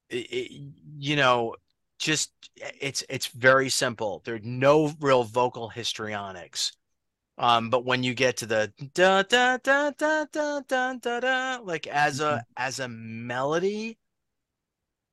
it- 0.10 0.32
it- 0.32 0.52
you 0.98 1.16
know 1.16 1.56
just 2.00 2.32
it's 2.58 3.04
it's 3.10 3.28
very 3.28 3.70
simple. 3.70 4.22
There's 4.26 4.44
no 4.44 4.94
real 5.00 5.24
vocal 5.24 5.70
histrionics. 5.70 6.72
Um 7.38 7.70
but 7.70 7.86
when 7.86 8.04
you 8.04 8.14
get 8.14 8.38
to 8.38 8.46
the 8.46 8.74
da 8.94 9.24
da 9.24 9.58
da 9.58 9.92
da 9.92 10.26
da 10.32 10.62
da 10.68 10.94
da, 10.94 11.20
da 11.20 11.60
like 11.64 11.88
as 11.88 12.20
a 12.20 12.44
as 12.58 12.80
a 12.80 12.88
melody 12.88 13.98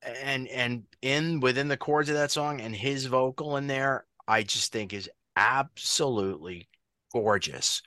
and 0.02 0.48
and 0.48 0.84
in 1.02 1.40
within 1.40 1.68
the 1.68 1.76
chords 1.76 2.08
of 2.08 2.14
that 2.14 2.30
song 2.30 2.60
and 2.60 2.74
his 2.74 3.06
vocal 3.06 3.56
in 3.56 3.66
there 3.66 4.06
i 4.28 4.42
just 4.42 4.70
think 4.70 4.92
is 4.92 5.10
absolutely 5.36 6.68
gorgeous. 7.12 7.82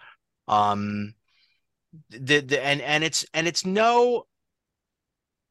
Um 0.48 1.14
the, 2.10 2.40
the 2.42 2.64
and 2.64 2.82
and 2.82 3.04
it's 3.04 3.26
and 3.34 3.48
it's 3.48 3.66
no 3.66 4.28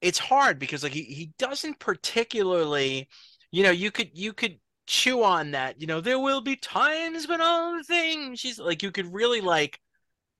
it's 0.00 0.18
hard 0.18 0.58
because 0.58 0.82
like 0.82 0.92
he, 0.92 1.02
he 1.02 1.32
doesn't 1.38 1.78
particularly 1.80 3.08
you 3.50 3.62
know 3.62 3.70
you 3.70 3.90
could 3.90 4.10
you 4.12 4.32
could 4.32 4.58
chew 4.86 5.22
on 5.22 5.50
that 5.50 5.80
you 5.80 5.86
know 5.86 6.00
there 6.00 6.18
will 6.18 6.40
be 6.40 6.56
times 6.56 7.28
when 7.28 7.40
all 7.40 7.76
the 7.76 7.84
things 7.84 8.40
she's 8.40 8.58
like 8.58 8.82
you 8.82 8.90
could 8.90 9.12
really 9.12 9.40
like 9.40 9.78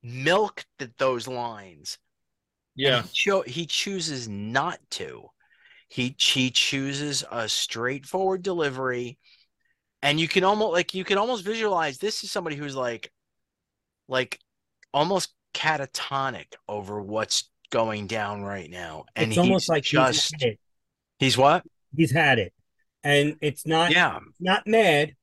milk 0.03 0.65
th- 0.79 0.91
those 0.99 1.29
lines 1.29 1.99
Yeah. 2.77 3.03
he, 3.03 3.09
cho- 3.13 3.43
he 3.43 3.67
chooses 3.67 4.29
not 4.29 4.79
to 4.93 5.29
he 5.89 6.15
he 6.19 6.51
chooses 6.51 7.25
a 7.31 7.49
straightforward 7.49 8.43
delivery 8.43 9.19
and 10.03 10.19
you 10.21 10.29
can 10.29 10.45
almost 10.45 10.73
like 10.73 10.95
you 10.95 11.05
can 11.05 11.19
almost 11.19 11.45
visualize 11.45 11.99
this 11.99 12.25
is 12.25 12.31
somebody 12.31 12.57
who's 12.57 12.77
like 12.77 13.13
like 14.07 14.39
almost 14.95 15.35
catatonic 15.55 16.55
over 16.69 17.03
what's 17.03 17.51
going 17.71 18.07
down 18.07 18.43
right 18.43 18.71
now 18.71 19.05
and 19.15 19.31
it's 19.31 19.39
almost 19.39 19.69
like 19.69 19.83
just 19.83 20.33
he's 20.33 20.43
had 20.43 20.51
it. 20.53 20.59
he's 21.19 21.37
what 21.37 21.65
He's 21.97 22.13
had 22.13 22.39
it. 22.39 22.53
And 23.05 23.37
it's 23.41 23.67
not 23.67 23.91
yeah 23.93 24.21
not 24.41 24.67
mad. 24.67 25.17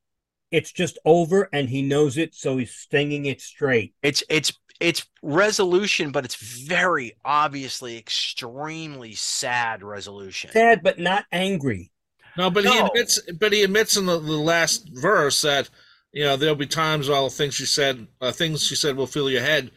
It's 0.51 0.71
just 0.71 0.97
over 1.05 1.49
and 1.53 1.69
he 1.69 1.81
knows 1.81 2.17
it, 2.17 2.35
so 2.35 2.57
he's 2.57 2.73
stinging 2.75 3.25
it 3.25 3.41
straight. 3.41 3.95
it's 4.03 4.23
it's 4.29 4.53
it's 4.79 5.05
resolution 5.21 6.11
but 6.11 6.25
it's 6.25 6.35
very 6.35 7.13
obviously 7.23 7.97
extremely 7.97 9.13
sad 9.13 9.83
resolution 9.83 10.51
Sad 10.51 10.81
but 10.81 10.97
not 10.97 11.25
angry. 11.31 11.91
No, 12.37 12.49
but 12.49 12.65
he 12.65 12.77
admits. 12.77 13.19
But 13.39 13.53
he 13.53 13.63
admits 13.63 13.95
in 13.97 14.05
the, 14.05 14.19
the 14.19 14.33
last 14.37 14.89
verse 14.93 15.41
that 15.41 15.69
you 16.11 16.23
know 16.23 16.35
there'll 16.35 16.55
be 16.55 16.67
times 16.67 17.09
while 17.09 17.29
things 17.29 17.53
she 17.55 17.65
said, 17.65 18.07
uh, 18.21 18.31
things 18.31 18.63
she 18.65 18.75
said 18.75 18.95
will 18.95 19.07
fill 19.07 19.29
your 19.29 19.41
head, 19.41 19.71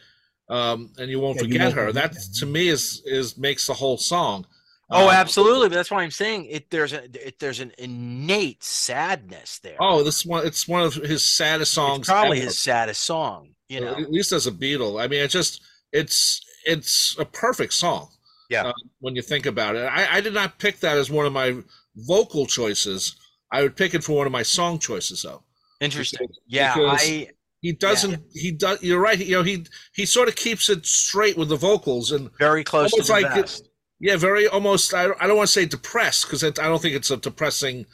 um, 0.49 0.91
and 0.97 1.09
you 1.09 1.19
won't 1.19 1.37
Yeah, 1.37 1.41
you 1.41 1.57
forget 1.57 1.61
won't 1.61 1.79
her. 1.79 1.91
forget 1.93 1.93
That 1.93 2.15
her. 2.15 2.21
to 2.39 2.45
me 2.45 2.67
is 2.67 3.01
is 3.05 3.37
makes 3.37 3.67
the 3.67 3.73
whole 3.73 3.97
song. 3.97 4.45
Oh, 4.91 5.07
Uh, 5.07 5.11
absolutely. 5.11 5.69
But 5.69 5.75
that's 5.75 5.91
why 5.91 6.01
I'm 6.03 6.11
saying 6.11 6.45
it. 6.45 6.69
There's 6.71 6.93
a 6.93 7.03
it, 7.27 7.39
there's 7.39 7.59
an 7.59 7.71
innate 7.77 8.63
sadness 8.63 9.59
there. 9.59 9.77
Oh, 9.79 10.03
this 10.03 10.25
one 10.25 10.45
it's 10.45 10.67
one 10.67 10.81
of 10.81 10.93
his 10.95 11.23
saddest 11.23 11.73
songs. 11.73 11.99
it's 11.99 12.09
probably 12.09 12.37
ever. 12.37 12.47
his 12.47 12.59
saddest 12.59 13.03
song. 13.03 13.53
You 13.67 13.81
know, 13.81 13.95
at 13.95 14.11
least 14.11 14.31
as 14.31 14.47
a 14.47 14.51
Beatle. 14.51 15.01
I 15.01 15.07
mean, 15.07 15.21
it's 15.21 15.33
just 15.33 15.61
it's 15.91 16.41
it's 16.65 17.15
a 17.19 17.25
perfect 17.25 17.73
song. 17.73 18.09
Yeah. 18.49 18.63
uh, 18.63 18.73
when 18.99 19.15
you 19.15 19.21
think 19.21 19.45
about 19.45 19.75
it, 19.75 19.81
I, 19.85 20.17
I 20.17 20.21
did 20.21 20.33
not 20.33 20.57
pick 20.57 20.79
that 20.79 20.97
as 20.97 21.11
one 21.11 21.27
of 21.27 21.33
my 21.33 21.57
vocal 21.95 22.47
choices. 22.47 23.15
I 23.51 23.61
would 23.61 23.75
pick 23.75 23.93
it 23.93 24.03
for 24.03 24.13
one 24.17 24.25
of 24.25 24.31
my 24.33 24.41
song 24.43 24.79
choices, 24.79 25.21
though. 25.21 25.43
interesting. 25.81 26.27
because- 26.27 26.39
yeah, 26.47 26.73
because- 26.73 26.99
I 27.03 27.27
He 27.61 27.73
doesn't. 27.73 28.23
He 28.33 28.51
does. 28.51 28.81
You're 28.81 29.01
right. 29.01 29.19
You 29.19 29.35
know, 29.37 29.43
he 29.43 29.65
he 29.93 30.05
sort 30.07 30.29
of 30.29 30.35
keeps 30.35 30.69
it 30.69 30.85
straight 30.85 31.37
with 31.37 31.49
the 31.49 31.57
vocals, 31.57 32.11
and 32.11 32.31
very 32.39 32.63
close 32.63 32.89
to 32.91 33.03
the 33.03 33.11
like 33.11 33.25
it- 33.25 33.41
best. 33.41 33.68
Yeah, 33.99 34.17
very 34.17 34.47
almost. 34.47 34.93
I, 34.93 35.05
I 35.19 35.27
don't 35.27 35.37
want 35.37 35.47
to 35.47 35.53
say 35.53 35.65
depressed 35.65 36.25
because 36.25 36.43
I 36.43 36.49
don't 36.51 36.81
think 36.81 36.95
it's 36.95 37.11
a 37.11 37.17
depressing 37.17 37.85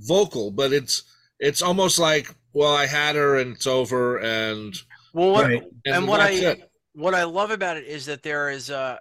vocal, 0.00 0.50
but 0.50 0.72
it's 0.72 1.04
it's 1.38 1.62
almost 1.62 1.98
like, 1.98 2.34
well, 2.52 2.74
I 2.74 2.86
had 2.86 3.16
her 3.16 3.38
and 3.38 3.54
it's 3.56 3.66
over, 3.66 4.18
and 4.18 4.74
Well, 5.12 5.30
what, 5.32 5.44
Right. 5.46 5.62
and, 5.84 5.94
And 5.96 6.08
what 6.08 6.20
I- 6.20 6.30
it. 6.30 6.70
what 6.94 7.14
I 7.14 7.24
love 7.24 7.50
about 7.50 7.76
it 7.76 7.84
is 7.86 8.06
that 8.06 8.22
there 8.22 8.50
is 8.50 8.70
a, 8.70 9.00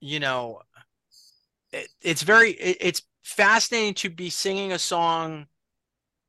you 0.00 0.18
know, 0.20 0.62
it, 1.72 1.88
it's 2.00 2.22
very 2.22 2.52
it, 2.52 2.76
it's 2.80 3.02
fascinating 3.22 3.94
to 3.94 4.10
be 4.10 4.30
singing 4.30 4.72
a 4.72 4.78
song 4.78 5.46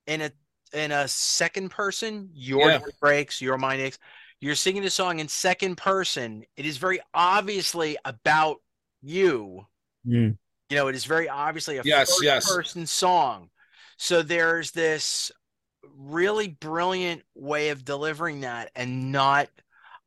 in 0.07 0.21
a 0.21 0.31
in 0.73 0.91
a 0.91 1.07
second 1.07 1.69
person. 1.69 2.29
Your 2.33 2.69
Yeah. 2.69 2.79
breaks, 2.99 3.41
your 3.41 3.57
mind 3.57 3.81
aches. 3.81 3.99
You're 4.39 4.55
singing 4.55 4.81
the 4.83 4.89
song 4.89 5.19
in 5.19 5.27
second 5.27 5.77
person. 5.77 6.43
It 6.57 6.65
is 6.65 6.77
very 6.77 6.99
obviously 7.13 7.97
about 8.03 8.57
you. 9.03 9.65
Mm. 10.07 10.37
You 10.69 10.77
know, 10.77 10.87
it 10.87 10.95
is 10.95 11.05
very 11.05 11.29
obviously 11.29 11.77
a 11.77 11.83
Yes, 11.83 12.09
first 12.09 12.23
yes. 12.23 12.51
person 12.51 12.87
song. 12.87 13.49
So 13.97 14.21
there's 14.23 14.71
this 14.71 15.31
really 15.95 16.47
brilliant 16.47 17.23
way 17.35 17.69
of 17.69 17.85
delivering 17.85 18.41
that 18.41 18.71
and 18.75 19.11
not 19.11 19.49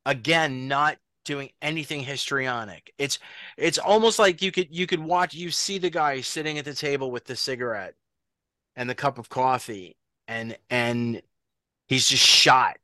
again 0.05 0.68
not 0.68 0.97
doing 1.24 1.51
anything 1.61 2.01
histrionic. 2.01 2.92
It's 2.99 3.18
it's 3.57 3.78
almost 3.78 4.18
like 4.18 4.42
you 4.42 4.51
could 4.53 4.68
you 4.70 4.86
could 4.86 5.01
watch 5.01 5.34
you 5.34 5.51
see 5.51 5.78
the 5.78 5.90
guy 5.90 6.20
sitting 6.20 6.59
at 6.59 6.64
the 6.64 6.74
table 6.74 7.11
with 7.11 7.24
the 7.24 7.36
cigarette 7.36 7.94
and 8.76 8.88
the 8.88 8.94
cup 8.94 9.18
of 9.18 9.28
coffee 9.28 9.97
and 10.28 10.57
and 10.70 11.22
he's 11.88 12.09
just 12.09 12.24
shot, 12.24 12.78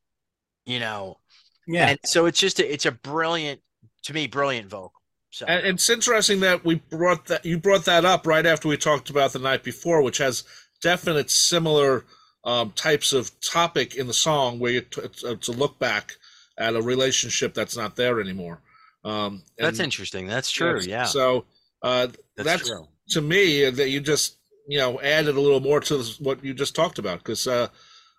you 0.66 0.80
know. 0.80 1.18
Yeah. 1.66 1.90
And 1.90 1.98
so 2.04 2.26
it's 2.26 2.40
just 2.40 2.58
a, 2.60 2.72
it's 2.72 2.86
a 2.86 2.92
brilliant 2.92 3.60
to 4.04 4.12
me 4.12 4.26
brilliant 4.26 4.68
vocal. 4.68 5.01
So 5.32 5.46
And 5.46 5.66
it's 5.66 5.88
interesting 5.88 6.40
that 6.40 6.62
we 6.62 6.76
brought 6.76 7.26
that 7.26 7.44
you 7.44 7.58
brought 7.58 7.86
that 7.86 8.04
up 8.04 8.26
right 8.26 8.44
after 8.44 8.68
we 8.68 8.76
talked 8.76 9.08
about 9.08 9.32
the 9.32 9.38
night 9.38 9.64
before, 9.64 10.02
which 10.02 10.18
has 10.18 10.44
definite 10.82 11.30
similar 11.30 12.04
um, 12.44 12.70
types 12.72 13.14
of 13.14 13.30
topic 13.40 13.94
in 13.94 14.06
the 14.06 14.12
song 14.12 14.58
where 14.58 14.72
you 14.72 14.80
t- 14.82 15.00
it's, 15.00 15.24
it's 15.24 15.48
a 15.48 15.52
look 15.52 15.78
back 15.78 16.16
at 16.58 16.76
a 16.76 16.82
relationship 16.82 17.54
that's 17.54 17.76
not 17.76 17.96
there 17.96 18.20
anymore. 18.20 18.60
Um, 19.04 19.42
that's 19.56 19.80
interesting. 19.80 20.26
That's 20.26 20.50
true. 20.50 20.80
Yeah. 20.82 21.04
So 21.04 21.46
uh, 21.82 22.08
that's, 22.36 22.48
that's 22.48 22.68
true. 22.68 22.88
to 23.10 23.22
me 23.22 23.70
that 23.70 23.88
you 23.88 24.00
just 24.00 24.36
you 24.68 24.78
know 24.78 25.00
added 25.00 25.34
a 25.34 25.40
little 25.40 25.60
more 25.60 25.80
to 25.80 25.96
this, 25.96 26.20
what 26.20 26.44
you 26.44 26.52
just 26.52 26.76
talked 26.76 26.98
about 26.98 27.18
because 27.18 27.46
uh, 27.46 27.68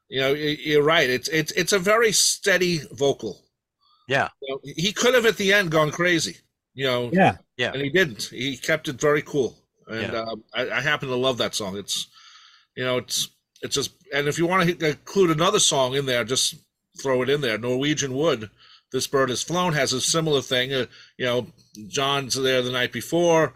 you 0.10 0.20
know 0.20 0.34
you're 0.34 0.82
right. 0.82 1.08
It's 1.08 1.28
it's 1.30 1.52
it's 1.52 1.74
a 1.74 1.80
very 1.80 2.12
steady 2.12 2.82
vocal. 2.92 3.40
Yeah. 4.08 4.30
You 4.42 4.56
know, 4.56 4.74
he 4.76 4.92
could 4.92 5.14
have 5.14 5.28
at 5.28 5.38
the 5.38 5.54
end 5.54 5.70
gone 5.70 5.92
crazy. 5.92 6.38
You 6.74 6.86
know, 6.86 7.10
Yeah. 7.14 7.38
yeah. 7.58 7.72
and 7.74 7.82
he 7.82 7.90
didn't. 7.90 8.24
He 8.24 8.58
kept 8.58 8.88
it 8.88 9.00
very 9.00 9.22
cool, 9.22 9.56
and 9.88 10.14
Yeah. 10.14 10.22
um, 10.22 10.44
I, 10.56 10.70
I 10.70 10.82
happen 10.82 11.10
to 11.10 11.16
love 11.16 11.38
that 11.38 11.54
song. 11.56 11.78
It's, 11.78 12.08
you 12.76 12.84
know, 12.84 12.98
it's 12.98 13.30
it's 13.62 13.76
just, 13.76 13.92
and 14.14 14.28
if 14.28 14.38
you 14.38 14.46
want 14.46 14.80
to 14.80 14.90
include 14.90 15.30
another 15.32 15.60
song 15.60 15.94
in 15.96 16.06
there, 16.06 16.24
just 16.26 16.56
throw 17.02 17.22
it 17.22 17.30
in 17.30 17.40
there. 17.42 17.58
Norwegian 17.58 18.14
Wood, 18.14 18.50
this 18.92 19.08
bird 19.08 19.30
has 19.30 19.42
flown, 19.42 19.74
has 19.74 19.94
a 19.94 20.02
similar 20.02 20.42
thing. 20.42 20.74
Uh, 20.74 20.86
you 21.18 21.26
know, 21.26 21.48
John's 21.88 22.36
there 22.36 22.62
the 22.62 22.72
night 22.72 22.92
before, 22.92 23.54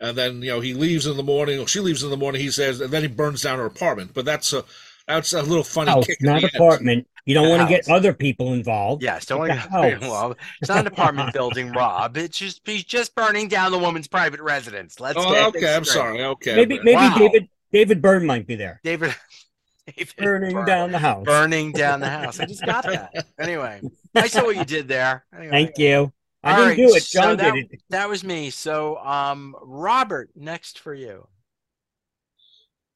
and 0.00 0.16
then 0.16 0.42
you 0.42 0.50
know 0.50 0.60
he 0.60 0.74
leaves 0.74 1.06
in 1.06 1.16
the 1.16 1.22
morning. 1.24 1.58
Or 1.58 1.66
she 1.66 1.80
leaves 1.80 2.02
in 2.04 2.10
the 2.10 2.16
morning. 2.16 2.40
He 2.40 2.50
says, 2.50 2.80
and 2.80 2.92
then 2.92 3.02
he 3.02 3.08
burns 3.08 3.42
down 3.42 3.58
her 3.58 3.66
apartment. 3.66 4.12
But 4.14 4.24
that's 4.26 4.52
a 4.52 4.64
that's 5.08 5.32
a 5.32 5.42
little 5.42 5.64
funny 5.64 5.90
House, 5.90 6.06
kick. 6.06 6.18
not 6.22 6.40
the 6.42 6.46
end. 6.46 6.54
apartment. 6.54 7.08
You 7.28 7.34
don't 7.34 7.50
want 7.50 7.60
to 7.60 7.68
get 7.68 7.88
other 7.90 8.14
people 8.14 8.54
involved. 8.54 9.02
Yes, 9.02 9.26
don't 9.26 9.48
It's 9.50 9.68
want 9.70 9.90
to. 9.90 9.98
house. 9.98 10.00
Well, 10.10 10.36
it's 10.62 10.68
not 10.70 10.78
an 10.80 10.86
apartment 10.86 11.32
building, 11.34 11.72
Rob. 11.72 12.16
It's 12.16 12.38
just 12.38 12.62
he's 12.64 12.84
just 12.84 13.14
burning 13.14 13.48
down 13.48 13.70
the 13.70 13.78
woman's 13.78 14.08
private 14.08 14.40
residence. 14.40 14.98
Let's 14.98 15.18
Oh, 15.20 15.30
get 15.30 15.46
okay. 15.48 15.74
I'm 15.76 15.84
straight. 15.84 15.94
sorry. 16.00 16.24
Okay. 16.24 16.56
Maybe 16.56 16.78
maybe 16.78 16.94
Wow. 16.96 17.18
David 17.18 17.48
David 17.70 18.00
Byrne 18.00 18.24
might 18.24 18.46
be 18.46 18.54
there. 18.54 18.80
David. 18.82 19.14
David 19.94 20.14
Burning 20.16 20.52
Byrne. 20.54 20.66
down 20.66 20.90
the 20.92 20.98
house. 20.98 21.26
burning 21.26 21.72
down 21.72 22.00
the 22.00 22.08
house. 22.08 22.40
I 22.40 22.46
just 22.46 22.64
got 22.64 22.84
that. 22.84 23.26
Anyway, 23.38 23.82
I 24.14 24.26
saw 24.28 24.44
what 24.44 24.56
you 24.56 24.64
did 24.64 24.88
there. 24.88 25.24
Anyway, 25.34 25.50
Thank 25.50 25.78
you. 25.78 26.12
I 26.42 26.50
All 26.52 26.56
didn't 26.56 26.68
right, 26.68 26.76
do 26.88 26.94
it. 26.96 27.02
so 27.02 27.20
John 27.22 27.36
that- 27.36 27.54
did 27.54 27.66
it. 27.72 27.80
That 27.90 28.08
was 28.08 28.24
me. 28.24 28.48
So, 28.48 28.96
um, 28.98 29.54
Robert, 29.62 30.30
next 30.34 30.78
for 30.78 30.94
you. 30.94 31.28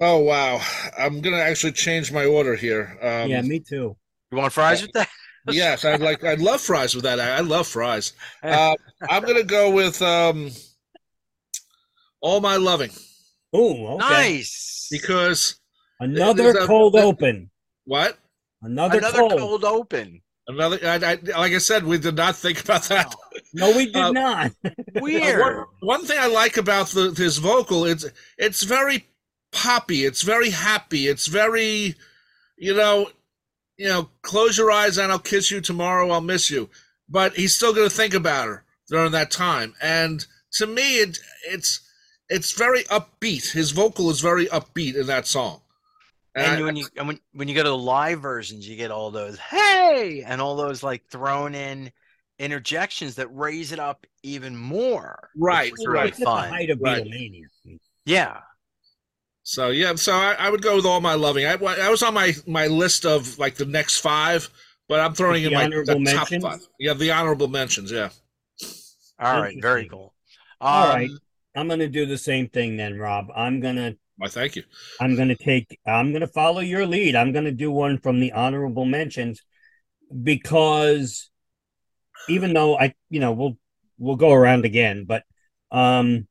Oh 0.01 0.19
wow. 0.19 0.61
I'm 0.99 1.21
gonna 1.21 1.37
actually 1.37 1.73
change 1.73 2.11
my 2.13 2.25
order 2.25 2.57
here. 2.57 2.99
Um, 3.03 3.29
yeah, 3.31 3.43
me 3.43 3.61
too. 3.61 3.97
You 4.33 4.39
want 4.39 4.53
fries 4.53 4.83
with 4.83 4.93
that? 4.93 5.09
Yes, 5.51 5.85
I'd 5.85 6.01
like. 6.01 6.23
I'd 6.23 6.41
love 6.41 6.61
fries 6.61 6.95
with 6.95 7.03
that. 7.03 7.19
I, 7.19 7.39
I 7.39 7.41
love 7.41 7.67
fries. 7.67 8.13
Uh, 8.45 8.77
I'm 9.11 9.25
gonna 9.25 9.43
go 9.43 9.71
with 9.73 10.01
um, 10.01 10.51
all 12.21 12.41
my 12.41 12.57
loving 12.57 12.91
Oh, 13.53 13.95
okay. 13.97 13.99
Nice. 13.99 14.87
because 14.91 15.59
Another 16.01 16.51
a- 16.51 16.67
cold 16.67 16.95
open. 16.97 17.51
what? 17.85 18.19
Another, 18.63 18.99
Another 18.99 19.19
cold. 19.19 19.39
cold 19.39 19.65
open. 19.65 20.23
Another. 20.47 20.79
I, 20.85 20.95
I, 20.95 21.15
like 21.39 21.53
I 21.53 21.59
said, 21.59 21.85
we 21.85 21.99
did 21.99 22.15
not 22.17 22.37
think 22.37 22.63
about 22.63 22.85
that. 22.85 23.13
No, 23.53 23.71
we 23.77 23.87
did 23.87 23.97
Uh, 23.97 24.13
not. 24.13 24.53
Weird. 25.01 25.41
One, 25.41 25.65
one 25.81 26.07
thing 26.07 26.19
I 26.21 26.27
like 26.29 26.57
about 26.57 26.87
the, 26.89 27.13
his 27.17 27.39
vocal, 27.39 27.85
it's 27.85 28.07
it's 28.39 28.63
very 28.63 29.09
poppy. 29.51 30.05
It's 30.05 30.23
very 30.23 30.51
happy. 30.51 31.09
It's 31.09 31.27
very, 31.27 31.97
you 32.57 32.75
know, 32.75 33.09
you 33.77 33.89
know, 33.89 34.11
close 34.23 34.57
your 34.59 34.71
eyes 34.71 34.99
and 34.99 35.11
I'll 35.11 35.19
kiss 35.19 35.51
you 35.51 35.61
tomorrow. 35.61 36.11
I'll 36.11 36.21
miss 36.21 36.51
you. 36.51 36.69
But 37.09 37.35
he's 37.35 37.55
still 37.55 37.75
going 37.75 37.89
to 37.89 37.95
think 37.95 38.15
about 38.15 38.47
her 38.47 38.65
during 38.89 39.13
that 39.13 39.31
time. 39.31 39.75
And 39.83 40.25
to 40.53 40.67
me, 40.67 40.99
it 41.01 41.19
it's 41.49 41.81
it's 42.29 42.53
very 42.53 42.85
upbeat. 42.85 43.53
His 43.53 43.71
vocal 43.73 44.11
is 44.11 44.21
very 44.21 44.47
upbeat 44.47 44.97
in 44.97 45.07
that 45.07 45.27
song. 45.27 45.61
And 46.35 46.57
and 46.57 46.65
when 46.65 46.77
you 46.77 46.87
and 46.97 47.07
when 47.09 47.21
when 47.33 47.49
you 47.49 47.55
go 47.55 47.63
to 47.63 47.69
the 47.69 47.77
live 47.77 48.21
versions, 48.23 48.67
you 48.69 48.77
get 48.77 48.91
all 48.91 49.11
those 49.11 49.39
hey 49.39 50.23
and 50.27 50.41
all 50.41 50.57
those 50.57 50.83
like 50.83 51.07
thrown 51.11 51.55
in 51.55 51.93
interjections 52.39 53.17
that 53.17 53.29
raise 53.35 53.73
it 53.73 53.79
up 53.79 54.07
even 54.23 54.57
more. 54.57 55.29
which 55.35 55.43
Right, 55.45 55.73
is 55.73 55.87
really 55.87 56.11
the 56.11 56.25
fun. 56.25 56.49
height 56.49 56.71
of 56.71 56.81
Right. 56.81 57.05
Beatlemania. 57.05 57.45
Yeah. 58.07 58.41
So 59.45 59.71
yeah, 59.71 59.95
so 59.97 60.13
I, 60.13 60.35
I 60.39 60.51
would 60.51 60.63
go 60.63 60.77
with 60.77 60.87
all 60.87 61.01
my 61.01 61.15
loving. 61.15 61.47
I, 61.47 61.55
I 61.55 61.91
was 61.91 62.03
on 62.03 62.15
my 62.15 62.33
my 62.47 62.67
list 62.69 63.05
of 63.05 63.39
like 63.39 63.57
the 63.57 63.65
next 63.67 63.99
five, 63.99 64.49
but 64.89 65.01
I'm 65.01 65.15
throwing 65.15 65.43
The 65.43 65.49
in 65.49 65.55
my 65.55 65.69
the 65.69 65.85
top 66.15 66.31
mentions? 66.31 66.45
five. 66.45 66.61
Yeah, 66.79 66.95
the 66.95 67.11
honorable 67.11 67.49
mentions. 67.49 67.91
Yeah. 67.91 68.11
All 69.19 69.41
right. 69.41 69.57
Very 69.61 69.89
cool. 69.89 70.15
All 70.61 70.85
Um, 70.85 70.95
right. 70.95 71.11
I'm 71.57 71.69
gonna 71.69 71.89
do 71.89 72.07
the 72.07 72.19
same 72.19 72.49
thing 72.49 72.77
then, 72.77 72.99
Rob. 72.99 73.27
I'm 73.35 73.61
gonna 73.61 73.95
Why, 74.17 74.29
thank 74.29 74.57
you. 74.57 74.63
I'm 75.01 75.17
gonna 75.17 75.37
take 75.37 75.79
I'm 75.87 76.13
gonna 76.13 76.27
follow 76.29 76.61
your 76.61 76.87
lead. 76.87 77.17
I'm 77.17 77.33
gonna 77.33 77.53
do 77.53 77.71
one 77.71 77.99
from 77.99 78.21
the 78.21 78.33
honorable 78.33 78.85
mentions 78.85 79.43
because 80.23 81.31
even 82.29 82.53
though 82.55 82.79
I 82.79 82.95
you 83.11 83.21
know 83.21 83.33
we'll 83.33 83.59
we'll 83.99 84.17
go 84.17 84.33
around 84.33 84.65
again, 84.65 85.05
but 85.05 85.25
um 85.71 86.27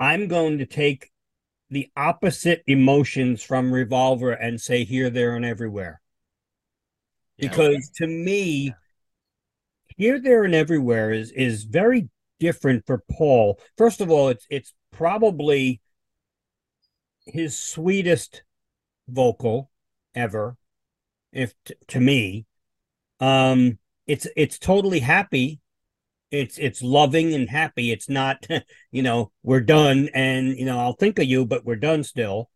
I'm 0.00 0.28
going 0.28 0.58
to 0.58 0.66
take 0.66 1.10
the 1.70 1.90
opposite 1.96 2.62
emotions 2.66 3.42
from 3.42 3.72
Revolver 3.72 4.32
and 4.32 4.60
say 4.60 4.84
here, 4.84 5.10
there, 5.10 5.36
and 5.36 5.44
everywhere. 5.44 6.00
yeah. 7.36 7.48
Because 7.48 7.90
to 7.96 8.06
me, 8.06 8.74
here, 9.96 10.20
there, 10.20 10.44
and 10.44 10.54
everywhere 10.54 11.12
is 11.12 11.30
is 11.32 11.64
very 11.64 12.08
different 12.40 12.86
for 12.86 13.02
Paul. 13.10 13.58
First 13.76 14.00
of 14.00 14.10
all, 14.10 14.28
it's 14.28 14.46
it's 14.48 14.72
probably 14.92 15.80
his 17.26 17.58
sweetest 17.58 18.42
vocal 19.08 19.70
ever, 20.14 20.56
if 21.32 21.52
t- 21.64 21.74
to 21.88 22.00
me. 22.00 22.46
Um, 23.20 23.78
it's 24.06 24.26
it's 24.36 24.58
totally 24.58 25.00
happy. 25.00 25.60
It's 26.30 26.58
it's 26.58 26.82
loving 26.82 27.34
and 27.34 27.48
happy. 27.48 27.90
It's 27.90 28.08
not, 28.08 28.46
you 28.92 29.02
know, 29.02 29.32
we're 29.42 29.60
done 29.60 30.10
and 30.14 30.56
you 30.58 30.64
know, 30.64 30.78
I'll 30.78 30.92
think 30.92 31.18
of 31.18 31.24
you, 31.24 31.46
but 31.46 31.64
we're 31.64 31.76
done 31.76 32.04
still. 32.04 32.50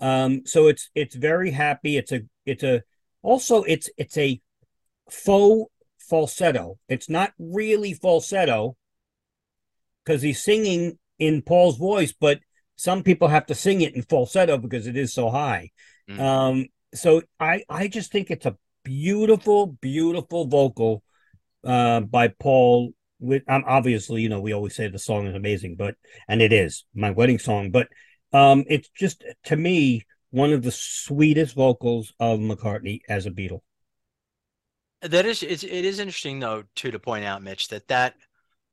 Um, 0.00 0.42
so 0.46 0.68
it's 0.68 0.90
it's 0.94 1.16
very 1.16 1.50
happy. 1.50 1.96
It's 1.96 2.12
a 2.12 2.20
it's 2.44 2.62
a 2.62 2.82
also 3.22 3.62
it's 3.62 3.90
it's 3.96 4.16
a 4.16 4.40
faux 5.10 5.70
falsetto. 5.98 6.78
It's 6.88 7.08
not 7.08 7.32
really 7.38 7.94
falsetto 7.94 8.76
because 10.04 10.22
he's 10.22 10.42
singing 10.42 10.98
in 11.18 11.42
Paul's 11.42 11.78
voice, 11.78 12.12
but 12.12 12.40
some 12.76 13.02
people 13.02 13.28
have 13.28 13.46
to 13.46 13.54
sing 13.54 13.80
it 13.80 13.94
in 13.96 14.02
falsetto 14.02 14.58
because 14.58 14.86
it 14.86 14.96
is 14.96 15.12
so 15.12 15.30
high. 15.30 15.70
Mhm. 16.08 16.20
Um, 16.20 16.66
so 16.94 17.22
I 17.40 17.64
I 17.68 17.88
just 17.88 18.12
think 18.12 18.30
it's 18.30 18.46
a 18.46 18.56
beautiful, 18.84 19.66
beautiful 19.80 20.46
vocal 20.46 21.02
uh, 21.64 22.00
by 22.00 22.28
Paul. 22.28 22.92
With 23.18 23.42
um, 23.48 23.64
obviously, 23.66 24.22
you 24.22 24.28
know, 24.28 24.40
we 24.40 24.52
always 24.52 24.74
say 24.74 24.88
the 24.88 24.98
song 24.98 25.26
is 25.26 25.34
amazing, 25.34 25.76
but 25.76 25.94
and 26.28 26.42
it 26.42 26.52
is 26.52 26.84
my 26.94 27.10
wedding 27.10 27.38
song. 27.38 27.70
But 27.70 27.88
um, 28.32 28.64
it's 28.68 28.88
just 28.90 29.24
to 29.44 29.56
me 29.56 30.04
one 30.30 30.52
of 30.52 30.62
the 30.62 30.72
sweetest 30.72 31.54
vocals 31.54 32.12
of 32.20 32.40
McCartney 32.40 33.00
as 33.08 33.26
a 33.26 33.30
Beatle. 33.30 33.60
That 35.02 35.24
is, 35.24 35.42
it's, 35.42 35.62
it 35.62 35.84
is 35.84 35.98
interesting 35.98 36.40
though 36.40 36.64
too 36.74 36.90
to 36.90 36.98
point 36.98 37.24
out, 37.24 37.42
Mitch, 37.42 37.68
that 37.68 37.88
that 37.88 38.14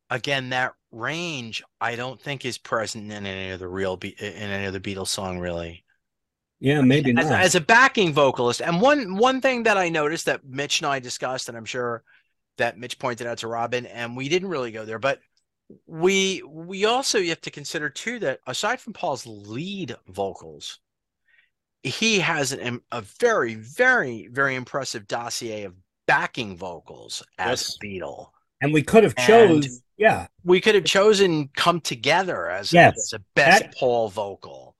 again 0.09 0.49
that 0.49 0.73
range 0.91 1.63
I 1.79 1.95
don't 1.95 2.21
think 2.21 2.45
is 2.45 2.57
present 2.57 3.11
in 3.11 3.25
any 3.25 3.51
of 3.51 3.59
the 3.59 3.67
real 3.67 3.97
be 3.97 4.09
in 4.09 4.49
any 4.49 4.65
of 4.65 4.73
the 4.73 4.79
Beatles 4.79 5.07
song 5.07 5.39
really. 5.39 5.83
Yeah, 6.59 6.81
maybe 6.81 7.11
as, 7.17 7.29
not. 7.29 7.41
as 7.41 7.55
a 7.55 7.61
backing 7.61 8.13
vocalist. 8.13 8.61
And 8.61 8.81
one 8.81 9.17
one 9.17 9.41
thing 9.41 9.63
that 9.63 9.77
I 9.77 9.89
noticed 9.89 10.25
that 10.27 10.45
Mitch 10.45 10.79
and 10.79 10.87
I 10.87 10.99
discussed, 10.99 11.49
and 11.49 11.57
I'm 11.57 11.65
sure 11.65 12.03
that 12.57 12.77
Mitch 12.77 12.99
pointed 12.99 13.27
out 13.27 13.39
to 13.39 13.47
Robin, 13.47 13.85
and 13.85 14.15
we 14.15 14.29
didn't 14.29 14.49
really 14.49 14.71
go 14.71 14.85
there, 14.85 14.99
but 14.99 15.19
we 15.87 16.41
we 16.47 16.85
also 16.85 17.17
you 17.17 17.29
have 17.29 17.41
to 17.41 17.51
consider 17.51 17.89
too 17.89 18.19
that 18.19 18.39
aside 18.47 18.79
from 18.79 18.93
Paul's 18.93 19.25
lead 19.25 19.95
vocals, 20.07 20.79
he 21.83 22.19
has 22.19 22.51
an, 22.51 22.81
a 22.91 23.01
very 23.01 23.55
very 23.55 24.27
very 24.31 24.55
impressive 24.55 25.07
dossier 25.07 25.63
of 25.63 25.73
backing 26.05 26.57
vocals 26.57 27.23
as 27.37 27.61
Yes. 27.61 27.77
Beatle. 27.83 28.27
and 28.61 28.73
we 28.73 28.83
could 28.83 29.03
have 29.03 29.13
And- 29.17 29.27
chose. 29.63 29.79
Yeah, 29.95 30.25
We 30.43 30.59
could 30.59 30.73
have 30.75 30.85
chosen 30.85 31.49
"Come 31.55 31.79
Together" 31.79 32.49
as, 32.49 32.73
Yes, 32.73 32.95
as 32.97 33.13
a 33.13 33.19
best 33.35 33.61
that- 33.61 33.75
Paul 33.77 34.09
vocal, 34.09 34.75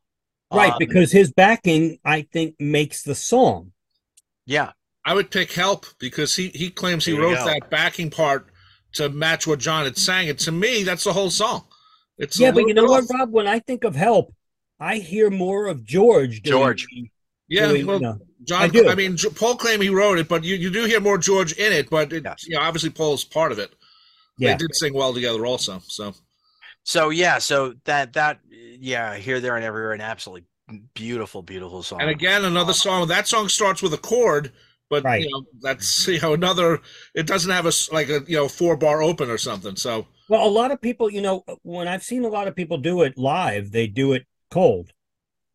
right. 0.52 0.72
Um, 0.72 0.78
because 0.80 1.12
his 1.12 1.32
backing, 1.32 2.00
I 2.04 2.24
think, 2.24 2.56
makes 2.60 3.04
the 3.04 3.14
song. 3.16 3.74
yeah, 4.46 4.72
I 5.06 5.14
would 5.14 5.32
pick 5.32 5.51
Help 5.51 5.86
because 5.99 6.36
he 6.36 6.49
he 6.49 6.70
claims 6.70 7.06
he 7.06 7.12
There 7.14 7.22
wrote 7.22 7.38
go. 7.38 7.45
that 7.45 7.70
backing 7.70 8.10
part 8.10 8.47
to 8.93 9.10
match 9.10 9.47
what 9.47 9.60
John 9.60 9.86
had 9.86 9.97
sang, 9.97 10.30
and 10.30 10.39
to 10.39 10.51
me, 10.51 10.84
that's 10.84 11.04
the 11.04 11.14
whole 11.14 11.30
song. 11.30 11.66
It's 12.18 12.39
yeah, 12.39 12.51
but 12.51 12.68
you 12.68 12.74
know 12.74 12.84
bit 12.84 12.89
what. 12.89 13.06
Rob? 13.20 13.32
When 13.32 13.47
I 13.47 13.60
think 13.60 13.84
of 13.84 13.95
help, 13.95 14.34
I 14.80 14.97
hear 14.97 15.30
more 15.30 15.68
of 15.68 15.84
George. 15.84 16.41
doing 16.43 16.60
George. 16.62 16.86
the- 16.89 17.10
Yeah, 17.49 17.68
doing, 17.70 17.86
well, 17.86 17.97
you 17.97 18.04
know, 18.04 18.20
John. 18.45 18.62
I 18.62 18.68
do. 18.68 18.88
I, 18.88 18.95
mean, 18.95 19.18
Paul 19.36 19.56
claimed 19.56 19.82
he 19.84 19.89
wrote 19.89 20.20
it, 20.20 20.28
but 20.30 20.43
you, 20.43 20.56
you 20.56 20.70
do 20.70 20.86
hear 20.86 20.99
more 20.99 21.18
George 21.18 21.54
in 21.54 21.74
it. 21.74 21.89
But 21.89 22.14
it, 22.14 22.24
Yes. 22.24 22.45
you 22.47 22.56
know, 22.56 22.62
obviously 22.62 22.89
Paul's 22.91 23.24
part 23.24 23.51
of 23.51 23.60
it. 23.60 23.74
Yeah. 24.38 24.51
They 24.54 24.58
did 24.60 24.76
sing 24.76 24.93
well 24.93 25.14
together, 25.14 25.45
also. 25.45 25.82
So 25.88 26.14
So 26.84 27.10
yeah, 27.10 27.39
so 27.39 27.74
that 27.86 28.14
that 28.14 28.39
yeah, 28.49 29.16
here, 29.16 29.39
there, 29.39 29.56
and 29.56 29.66
everywhere, 29.66 29.91
an 29.93 30.01
absolutely 30.01 30.45
beautiful, 30.93 31.41
beautiful 31.41 31.84
song. 31.84 32.01
And 32.01 32.10
again, 32.10 32.45
another 32.45 32.74
song. 32.74 33.08
That 33.08 33.28
song 33.28 33.49
starts 33.49 33.82
with 33.82 33.93
a 33.93 33.97
chord, 33.97 34.51
but 35.02 35.04
Right. 35.04 35.22
you 35.22 35.30
know 35.32 35.44
that's 35.62 36.08
you 36.14 36.20
know 36.22 36.34
another. 36.34 36.80
It 37.14 37.28
doesn't 37.28 37.52
have 37.52 37.66
a 37.66 37.72
like 37.91 38.10
a 38.10 38.22
you 38.28 38.38
know 38.38 38.48
four 38.48 38.78
bar 38.78 39.02
open 39.04 39.30
or 39.30 39.38
something. 39.38 39.76
So 39.76 40.08
Well, 40.28 40.46
a 40.46 40.50
lot 40.50 40.72
of 40.72 40.82
people, 40.82 41.10
you 41.12 41.22
know, 41.22 41.44
when 41.64 41.88
I've 41.88 42.04
seen 42.04 42.24
a 42.26 42.30
lot 42.30 42.48
of 42.48 42.56
people 42.56 42.78
do 42.78 43.02
it 43.04 43.18
live, 43.18 43.72
they 43.72 43.88
do 43.88 44.14
it 44.14 44.26
cold. 44.50 44.91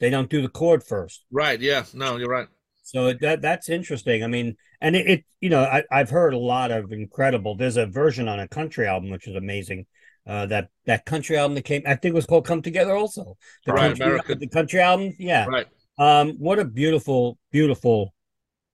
They 0.01 0.11
don't 0.11 0.31
do 0.31 0.43
the 0.43 0.49
chord 0.49 0.85
first. 0.85 1.25
right, 1.31 1.61
yeah, 1.61 1.85
no, 1.95 2.17
you're 2.17 2.29
right. 2.29 2.49
So 2.83 3.13
that 3.15 3.43
that's 3.43 3.69
interesting. 3.69 4.25
I 4.25 4.27
mean, 4.29 4.57
and 4.81 4.97
it, 4.97 5.07
it 5.07 5.25
you 5.41 5.51
know, 5.51 5.63
I, 5.63 5.85
I've 5.91 6.11
heard 6.11 6.35
a 6.35 6.39
lot 6.39 6.71
of 6.71 6.93
incredible. 6.93 7.55
There's 7.57 7.77
a 7.77 7.87
version 7.87 8.29
on 8.29 8.41
a 8.41 8.49
country 8.49 8.87
album 8.87 9.11
which 9.11 9.27
is 9.29 9.37
amazing. 9.37 9.87
Uh, 10.27 10.47
that 10.47 10.69
that 10.87 11.07
country 11.07 11.37
album 11.37 11.55
that 11.55 11.65
came, 11.65 11.83
I 11.87 11.95
think, 11.97 12.13
it 12.13 12.15
was 12.15 12.27
called 12.27 12.47
"Come 12.47 12.63
Together." 12.63 12.95
Also, 12.97 13.37
the 13.67 13.73
Right, 13.73 13.99
country, 13.99 14.37
the 14.37 14.49
country 14.49 14.81
album. 14.81 15.15
Yeah. 15.19 15.47
Right. 15.47 15.67
Um, 15.99 16.33
what 16.39 16.59
a 16.59 16.65
beautiful, 16.65 17.39
beautiful 17.51 18.15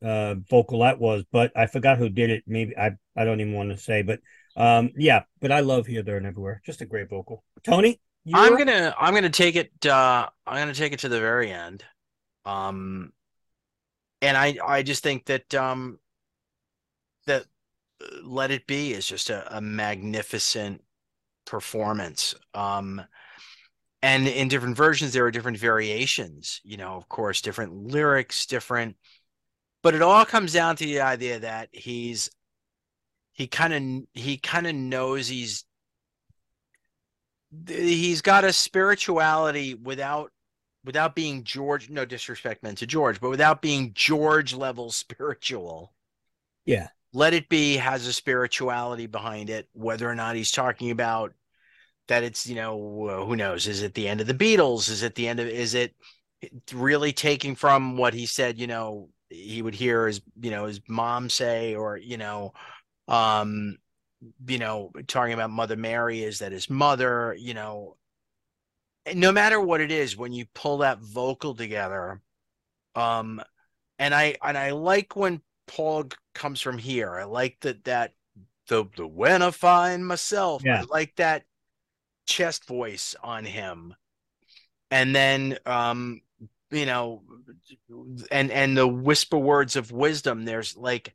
uh 0.03 0.35
vocal 0.49 0.81
that 0.81 0.99
was. 0.99 1.25
But 1.31 1.53
I 1.57 1.67
forgot 1.67 1.99
who 1.99 2.09
did 2.09 2.31
it. 2.31 2.45
Maybe 2.47 2.77
I 2.77 2.93
I 3.17 3.25
don't 3.25 3.41
even 3.41 3.53
want 3.55 3.71
to 3.71 3.79
say. 3.79 4.03
But 4.03 4.21
um, 4.57 4.91
yeah. 4.97 5.25
But 5.41 5.53
I 5.53 5.61
love 5.61 5.87
here, 5.87 6.03
there, 6.03 6.17
and 6.17 6.27
everywhere. 6.27 6.63
Just 6.65 6.81
a 6.81 6.87
great 6.87 7.09
vocal. 7.11 7.45
Tony, 7.65 8.01
you 8.25 8.37
I'm 8.37 8.53
were- 8.53 8.59
gonna 8.59 8.95
I'm 8.99 9.15
gonna 9.15 9.31
take 9.31 9.57
it 9.57 9.71
uh 9.87 10.29
I'm 10.47 10.59
gonna 10.59 10.75
take 10.75 10.93
it 10.93 11.01
to 11.01 11.09
the 11.09 11.21
very 11.21 11.51
end. 11.51 11.85
Um 12.45 13.13
and 14.23 14.37
I 14.37 14.57
I 14.67 14.83
just 14.83 15.03
think 15.03 15.27
that 15.27 15.55
um 15.55 15.99
that 17.27 17.43
uh, 18.03 18.07
Let 18.23 18.51
It 18.51 18.67
Be 18.67 18.93
is 18.93 19.07
just 19.07 19.31
a, 19.31 19.57
a 19.57 19.61
magnificent 19.61 20.83
performance. 21.47 22.35
Um 22.55 23.03
and 24.03 24.29
in 24.29 24.49
different 24.49 24.77
versions 24.77 25.13
there 25.13 25.25
are 25.25 25.31
different 25.31 25.59
variations, 25.59 26.61
you 26.65 26.77
know, 26.77 26.95
of 26.95 27.09
course, 27.09 27.41
different 27.41 27.75
lyrics, 27.75 28.47
different 28.47 28.97
but 29.85 29.95
it 29.95 30.03
all 30.03 30.25
comes 30.25 30.55
down 30.55 30.77
to 30.77 30.85
the 30.87 31.03
idea 31.03 31.39
that 31.41 31.69
he's 31.71 32.31
he 33.35 33.47
kind 33.47 33.75
of 33.75 34.07
he 34.15 34.39
kind 34.39 34.67
of 34.67 34.75
knows 34.75 35.29
he's 35.29 35.65
he's 37.69 38.23
got 38.23 38.45
a 38.45 38.53
spirituality 38.53 39.75
without 39.75 40.33
without 40.85 41.15
being 41.15 41.45
George 41.45 41.91
no 41.91 42.05
disrespect 42.05 42.63
meant 42.63 42.79
to 42.79 42.87
George 42.87 43.21
but 43.21 43.31
without 43.31 43.63
being 43.63 43.93
George 43.95 44.55
level 44.55 44.91
spiritual 44.91 45.93
Yeah. 46.65 46.89
let 47.13 47.35
it 47.35 47.49
be 47.49 47.77
has 47.77 48.07
a 48.07 48.13
spirituality 48.13 49.07
behind 49.07 49.51
it 49.51 49.69
whether 49.75 50.09
or 50.09 50.15
not 50.15 50.35
he's 50.37 50.51
talking 50.51 50.91
about 50.91 51.35
that 52.09 52.25
it's 52.25 52.47
you 52.47 52.55
know 52.57 53.25
who 53.27 53.37
knows 53.37 53.67
is 53.67 53.83
it 53.83 53.95
the 53.95 54.09
end 54.09 54.21
of 54.21 54.27
the 54.27 54.35
Beatles 54.35 54.89
is 54.91 55.03
it 55.03 55.15
the 55.15 55.29
end 55.29 55.41
of 55.41 55.49
is 55.49 55.75
it 55.75 55.95
really 56.73 57.13
taking 57.13 57.55
from 57.55 57.97
what 57.97 58.15
he 58.15 58.27
said 58.27 58.59
you 58.59 58.67
know 58.67 59.11
he 59.31 59.63
would 59.63 59.75
hear 59.75 60.07
his 60.07 60.21
you 60.41 60.51
know 60.51 60.67
his 60.67 60.81
mom 60.89 61.29
say 61.29 61.75
or 61.75 61.97
you 61.97 62.17
know 62.17 62.53
um 63.09 63.79
you 64.47 64.59
know, 64.59 64.91
talking 65.07 65.35
about 65.35 65.51
Mother 65.51 65.77
Mary 65.77 66.23
is 66.23 66.39
that 66.39 66.53
his 66.53 66.71
mother, 66.71 67.37
you 67.39 67.55
know, 67.55 67.97
and 69.07 69.21
no 69.21 69.33
matter 69.33 69.61
what 69.61 69.81
it 69.81 69.91
is, 69.91 70.17
when 70.17 70.33
you 70.33 70.47
pull 70.55 70.79
that 70.79 70.99
vocal 70.99 71.55
together, 71.55 72.23
um, 72.95 73.43
and 73.99 74.15
I 74.15 74.37
and 74.43 74.57
I 74.57 74.71
like 74.71 75.15
when 75.15 75.43
Paul 75.67 76.07
comes 76.35 76.61
from 76.61 76.79
here. 76.79 77.15
I 77.15 77.25
like 77.25 77.59
that 77.61 77.85
that 77.85 78.13
the 78.69 78.87
the 78.97 79.07
when 79.07 79.43
I 79.43 79.51
find 79.51 80.07
myself, 80.07 80.63
Yeah. 80.65 80.81
I 80.81 80.85
like 80.89 81.15
that 81.17 81.45
chest 82.27 82.67
voice 82.67 83.15
on 83.23 83.45
him, 83.45 83.95
and 84.91 85.15
then 85.15 85.59
um, 85.67 86.23
you 86.75 86.87
know, 86.87 87.23
and 88.31 88.51
and 88.51 88.77
the 88.77 88.87
whisper 88.87 89.39
words 89.39 89.77
of 89.77 89.93
wisdom. 89.93 90.45
There's 90.45 90.77
like 90.77 91.15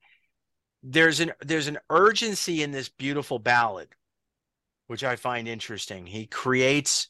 there's 0.83 1.19
an 1.19 1.33
there's 1.41 1.67
an 1.67 1.77
urgency 1.89 2.63
in 2.63 2.71
this 2.71 2.89
beautiful 2.89 3.37
ballad 3.37 3.89
which 4.89 5.03
i 5.03 5.15
find 5.15 5.47
interesting. 5.47 6.07
He 6.07 6.25
creates 6.25 7.09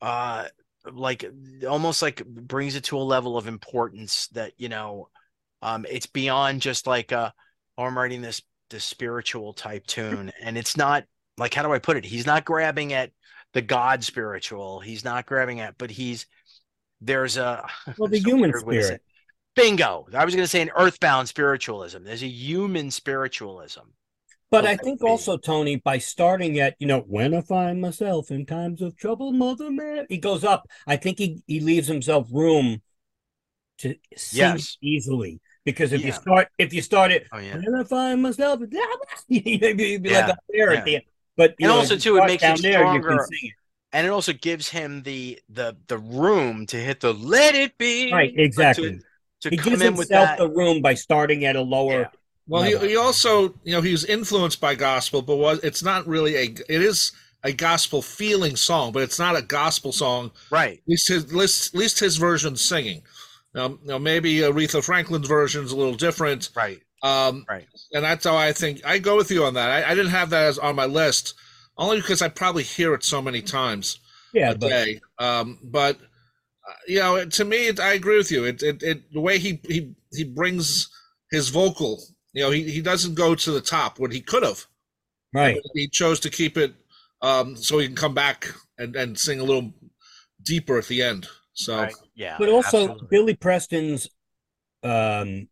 uh 0.00 0.46
like 0.90 1.24
almost 1.68 2.00
like 2.00 2.24
brings 2.24 2.76
it 2.76 2.84
to 2.84 2.96
a 2.96 3.10
level 3.14 3.36
of 3.36 3.46
importance 3.46 4.28
that 4.28 4.52
you 4.56 4.70
know 4.70 5.10
um 5.60 5.84
it's 5.88 6.06
beyond 6.06 6.62
just 6.62 6.86
like 6.86 7.12
uh 7.12 7.30
oh, 7.78 7.84
i'm 7.84 7.96
writing 7.96 8.22
this 8.22 8.42
this 8.70 8.84
spiritual 8.84 9.52
type 9.52 9.86
tune. 9.86 10.32
And 10.42 10.56
it's 10.56 10.78
not 10.78 11.04
like 11.36 11.52
how 11.52 11.62
do 11.62 11.72
i 11.72 11.78
put 11.78 11.98
it? 11.98 12.06
He's 12.06 12.26
not 12.26 12.46
grabbing 12.46 12.94
at 12.94 13.12
the 13.52 13.62
god 13.62 14.02
spiritual. 14.02 14.80
He's 14.80 15.04
not 15.04 15.26
grabbing 15.26 15.60
at 15.60 15.76
but 15.76 15.90
he's 15.90 16.24
there's 17.00 17.36
a 17.36 17.68
well 17.96 18.08
the 18.08 18.18
human 18.20 18.52
weird 18.52 18.64
way 18.64 18.76
to 18.76 18.82
say 18.82 18.96
spirit. 18.96 19.02
Bingo. 19.56 20.06
I 20.14 20.24
was 20.24 20.34
going 20.34 20.44
to 20.44 20.48
say 20.50 20.62
an 20.62 20.70
earthbound 20.76 21.28
spiritualism. 21.28 22.04
There's 22.04 22.22
a 22.24 22.28
human 22.28 22.90
spiritualism. 22.90 23.80
But 24.50 24.66
I 24.66 24.76
think 24.76 25.02
also, 25.02 25.36
Tony, 25.36 25.76
by 25.76 25.98
starting 25.98 26.58
at, 26.60 26.76
you 26.78 26.86
know, 26.86 27.00
when 27.00 27.34
I 27.34 27.40
find 27.40 27.80
myself 27.80 28.30
in 28.30 28.46
times 28.46 28.80
of 28.82 28.96
trouble, 28.96 29.32
Mother 29.32 29.70
man, 29.70 30.06
he 30.08 30.18
goes 30.18 30.44
up. 30.44 30.68
I 30.86 30.96
think 30.96 31.18
he, 31.18 31.42
he 31.46 31.60
leaves 31.60 31.88
himself 31.88 32.28
room 32.30 32.80
to 33.78 33.96
sing 34.16 34.38
Yes. 34.38 34.76
easily. 34.82 35.40
Because 35.64 35.92
if 35.92 36.04
you 36.04 36.12
start, 36.12 36.48
if 36.58 36.72
you 36.74 36.82
start 36.82 37.10
it, 37.12 37.26
Oh 37.32 37.38
yeah. 37.38 37.62
when 37.62 37.74
I 37.74 37.84
find 37.84 38.22
myself, 38.22 38.60
you'd 39.28 39.76
be 39.76 39.98
like 39.98 40.28
up 40.28 40.38
there 40.50 40.72
yeah. 40.72 40.78
at 40.78 40.84
the 40.84 40.94
end. 40.96 41.04
But 41.36 41.54
you 41.58 41.66
And 41.66 41.72
know, 41.72 41.78
also, 41.78 41.96
too, 41.96 42.16
it 42.18 42.24
makes 42.26 42.48
it 42.48 42.60
down 42.62 42.62
there, 42.62 42.84
you 43.94 44.02
can 44.02 44.02
stronger. 44.02 44.02
sing 44.02 44.02
it. 44.02 44.02
And 44.02 44.06
it 44.06 44.10
also 44.10 44.32
gives 44.32 44.68
him 44.68 45.02
the 45.02 45.40
the 45.48 45.76
the 45.88 45.98
room 45.98 46.66
to 46.66 46.76
hit 46.76 47.00
the 47.00 47.12
let 47.14 47.54
it 47.54 47.78
be. 47.78 48.12
Right, 48.12 48.32
but 48.34 48.38
to- 48.40 48.44
exactly. 48.44 49.00
To, 49.42 49.50
He 49.50 49.56
come 49.58 49.70
gives 49.72 49.82
in 49.82 49.94
with 49.94 50.08
himself 50.08 50.28
that. 50.28 50.38
the 50.38 50.48
room 50.48 50.80
by 50.80 50.94
starting 50.94 51.44
at 51.44 51.54
a 51.56 51.60
lower. 51.60 52.00
Yeah. 52.00 52.08
Well, 52.46 52.62
he, 52.62 52.72
level. 52.74 52.88
he 52.88 52.96
also, 52.96 53.54
you 53.64 53.72
know, 53.72 53.80
he 53.82 53.92
was 53.92 54.04
influenced 54.06 54.60
by 54.60 54.74
gospel, 54.74 55.22
but 55.22 55.36
was 55.36 55.58
it's 55.62 55.82
not 55.82 56.06
really 56.06 56.34
a. 56.36 56.44
It 56.44 56.82
is 56.82 57.12
a 57.42 57.52
gospel 57.52 58.00
feeling 58.00 58.56
song, 58.56 58.92
but 58.92 59.02
it's 59.02 59.18
not 59.18 59.36
a 59.36 59.42
gospel 59.42 59.92
song. 59.92 60.30
right. 60.50 60.78
At 60.78 60.88
least 60.88 61.08
his, 61.08 61.24
at 61.24 61.32
least, 61.32 61.74
at 61.74 61.78
least 61.78 61.98
his 62.00 62.16
version 62.16 62.56
singing. 62.56 63.02
Now, 63.54 63.78
now 63.84 63.98
maybe 63.98 64.36
Aretha 64.38 64.82
Franklin's 64.82 65.28
version 65.28 65.62
is 65.62 65.72
a 65.72 65.76
little 65.76 65.94
different. 65.94 66.48
Right. 66.56 66.80
Um, 67.02 67.44
Right. 67.46 67.66
And 67.92 68.02
that's 68.02 68.24
how 68.24 68.34
I 68.34 68.52
think 68.52 68.80
I 68.86 68.98
go 68.98 69.14
with 69.16 69.30
you 69.30 69.44
on 69.44 69.52
that. 69.54 69.68
I, 69.70 69.90
I 69.90 69.94
didn't 69.94 70.10
have 70.12 70.30
that 70.30 70.46
as 70.46 70.58
on 70.58 70.74
my 70.74 70.86
list, 70.86 71.34
only 71.76 71.96
because 71.98 72.22
I 72.22 72.28
probably 72.28 72.62
hear 72.62 72.94
it 72.94 73.04
so 73.04 73.20
many 73.22 73.42
times. 73.42 73.98
Yeah, 74.32 74.50
a 74.52 74.58
but 74.58 74.68
day. 74.68 75.00
Um, 75.18 75.58
but 75.62 75.96
uh, 76.68 76.72
you 76.88 76.98
know, 76.98 77.24
to 77.24 77.44
me, 77.44 77.68
it, 77.68 77.80
I 77.80 77.92
agree 77.94 78.16
with 78.16 78.30
you. 78.30 78.44
It, 78.44 78.62
it, 78.62 78.82
it, 78.82 79.12
the 79.12 79.20
way 79.20 79.38
he 79.38 79.60
he 79.68 79.94
he 80.12 80.24
brings 80.24 80.88
his 81.30 81.48
vocal, 81.48 82.02
you 82.32 82.42
know, 82.42 82.50
he, 82.50 82.70
he 82.70 82.80
doesn't 82.80 83.14
go 83.14 83.34
to 83.34 83.50
the 83.50 83.60
top 83.60 83.98
when 83.98 84.10
he 84.10 84.20
could 84.20 84.42
have. 84.42 84.66
right. 85.32 85.58
He 85.74 85.88
chose 85.88 86.20
to 86.20 86.30
keep 86.30 86.56
it 86.56 86.74
um, 87.22 87.56
so 87.56 87.78
he 87.78 87.86
can 87.86 87.96
come 87.96 88.14
back 88.14 88.52
and, 88.78 88.94
and 88.96 89.18
sing 89.18 89.40
a 89.40 89.44
little 89.44 89.72
deeper 90.42 90.78
at 90.78 90.86
the 90.86 91.02
end. 91.02 91.26
So 91.54 91.76
Right. 91.76 91.94
Yeah. 92.14 92.36
But 92.38 92.48
also 92.48 92.90
absolutely. 92.90 93.08
Billy 93.10 93.34
Preston's 93.34 94.08
um 94.82 95.48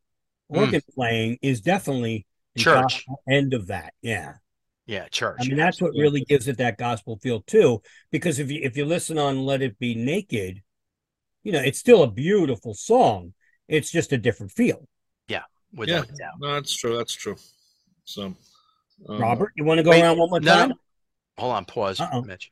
organ 0.48 0.82
playing 0.94 1.38
is 1.42 1.60
definitely 1.60 2.26
the 2.54 2.62
Church. 2.62 3.06
end 3.28 3.54
of 3.54 3.68
that. 3.68 3.94
Yeah. 4.02 4.34
Yeah, 4.86 5.06
church. 5.08 5.38
I 5.40 5.44
mean, 5.46 5.56
that's 5.56 5.80
what 5.80 5.92
really 5.92 6.24
gives 6.24 6.48
it 6.48 6.58
that 6.58 6.78
gospel 6.78 7.18
feel 7.18 7.42
too. 7.42 7.82
Because 8.10 8.38
if 8.38 8.50
you 8.50 8.60
if 8.62 8.76
you 8.76 8.84
listen 8.84 9.18
on 9.18 9.44
Let 9.44 9.62
It 9.62 9.78
Be 9.78 9.94
Naked, 9.94 10.62
you 11.42 11.52
know, 11.52 11.60
it's 11.60 11.78
still 11.78 12.02
a 12.02 12.10
beautiful 12.10 12.74
song. 12.74 13.34
It's 13.68 13.90
just 13.90 14.12
a 14.12 14.18
different 14.18 14.52
feel. 14.52 14.88
Yeah, 15.28 15.42
without 15.72 16.08
a 16.08 16.12
doubt. 16.12 16.34
no, 16.40 16.54
that's 16.54 16.74
true. 16.74 16.96
That's 16.96 17.14
true. 17.14 17.36
So, 18.04 18.34
um, 19.08 19.18
Robert, 19.20 19.52
you 19.56 19.64
want 19.64 19.78
to 19.78 19.84
go 19.84 19.90
wait, 19.90 20.02
around 20.02 20.18
one 20.18 20.30
more 20.30 20.40
no, 20.40 20.52
time? 20.52 20.68
no. 20.70 20.74
Hold 21.38 21.54
on, 21.54 21.64
pause, 21.64 22.00
Uh-oh. 22.00 22.22
Mitch. 22.22 22.50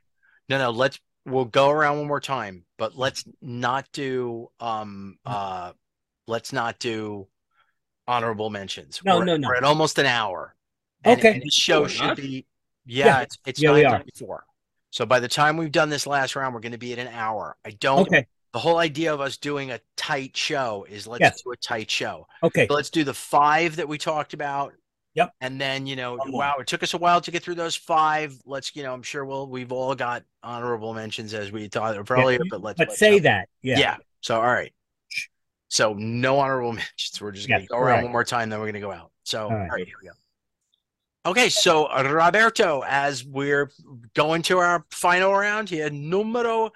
No, 0.48 0.58
no, 0.58 0.70
let's 0.70 0.98
we'll 1.26 1.44
go 1.44 1.68
around 1.68 1.98
one 1.98 2.06
more 2.06 2.20
time, 2.20 2.64
but 2.78 2.96
let's 2.96 3.24
not 3.42 3.86
do 3.92 4.50
um 4.60 5.18
uh 5.26 5.72
let's 6.26 6.52
not 6.52 6.78
do 6.78 7.26
honorable 8.06 8.50
mentions. 8.50 9.00
No, 9.04 9.18
we're, 9.18 9.24
no, 9.24 9.36
no. 9.36 9.48
We're 9.48 9.56
at 9.56 9.64
almost 9.64 9.98
an 9.98 10.06
hour. 10.06 10.54
And, 11.04 11.18
Okay. 11.18 11.34
and 11.34 11.42
this 11.42 11.54
show 11.54 11.86
should 11.86 12.06
not? 12.06 12.16
be 12.16 12.46
yeah, 12.86 13.06
Yeah. 13.06 13.20
it's 13.20 13.38
it's 13.46 13.60
Yeah, 13.62 13.72
we 13.72 13.82
994. 13.82 14.44
So 14.90 15.06
by 15.06 15.20
the 15.20 15.28
time 15.28 15.56
we've 15.56 15.70
done 15.72 15.88
this 15.90 16.06
last 16.06 16.34
round, 16.36 16.54
we're 16.54 16.60
going 16.60 16.72
to 16.72 16.78
be 16.78 16.92
at 16.92 16.98
an 16.98 17.08
hour. 17.08 17.56
I 17.64 17.70
don't 17.70 18.00
Okay. 18.08 18.26
the 18.52 18.58
whole 18.58 18.78
idea 18.78 19.14
of 19.14 19.20
us 19.20 19.36
doing 19.36 19.70
a 19.70 19.80
tight 19.96 20.36
show 20.36 20.84
is 20.88 21.06
let's 21.06 21.20
Yes. 21.20 21.42
do 21.42 21.52
a 21.52 21.56
tight 21.56 21.90
show. 21.90 22.26
Okay. 22.42 22.66
So 22.66 22.74
let's 22.74 22.90
do 22.90 23.04
the 23.04 23.14
five 23.14 23.76
that 23.76 23.88
we 23.88 23.98
talked 23.98 24.34
about. 24.34 24.74
Yep. 25.14 25.32
And 25.40 25.60
then, 25.60 25.86
you 25.86 25.96
know, 25.96 26.16
One 26.16 26.30
more. 26.30 26.38
wow, 26.40 26.56
it 26.60 26.66
took 26.68 26.82
us 26.82 26.94
a 26.94 26.98
while 26.98 27.20
to 27.20 27.30
get 27.32 27.42
through 27.42 27.56
those 27.56 27.74
five. 27.76 28.34
Let's, 28.46 28.74
you 28.76 28.82
know, 28.84 28.92
I'm 28.94 29.02
sure 29.02 29.24
we'll 29.24 29.46
we've 29.48 29.72
all 29.72 29.94
got 29.94 30.22
honorable 30.42 30.94
mentions 30.94 31.34
as 31.34 31.50
we 31.52 31.68
thought 31.68 31.96
earlier, 32.10 32.40
but 32.50 32.60
let's 32.62 32.78
But 32.78 32.88
let's 32.88 32.98
say 33.00 33.14
not- 33.14 33.22
that. 33.24 33.48
Yeah. 33.62 33.78
Yeah. 33.78 33.96
So 34.20 34.36
all 34.36 34.46
right. 34.46 34.72
So 35.68 35.94
no 35.94 36.38
honorable 36.40 36.72
mentions. 36.74 37.20
We're 37.20 37.32
just 37.32 37.48
gonna 37.48 37.60
Yes, 37.60 37.68
go 37.68 37.78
around 37.78 38.02
one 38.04 38.12
more 38.12 38.24
time, 38.24 38.50
then 38.50 38.58
we're 38.60 38.66
gonna 38.66 38.80
go 38.80 38.92
out. 38.92 39.10
So 39.24 39.44
all 39.44 39.54
right. 39.54 39.70
right, 39.70 39.86
here 39.86 39.96
we 40.02 40.08
go. 40.08 40.14
Okay, 41.26 41.50
so 41.50 41.86
Roberto, 42.02 42.82
as 42.86 43.24
we're 43.24 43.70
going 44.14 44.40
to 44.42 44.58
our 44.58 44.86
final 44.90 45.34
round 45.34 45.68
here, 45.68 45.90
numero 45.90 46.70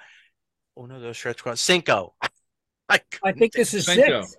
uno, 0.77 1.01
dos, 1.01 1.17
tres, 1.17 1.37
cuatro, 1.37 1.57
cinco. 1.59 2.15
I, 2.91 3.01
I 3.23 3.33
think 3.33 3.53
this 3.55 3.73
is 3.73 3.87
Cinco. 3.87 4.23
six. 4.23 4.37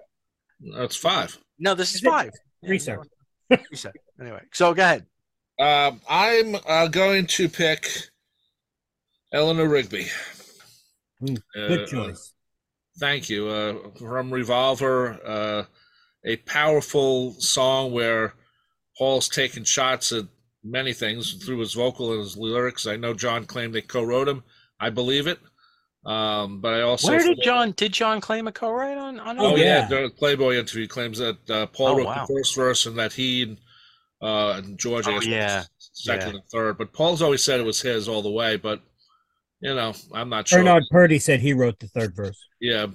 that's 0.77 0.95
five. 0.95 1.35
no, 1.57 1.73
this 1.73 1.89
is 1.89 1.95
Is 1.95 2.03
it? 2.03 2.09
five. 2.09 2.31
Research. 2.61 3.07
Reset. 3.71 3.93
Anyway, 4.21 4.41
so 4.53 4.73
go 4.75 4.83
ahead. 4.83 5.05
Um, 5.59 6.01
I'm 6.07 6.55
uh, 6.67 6.87
going 6.87 7.25
to 7.27 7.49
pick 7.49 7.89
Eleanor 9.33 9.67
Rigby. 9.67 10.07
Hmm, 11.19 11.35
Uh, 11.57 11.67
Good 11.67 11.87
choice. 11.87 12.33
Thank 12.99 13.29
you. 13.29 13.47
Uh, 13.47 13.75
from 13.97 14.31
Revolver, 14.31 15.19
uh, 15.25 15.63
a 16.23 16.35
powerful 16.37 17.33
song 17.39 17.91
where 17.91 18.33
Paul's 18.97 19.29
taking 19.29 19.63
shots 19.63 20.11
at 20.11 20.25
many 20.63 20.93
things 20.93 21.33
through 21.33 21.59
his 21.59 21.73
vocal 21.73 22.11
and 22.13 22.21
his 22.21 22.37
lyrics. 22.37 22.87
I 22.87 22.95
know 22.95 23.13
John 23.13 23.45
claimed 23.45 23.73
they 23.75 23.81
co-wrote 23.81 24.27
him. 24.27 24.43
I 24.79 24.89
believe 24.89 25.27
it. 25.27 25.39
Um, 26.05 26.61
but 26.61 26.73
I 26.75 26.81
also 26.81 27.09
Where 27.09 27.19
did 27.23 27.39
John 27.41 27.71
did 27.71 27.91
John 27.91 28.21
claim 28.21 28.47
a 28.47 28.51
co-write 28.51 28.97
on 28.97 29.19
on 29.19 29.39
Oh, 29.39 29.53
Oh 29.53 29.55
yeah, 29.55 29.87
yeah. 29.89 30.01
the 30.03 30.09
Playboy 30.15 30.55
interview 30.55 30.87
claims 30.87 31.17
that 31.17 31.49
uh, 31.49 31.65
Paul 31.67 31.87
Oh, 31.87 31.97
wrote 31.97 32.05
wow. 32.05 32.25
the 32.25 32.33
first 32.33 32.55
verse 32.55 32.85
and 32.85 32.97
that 32.99 33.11
he 33.13 33.41
and, 33.43 33.57
uh, 34.21 34.53
and 34.57 34.77
George 34.77 35.07
Oh, 35.07 35.19
yeah. 35.21 35.63
second 35.79 36.27
Yeah. 36.27 36.33
and 36.35 36.43
third. 36.51 36.77
But 36.77 36.93
Paul's 36.93 37.23
always 37.23 37.43
said 37.43 37.59
it 37.59 37.65
was 37.65 37.81
his 37.81 38.07
all 38.07 38.21
the 38.21 38.29
way. 38.29 38.55
But 38.55 38.81
you 39.61 39.73
know, 39.73 39.93
I'm 40.13 40.29
not 40.29 40.47
sure. 40.47 40.59
Bernard 40.59 40.83
Purdie 40.91 41.17
said 41.17 41.39
he 41.39 41.53
wrote 41.53 41.79
the 41.79 41.87
third 41.87 42.15
verse. 42.15 42.37
Yeah, 42.61 42.85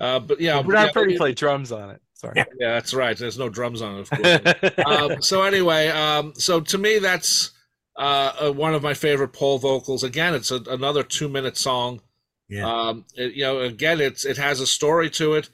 uh, 0.00 0.18
but 0.18 0.40
yeah, 0.40 0.60
We're 0.60 0.74
not 0.74 0.86
yeah, 0.86 0.92
pretty 0.92 1.12
yeah, 1.12 1.18
play 1.18 1.32
drums 1.32 1.70
on 1.70 1.90
it. 1.90 2.02
Sorry. 2.26 2.46
yeah, 2.60 2.72
that's 2.74 2.94
right. 2.94 3.16
There's 3.16 3.38
no 3.38 3.48
drums 3.48 3.82
on 3.82 3.96
it, 3.98 4.00
of 4.00 4.10
course. 4.10 4.72
um, 4.86 5.22
so 5.22 5.42
anyway, 5.42 5.88
um, 5.88 6.32
so 6.36 6.60
to 6.60 6.78
me, 6.78 6.98
that's 6.98 7.50
uh, 7.98 8.32
uh, 8.48 8.52
one 8.52 8.74
of 8.74 8.82
my 8.82 8.94
favorite 8.94 9.32
Paul 9.32 9.58
vocals. 9.58 10.02
Again, 10.04 10.34
it's 10.34 10.50
a, 10.50 10.56
another 10.68 11.02
two-minute 11.02 11.56
song. 11.56 12.00
Yeah. 12.48 12.66
Um, 12.70 13.04
it- 13.14 13.34
you 13.34 13.42
know, 13.44 13.60
again, 13.60 14.00
it's 14.00 14.24
it 14.24 14.36
has 14.36 14.60
a 14.60 14.66
story 14.66 15.10
to 15.10 15.34
it. 15.34 15.48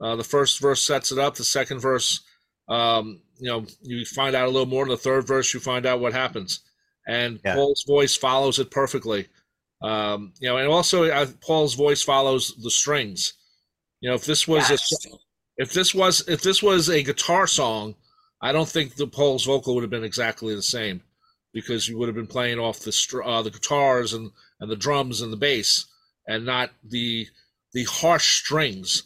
Uh, 0.00 0.14
the 0.16 0.24
first 0.24 0.60
verse 0.60 0.80
sets 0.80 1.10
it 1.12 1.18
up. 1.18 1.34
The 1.34 1.44
second 1.44 1.80
verse, 1.80 2.20
um, 2.68 3.20
you 3.38 3.48
know, 3.48 3.66
you 3.82 4.04
find 4.04 4.36
out 4.36 4.46
a 4.46 4.50
little 4.50 4.66
more. 4.66 4.84
In 4.84 4.88
the 4.90 4.96
third 4.96 5.26
verse, 5.26 5.52
you 5.52 5.60
find 5.60 5.86
out 5.86 6.00
what 6.00 6.12
happens, 6.12 6.60
and 7.06 7.40
Yeah. 7.44 7.54
Paul's 7.54 7.84
voice 7.86 8.16
follows 8.16 8.58
it 8.60 8.70
perfectly. 8.70 9.26
Um, 9.82 10.32
you 10.40 10.48
know, 10.48 10.56
and 10.56 10.68
also 10.68 11.04
uh, 11.04 11.26
Paul's 11.40 11.74
voice 11.74 12.02
follows 12.02 12.54
the 12.62 12.70
strings. 12.70 13.34
You 14.00 14.10
know, 14.10 14.14
if 14.14 14.24
this 14.24 14.46
was 14.46 14.70
Yes. 14.70 14.92
a 15.06 15.08
if 15.58 15.72
this 15.72 15.94
was 15.94 16.26
if 16.28 16.40
this 16.42 16.62
was 16.62 16.88
a 16.88 17.02
guitar 17.02 17.46
song, 17.46 17.96
I 18.40 18.52
don't 18.52 18.68
think 18.68 18.94
the 18.94 19.06
Paul's 19.06 19.44
vocal 19.44 19.74
would 19.74 19.82
have 19.82 19.90
been 19.90 20.04
exactly 20.04 20.54
the 20.54 20.62
same 20.62 21.02
because 21.52 21.88
you 21.88 21.98
would 21.98 22.08
have 22.08 22.16
been 22.16 22.26
playing 22.26 22.58
off 22.58 22.80
the 22.80 23.22
uh, 23.24 23.42
the 23.42 23.50
guitars 23.50 24.14
and 24.14 24.30
and 24.60 24.70
the 24.70 24.76
drums 24.76 25.20
and 25.20 25.32
the 25.32 25.36
bass 25.36 25.86
and 26.26 26.46
not 26.46 26.70
the 26.88 27.26
the 27.72 27.84
harsh 27.84 28.38
strings, 28.42 29.02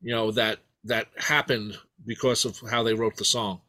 you 0.00 0.14
know 0.14 0.30
that 0.30 0.58
that 0.84 1.08
happened 1.16 1.78
because 2.06 2.44
of 2.44 2.60
how 2.70 2.82
they 2.82 2.94
wrote 2.94 3.16
the 3.16 3.24
song. 3.24 3.60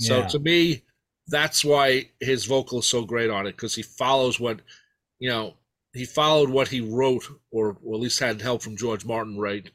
So 0.00 0.20
Yeah. 0.20 0.26
to 0.28 0.38
me, 0.38 0.82
that's 1.28 1.64
why 1.64 2.10
his 2.20 2.46
vocal 2.46 2.78
is 2.80 2.86
so 2.86 3.04
great 3.04 3.30
on 3.30 3.46
it 3.46 3.52
because 3.52 3.74
he 3.74 3.82
follows 3.82 4.40
what 4.40 4.60
you 5.18 5.28
know 5.28 5.54
he 5.92 6.06
followed 6.06 6.48
what 6.48 6.68
he 6.68 6.80
wrote 6.80 7.24
or, 7.50 7.76
or 7.84 7.94
at 7.94 8.00
least 8.00 8.18
had 8.18 8.40
help 8.40 8.62
from 8.62 8.76
George 8.76 9.04
Martin 9.04 9.38
write 9.38 9.70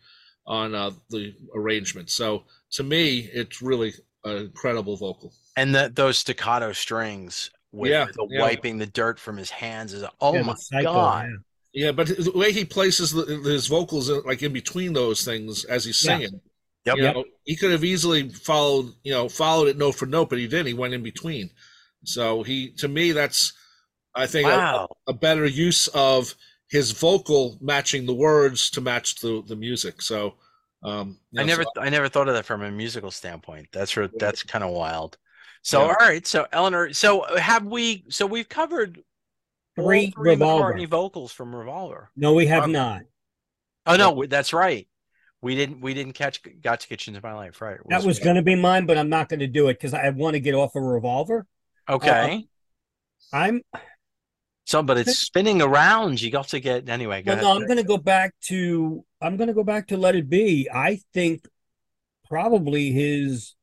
on 0.47 0.73
uh, 0.73 0.91
the 1.09 1.35
arrangement. 1.53 2.09
So 2.09 2.43
to 2.71 2.83
me, 2.83 3.29
it's 3.33 3.61
really 3.61 3.93
an 4.23 4.37
incredible 4.37 4.95
vocal. 4.97 5.33
and 5.55 5.75
that 5.75 5.95
those 5.95 6.17
staccato 6.19 6.71
strings 6.73 7.51
with 7.71 7.91
Yeah, 7.91 8.05
the 8.13 8.27
yeah. 8.29 8.41
wiping 8.41 8.77
the 8.77 8.85
dirt 8.87 9.19
from 9.19 9.37
his 9.37 9.49
hands 9.49 9.93
is 9.93 10.03
oh 10.21 10.33
Yeah, 10.33 10.41
my 10.43 10.55
cycle, 10.55 10.93
god. 10.93 11.27
yeah. 11.29 11.85
Yeah, 11.85 11.91
but 11.91 12.07
the 12.07 12.31
way 12.33 12.51
he 12.51 12.65
places 12.65 13.11
the, 13.11 13.23
his 13.43 13.67
vocals 13.67 14.09
uh, 14.09 14.21
like 14.25 14.41
in 14.41 14.51
between 14.53 14.93
those 14.93 15.23
things 15.23 15.63
as 15.65 15.85
he's 15.85 16.03
Yeah. 16.03 16.17
singing, 16.17 16.41
Yep. 16.85 16.97
you 16.97 17.03
know, 17.03 17.25
he 17.43 17.55
could 17.55 17.71
have 17.71 17.83
easily 17.83 18.29
followed, 18.29 18.93
you 19.03 19.11
know, 19.11 19.27
followed 19.29 19.67
it 19.67 19.77
note 19.77 19.95
for 19.95 20.05
note, 20.05 20.29
but 20.29 20.39
he 20.39 20.47
didn't. 20.47 20.67
He 20.67 20.73
went 20.73 20.93
in 20.93 21.03
between. 21.03 21.49
So 22.05 22.41
he, 22.43 22.71
to 22.77 22.87
me, 22.87 23.11
that's 23.11 23.53
I 24.15 24.25
think 24.25 24.47
a- 24.47 24.87
a, 25.07 25.13
better 25.13 25.45
use 25.45 25.87
of 25.89 26.33
his 26.69 26.91
vocal 26.91 27.57
matching 27.61 28.05
the 28.05 28.13
words 28.13 28.69
to 28.71 28.81
match 28.81 29.15
the 29.15 29.43
the 29.47 29.55
music. 29.55 30.01
So 30.01 30.35
um, 30.83 31.17
you 31.31 31.41
I 31.41 31.45
never 31.45 31.63
so- 31.63 31.81
I 31.81 31.89
never 31.89 32.07
thought 32.09 32.27
of 32.27 32.33
that 32.35 32.45
from 32.45 32.61
a 32.63 32.71
musical 32.71 33.11
standpoint. 33.11 33.67
That's 33.71 33.95
re- 33.97 34.09
that's 34.19 34.43
kind 34.43 34.63
of 34.63 34.71
wild. 34.71 35.17
So 35.63 35.81
Yeah. 35.81 35.87
all 35.87 35.93
right, 36.07 36.25
so 36.25 36.45
Eleanor, 36.51 36.93
so 36.93 37.25
have 37.37 37.65
we 37.65 38.05
so 38.09 38.25
we've 38.25 38.47
covered 38.49 38.97
all 39.77 39.85
Three 39.85 40.11
three 40.11 40.31
Revolver. 40.31 40.73
McCartney 40.73 40.87
vocals 40.87 41.31
from 41.31 41.55
Revolver. 41.55 42.09
No, 42.15 42.33
we 42.33 42.47
have 42.47 42.63
Um, 42.65 42.71
not. 42.71 43.01
Oh 43.85 43.95
no, 43.95 44.25
that's 44.25 44.53
right. 44.53 44.87
We 45.41 45.55
didn't 45.55 45.81
we 45.81 45.93
didn't 45.93 46.13
catch 46.13 46.41
got 46.61 46.79
to 46.81 46.87
Get 46.89 47.05
You 47.05 47.11
Into 47.11 47.25
My 47.25 47.33
Life, 47.33 47.61
right? 47.61 47.79
That 47.89 48.03
was 48.03 48.19
going 48.19 48.35
to 48.37 48.41
be 48.41 48.55
mine, 48.55 48.85
but 48.85 48.97
I'm 48.97 49.09
not 49.09 49.29
going 49.29 49.39
to 49.41 49.47
do 49.47 49.67
it 49.69 49.75
because 49.75 49.93
I 49.93 50.09
want 50.09 50.33
to 50.33 50.39
get 50.39 50.55
off 50.55 50.75
a 50.75 50.81
revolver. 50.81 51.45
Okay. 51.87 52.47
I'm 53.31 53.61
so 54.67 54.83
but 54.83 54.97
it's 54.97 55.17
spinning 55.17 55.61
around. 55.61 56.21
You 56.21 56.29
got 56.29 56.49
to 56.49 56.59
get 56.59 56.89
anyway, 56.89 57.21
go 57.21 57.31
well, 57.31 57.35
ahead. 57.35 57.45
no, 57.45 57.55
I'm 57.55 57.65
going 57.67 57.77
to 57.77 57.83
go 57.83 57.97
back 57.97 58.33
to 58.47 59.05
I'm 59.21 59.37
going 59.37 59.47
to 59.47 59.53
go 59.53 59.63
back 59.63 59.87
to 59.87 59.97
Let 59.97 60.15
It 60.15 60.29
Be. 60.29 60.69
I 60.71 60.99
think 61.13 61.47
probably 62.27 62.91
his 62.91 63.55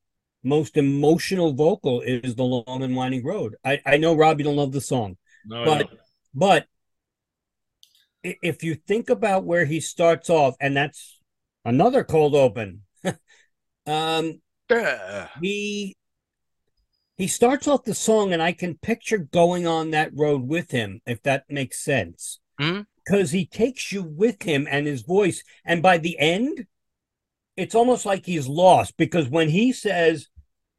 most 0.42 0.78
emotional 0.78 1.52
vocal 1.52 2.00
is 2.00 2.36
the 2.36 2.42
Long 2.42 2.82
and 2.82 2.96
Winding 2.96 3.22
Road. 3.22 3.54
I 3.62 3.80
I 3.84 3.98
know 3.98 4.16
Rob, 4.16 4.40
you 4.40 4.44
don't 4.44 4.56
love 4.56 4.72
the 4.72 4.80
song, 4.80 5.18
no, 5.44 5.64
but 5.66 5.78
don't. 5.78 6.00
but 6.34 6.66
if 8.22 8.64
you 8.64 8.74
think 8.74 9.10
about 9.10 9.44
where 9.44 9.66
he 9.66 9.80
starts 9.80 10.30
off, 10.30 10.54
and 10.58 10.74
that's 10.74 11.20
another 11.66 12.02
cold 12.02 12.34
open. 12.34 12.80
um, 13.86 14.40
Yeah. 14.70 15.28
he 15.42 15.96
he 17.16 17.26
starts 17.28 17.68
off 17.68 17.84
the 17.84 17.94
song 17.94 18.32
and 18.32 18.42
i 18.42 18.52
can 18.52 18.76
picture 18.78 19.18
going 19.18 19.66
on 19.66 19.90
that 19.90 20.10
road 20.14 20.48
with 20.48 20.70
him 20.70 21.00
if 21.06 21.22
that 21.22 21.44
makes 21.48 21.82
sense 21.84 22.40
Mhm. 22.60 22.86
because 23.04 23.30
he 23.32 23.46
takes 23.46 23.92
you 23.92 24.02
with 24.02 24.42
him 24.42 24.66
and 24.70 24.86
his 24.86 25.02
voice 25.02 25.42
and 25.64 25.82
by 25.82 25.98
the 25.98 26.18
end 26.18 26.66
it's 27.56 27.74
almost 27.74 28.04
like 28.04 28.26
he's 28.26 28.48
lost 28.48 28.96
because 28.96 29.28
when 29.28 29.48
he 29.48 29.72
says 29.72 30.28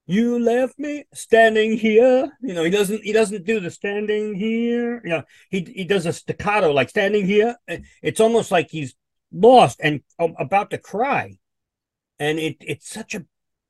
You 0.08 0.38
left 0.38 0.78
me 0.78 1.06
standing 1.16 1.80
here. 1.80 2.30
You 2.40 2.54
know, 2.54 2.64
he 2.64 2.70
doesn't 2.70 3.02
he 3.04 3.12
doesn't 3.12 3.44
do 3.44 3.60
the 3.60 3.72
standing 3.72 4.36
here. 4.36 5.02
You 5.04 5.10
know, 5.10 5.24
he 5.50 5.60
he 5.80 5.84
does 5.84 6.06
a 6.06 6.14
staccato 6.14 6.70
like 6.72 6.90
standing 6.90 7.26
here. 7.26 7.56
It's 8.04 8.20
almost 8.20 8.52
like 8.52 8.70
he's 8.70 8.94
lost 9.32 9.82
and 9.82 10.02
um, 10.20 10.36
about 10.38 10.70
to 10.70 10.78
cry. 10.78 11.40
And 12.20 12.38
it 12.38 12.58
it's 12.62 12.88
such 12.88 13.16
a 13.16 13.26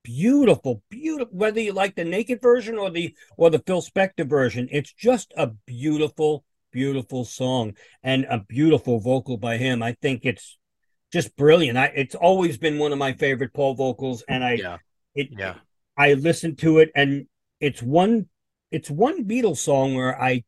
beautiful, 0.05 0.83
beautiful 0.89 1.35
whether 1.35 1.59
you 1.59 1.73
like 1.73 1.95
the 1.95 2.05
naked 2.05 2.41
version 2.41 2.77
or 2.77 2.89
the 2.91 3.15
or 3.37 3.49
the 3.49 3.59
Phil 3.59 3.81
Spector 3.81 4.27
version, 4.29 4.69
it's 4.71 4.93
just 4.93 5.33
a 5.35 5.47
beautiful, 5.65 6.45
beautiful 6.71 7.25
song 7.25 7.73
and 8.03 8.25
a 8.29 8.39
beautiful 8.39 8.99
vocal 8.99 9.37
by 9.37 9.57
him. 9.57 9.81
I 9.81 9.93
think 10.01 10.21
it's 10.23 10.57
just 11.11 11.35
brilliant. 11.35 11.77
I 11.77 11.85
it's 11.95 12.15
always 12.15 12.57
been 12.57 12.77
one 12.77 12.93
of 12.93 12.99
my 12.99 13.13
favorite 13.13 13.53
Paul 13.53 13.73
vocals, 13.73 14.23
and 14.29 14.43
I 14.43 14.53
Yeah. 14.53 14.77
it 15.15 15.29
Yeah. 15.31 15.55
I 15.97 16.13
listen 16.13 16.55
to 16.57 16.79
it, 16.79 16.91
and 16.95 17.27
it's 17.59 17.81
one 17.81 18.29
it's 18.71 18.89
one 18.89 19.25
Beatles 19.25 19.57
song 19.57 19.95
where 19.95 20.19
I 20.21 20.43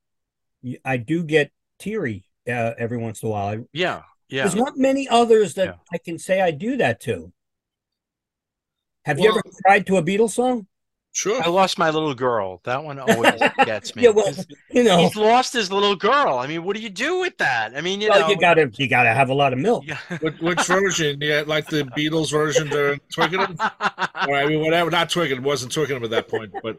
I 0.86 0.98
do 0.98 1.24
get 1.24 1.52
teary 1.80 2.26
uh, 2.48 2.74
every 2.78 2.98
once 2.98 3.24
in 3.24 3.28
a 3.30 3.32
while. 3.32 3.48
I, 3.48 3.64
Yeah. 3.74 4.02
Yeah. 4.30 4.44
There's 4.44 4.56
not 4.56 4.78
many 4.78 5.08
others 5.08 5.54
that 5.56 5.68
Yeah. 5.68 5.76
I 5.92 5.98
can 5.98 6.20
say 6.20 6.42
I 6.42 6.52
do 6.52 6.78
that 6.78 7.00
to. 7.02 7.32
Have 9.08 9.18
you 9.20 9.30
Well- 9.30 9.40
ever 9.40 9.56
cried 9.66 9.88
to 9.88 9.98
a 9.98 10.04
Beatles 10.04 10.32
song? 10.32 10.68
Sure. 11.14 11.42
I 11.42 11.48
lost 11.48 11.80
my 11.80 11.90
little 11.90 12.14
girl. 12.14 12.62
That 12.66 12.84
one 12.84 13.00
always 13.00 13.34
gets 13.66 13.96
me. 13.96 14.04
Yeah, 14.04 14.10
well, 14.10 14.26
'Cause 14.26 14.46
you 14.70 14.84
know, 14.84 15.00
He's 15.00 15.16
lost 15.16 15.52
his 15.52 15.72
little 15.72 15.96
girl. 15.96 16.38
I 16.38 16.46
mean, 16.46 16.64
what 16.64 16.76
do 16.76 16.82
you 16.84 16.90
do 16.92 17.22
with 17.22 17.36
that? 17.40 17.76
I 17.76 17.82
mean, 17.82 18.02
you 18.02 18.10
well, 18.10 18.20
know, 18.20 18.30
you 18.30 18.38
gotta 18.40 18.70
you 18.76 18.88
gotta 18.88 19.12
have 19.12 19.30
a 19.30 19.34
lot 19.34 19.52
of 19.52 19.58
milk. 19.58 19.84
Yeah. 19.88 19.98
Which, 20.22 20.38
which 20.42 20.62
version? 20.68 21.18
Yeah, 21.20 21.44
like 21.48 21.66
the 21.70 21.86
Beatles 21.98 22.30
version 22.30 22.68
during 22.68 23.00
Twickenham? 23.12 23.58
Or, 23.60 24.36
I 24.36 24.46
mean, 24.46 24.62
whatever. 24.62 24.92
Not 24.92 25.10
Twickenham. 25.10 25.44
Wasn't 25.44 25.72
Twickenham 25.72 26.04
at 26.04 26.12
that 26.12 26.28
point, 26.28 26.54
but 26.62 26.78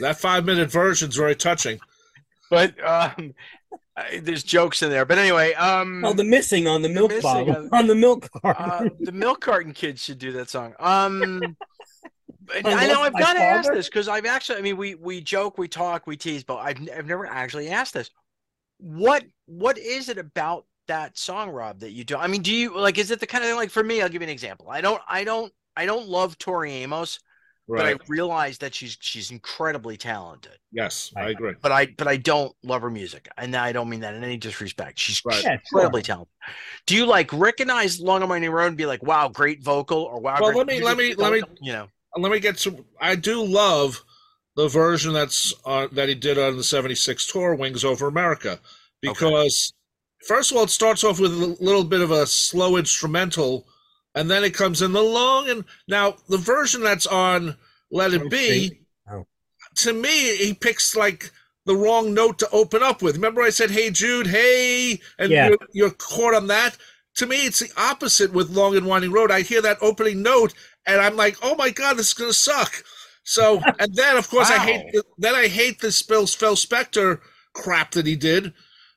that 0.00 0.18
five 0.18 0.44
minute 0.44 0.68
version's 0.68 1.14
very 1.14 1.36
touching. 1.36 1.78
but 2.50 2.74
um, 2.84 3.34
I- 3.96 4.20
there's 4.22 4.42
jokes 4.42 4.82
in 4.82 4.90
there. 4.90 5.04
But 5.06 5.18
anyway, 5.18 5.54
um, 5.54 6.04
Oh, 6.04 6.12
the 6.12 6.24
missing 6.24 6.66
on 6.66 6.82
the 6.82 6.88
milk 6.88 7.10
missing 7.10 7.22
bottle 7.22 7.68
on- 7.72 7.86
the 7.86 7.94
milk 7.94 8.28
uh, 8.44 8.52
carton. 8.52 8.90
the 9.00 9.12
milk 9.12 9.40
carton 9.40 9.72
kids 9.72 10.02
should 10.04 10.18
do 10.18 10.32
that 10.32 10.50
song. 10.50 10.74
Um, 10.78 11.56
I 12.52 12.60
I 12.64 12.86
know 12.86 13.02
I've 13.02 13.12
got 13.18 13.32
to 13.32 13.40
ask 13.42 13.72
this 13.72 13.88
because 13.88 14.06
I've 14.08 14.24
actually, 14.26 14.58
I 14.58 14.62
mean, 14.62 14.76
we 14.76 14.94
we 14.94 15.20
joke, 15.20 15.58
we 15.58 15.66
talk, 15.66 16.06
we 16.06 16.16
tease, 16.16 16.44
but 16.44 16.58
I've 16.58 16.78
I've 16.96 17.06
never 17.06 17.26
actually 17.26 17.68
asked 17.70 17.94
this. 17.94 18.10
What 18.78 19.24
what 19.46 19.78
is 19.78 20.08
it 20.08 20.18
about 20.18 20.64
that 20.86 21.18
song, 21.18 21.50
Rob, 21.50 21.80
that 21.80 21.90
you 21.90 22.04
do? 22.04 22.16
I 22.16 22.28
mean, 22.28 22.42
do 22.42 22.52
you 22.54 22.76
like? 22.78 22.98
Is 22.98 23.10
it 23.10 23.18
the 23.18 23.26
kind 23.26 23.42
of 23.42 23.48
thing 23.50 23.56
like 23.56 23.70
for 23.70 23.82
me? 23.82 24.00
I'll 24.00 24.08
give 24.08 24.22
you 24.22 24.26
an 24.28 24.32
example. 24.32 24.68
I 24.70 24.80
don't 24.80 25.00
I 25.08 25.24
don't 25.24 25.52
I 25.76 25.86
don't 25.86 26.06
love 26.08 26.38
Tori 26.38 26.70
Amos, 26.72 27.18
Right. 27.68 27.96
but 27.98 28.02
I 28.02 28.06
realize 28.08 28.58
that 28.58 28.74
she's 28.74 28.96
she's 29.00 29.30
incredibly 29.32 29.96
talented. 29.96 30.56
yes, 30.70 31.12
I 31.16 31.30
agree. 31.30 31.54
But 31.60 31.72
I 31.72 31.86
but 31.86 32.06
I 32.06 32.16
don't 32.16 32.54
love 32.62 32.82
her 32.82 32.90
music, 32.90 33.28
and 33.36 33.56
I 33.56 33.72
don't 33.72 33.88
mean 33.88 34.00
that 34.00 34.14
in 34.14 34.22
any 34.22 34.36
disrespect. 34.36 34.98
She's 35.00 35.20
Right. 35.24 35.36
Yeah, 35.42 35.50
sure. 35.50 35.52
incredibly 35.80 36.02
talented. 36.02 36.32
Do 36.86 36.94
you 36.94 37.06
like 37.06 37.32
recognize 37.32 38.00
Long 38.00 38.20
and 38.22 38.30
Winding 38.30 38.50
Road 38.50 38.68
and 38.68 38.76
be 38.76 38.86
like, 38.86 39.02
wow, 39.02 39.26
great 39.28 39.62
vocal, 39.62 39.98
or 40.02 40.20
wow? 40.20 40.36
Well, 40.40 40.52
great 40.52 40.58
let 40.58 40.66
me- 40.68 40.80
let 40.80 40.96
me- 40.96 41.14
let 41.14 41.32
me- 41.32 41.42
you 41.60 41.72
know. 41.72 41.88
let 42.16 42.30
me 42.30 42.38
get 42.38 42.56
to. 42.58 42.84
I 43.00 43.16
do 43.16 43.42
love 43.44 44.02
the 44.54 44.68
version 44.68 45.12
that's 45.12 45.52
uh, 45.64 45.88
that 45.92 46.08
he 46.08 46.14
did 46.14 46.38
on 46.38 46.56
the 46.56 46.64
'76 46.64 47.26
tour, 47.26 47.54
"Wings 47.56 47.84
Over 47.84 48.06
America," 48.06 48.60
because 49.02 49.72
first 50.26 50.50
of 50.50 50.56
all, 50.56 50.62
it 50.64 50.70
starts 50.70 51.02
off 51.04 51.18
with 51.20 51.32
a 51.32 51.56
little 51.60 51.84
bit 51.84 52.00
of 52.00 52.10
a 52.12 52.26
slow 52.26 52.76
instrumental, 52.76 53.66
and 54.16 54.28
then 54.28 54.42
it 54.42 54.54
comes 54.54 54.82
in 54.82 54.90
the 54.92 55.02
long. 55.02 55.48
And 55.48 55.64
now 55.86 56.16
the 56.28 56.38
version 56.38 56.82
that's 56.82 57.06
on 57.06 57.56
"Let 57.92 58.12
It 58.14 58.28
Be," 58.28 58.80
Oh. 59.08 59.26
to 59.76 59.92
me, 59.92 60.36
he 60.38 60.52
picks 60.54 60.96
like 60.96 61.30
the 61.66 61.76
wrong 61.76 62.12
note 62.14 62.38
to 62.40 62.50
open 62.50 62.82
up 62.82 63.02
with. 63.02 63.14
Remember, 63.16 63.42
I 63.42 63.50
said, 63.50 63.70
"Hey 63.70 63.90
Jude, 63.90 64.26
hey," 64.26 65.00
and 65.18 65.30
Yeah. 65.30 65.48
you're, 65.48 65.58
you're 65.72 65.90
caught 65.90 66.34
on 66.34 66.48
that. 66.48 66.76
To 67.16 67.26
me, 67.26 67.46
it's 67.46 67.60
the 67.60 67.70
opposite 67.76 68.32
with 68.32 68.50
"Long 68.50 68.76
and 68.76 68.86
Winding 68.86 69.12
Road." 69.12 69.30
I 69.30 69.42
hear 69.42 69.62
that 69.62 69.78
opening 69.80 70.22
note, 70.22 70.54
and 70.86 71.00
I'm 71.00 71.16
like, 71.16 71.36
"Oh 71.42 71.54
my 71.54 71.70
god, 71.70 71.96
this 71.96 72.08
is 72.08 72.14
gonna 72.14 72.32
suck." 72.32 72.82
So, 73.24 73.60
and 73.78 73.94
then 73.94 74.16
of 74.16 74.28
course 74.30 74.50
I 74.50 74.58
hate 74.58 74.84
Wow. 74.86 74.90
the, 74.94 75.04
then 75.18 75.34
I 75.34 75.48
hate 75.48 75.80
this 75.80 76.00
Phil 76.02 76.26
Phil 76.26 76.56
Spector 76.56 77.20
crap 77.52 77.92
that 77.92 78.06
he 78.06 78.16
did, 78.16 78.52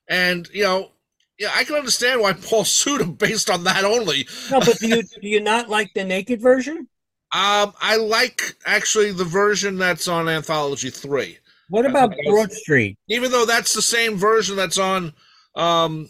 and 0.07 0.47
you 0.53 0.63
know, 0.63 0.91
yeah, 1.39 1.51
I 1.55 1.63
can 1.63 1.75
understand 1.75 2.21
why 2.21 2.33
Paul 2.33 2.65
sued 2.65 3.01
him 3.01 3.13
based 3.13 3.49
on 3.49 3.63
that 3.63 3.83
only. 3.85 4.27
No, 4.51 4.59
but 4.59 4.77
do 4.79 4.87
you 4.87 5.03
do 5.03 5.27
you 5.27 5.39
not 5.41 5.69
like 5.69 5.93
the 5.95 6.03
naked 6.03 6.41
version? 6.41 6.87
Um, 7.33 7.73
I 7.81 7.95
like 7.97 8.41
actually 8.65 9.11
the 9.11 9.23
version 9.23 9.77
that's 9.77 10.07
on 10.07 10.27
Anthology 10.27 10.89
Three, 10.89 11.37
What 11.69 11.85
about 11.85 12.09
think 12.15 12.27
Broad 12.27 12.51
Street? 12.51 12.97
even 13.07 13.29
though 13.31 13.45
that's 13.45 13.73
the 13.73 13.83
same 13.83 14.17
version 14.17 14.55
that's 14.55 14.79
on, 14.79 15.13
um, 15.55 16.09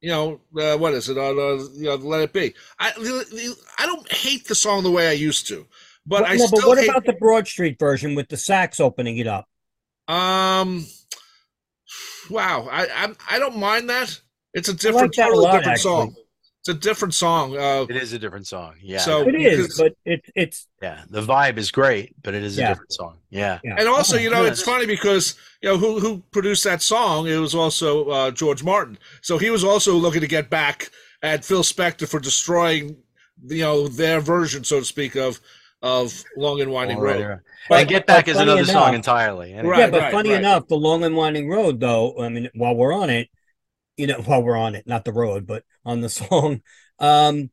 you 0.00 0.10
know, 0.10 0.40
uh, 0.60 0.76
what 0.78 0.94
is 0.94 1.08
it 1.08 1.18
on? 1.18 1.36
Uh, 1.38 1.64
you 1.74 1.84
know, 1.86 1.96
Let 1.96 2.20
It 2.22 2.32
Be. 2.32 2.54
I 2.78 2.92
I 3.78 3.86
don't 3.86 4.12
hate 4.12 4.46
the 4.46 4.54
song 4.54 4.84
the 4.84 4.90
way 4.92 5.08
I 5.08 5.12
used 5.12 5.48
to, 5.48 5.66
but 6.06 6.22
What- 6.22 6.30
I 6.30 6.36
no, 6.36 6.46
still 6.46 6.60
but 6.60 6.68
what 6.68 6.78
hate. 6.78 6.88
about 6.88 7.04
the 7.04 7.14
Broad 7.14 7.48
Street 7.48 7.76
version 7.78 8.14
with 8.14 8.28
the 8.28 8.36
sax 8.36 8.78
opening 8.78 9.18
it 9.18 9.26
up? 9.26 9.48
Um. 10.06 10.86
Wow, 12.30 12.68
I 12.70 12.86
I, 12.86 13.12
I 13.28 13.38
don't 13.40 13.56
mind 13.56 13.90
that. 13.90 14.20
It's 14.54 14.68
a 14.68 14.74
different, 14.74 15.14
that 15.16 15.22
a 15.22 15.24
totally 15.26 15.44
lot, 15.44 15.52
different 15.52 15.68
actually. 15.78 15.82
song. 15.90 16.14
It's 16.60 16.68
a 16.70 16.74
different 16.74 17.12
song. 17.12 17.56
Uh, 17.58 17.84
It 17.90 17.96
is 17.96 18.14
a 18.14 18.18
different 18.18 18.46
song. 18.46 18.74
Yeah. 18.80 18.98
So- 19.00 19.28
It 19.28 19.34
is, 19.34 19.56
because- 19.66 19.78
but 19.78 19.92
it 20.06 20.24
it's 20.34 20.66
yeah. 20.80 21.02
The 21.10 21.20
vibe 21.20 21.58
is 21.58 21.70
great, 21.70 22.14
but 22.22 22.32
it 22.34 22.42
is 22.42 22.56
a 22.56 22.66
different 22.68 22.92
song. 22.92 23.18
Yeah. 23.28 23.58
yeah. 23.62 23.74
and 23.78 23.86
also, 23.86 24.16
Oh, 24.16 24.18
you 24.20 24.30
know, 24.30 24.44
good. 24.44 24.52
it's 24.52 24.62
funny 24.62 24.86
because 24.86 25.34
you 25.60 25.68
know 25.68 25.76
who 25.76 26.00
who 26.00 26.22
produced 26.30 26.64
that 26.64 26.80
song. 26.80 27.26
It 27.28 27.36
was 27.36 27.54
also 27.54 28.08
uh, 28.08 28.30
George 28.30 28.62
Martin. 28.64 28.96
So 29.20 29.36
he 29.36 29.50
was 29.50 29.62
also 29.62 29.94
looking 29.94 30.22
to 30.22 30.26
get 30.26 30.48
back 30.48 30.90
at 31.22 31.44
Phil 31.44 31.62
Spector 31.62 32.08
for 32.08 32.18
destroying, 32.20 32.96
you 33.46 33.60
know, 33.62 33.86
their 33.88 34.20
version, 34.20 34.64
so 34.64 34.78
to 34.78 34.84
speak, 34.86 35.16
of 35.16 35.40
of 35.82 36.24
Long 36.38 36.62
and 36.62 36.70
Winding 36.70 36.96
All 36.96 37.02
right, 37.02 37.14
Road. 37.16 37.22
all 37.24 37.28
right. 37.28 37.38
But- 37.68 37.80
and 37.80 37.88
Get 37.90 38.06
Back 38.06 38.28
is 38.28 38.36
funny 38.36 38.52
another 38.52 38.64
song 38.64 38.94
entirely. 38.94 39.52
Anyway. 39.52 39.68
Right, 39.68 39.78
yeah, 39.80 39.90
but 39.90 40.00
right, 40.00 40.12
funny 40.12 40.30
right. 40.30 40.38
enough, 40.38 40.66
the 40.68 40.76
long 40.76 41.04
and 41.04 41.14
winding 41.14 41.50
road, 41.50 41.78
though. 41.80 42.18
I 42.18 42.30
mean, 42.30 42.48
while 42.54 42.74
we're 42.74 42.94
on 42.94 43.10
it, 43.10 43.28
you 43.96 44.06
know, 44.06 44.20
while 44.24 44.42
we're 44.42 44.56
on 44.56 44.74
it, 44.74 44.86
not 44.86 45.04
the 45.04 45.12
road, 45.12 45.46
but 45.46 45.64
on 45.84 46.00
the 46.00 46.08
song, 46.10 46.62
um, 46.98 47.50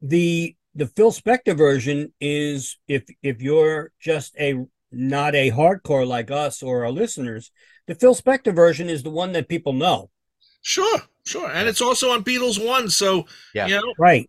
the 0.00 0.56
the 0.74 0.86
Phil 0.86 1.12
Spector 1.12 1.56
version 1.56 2.12
is 2.20 2.78
if 2.88 3.04
if 3.22 3.42
you're 3.42 3.92
just 4.00 4.34
a 4.38 4.64
not 4.90 5.34
a 5.34 5.50
hardcore 5.50 6.06
like 6.06 6.30
us 6.30 6.62
or 6.62 6.84
our 6.84 6.90
listeners, 6.90 7.50
the 7.86 7.94
Phil 7.94 8.14
Spector 8.14 8.54
version 8.54 8.88
is 8.88 9.02
the 9.02 9.10
one 9.10 9.32
that 9.32 9.48
people 9.48 9.72
know, 9.72 10.10
Sure, 10.62 11.00
sure, 11.26 11.50
and 11.50 11.68
it's 11.68 11.80
also 11.82 12.10
on 12.10 12.24
Beatles 12.24 12.64
One. 12.64 12.88
So 12.88 13.26
Yeah. 13.54 13.68
you 13.68 13.76
know, 13.76 13.94
right? 13.98 14.28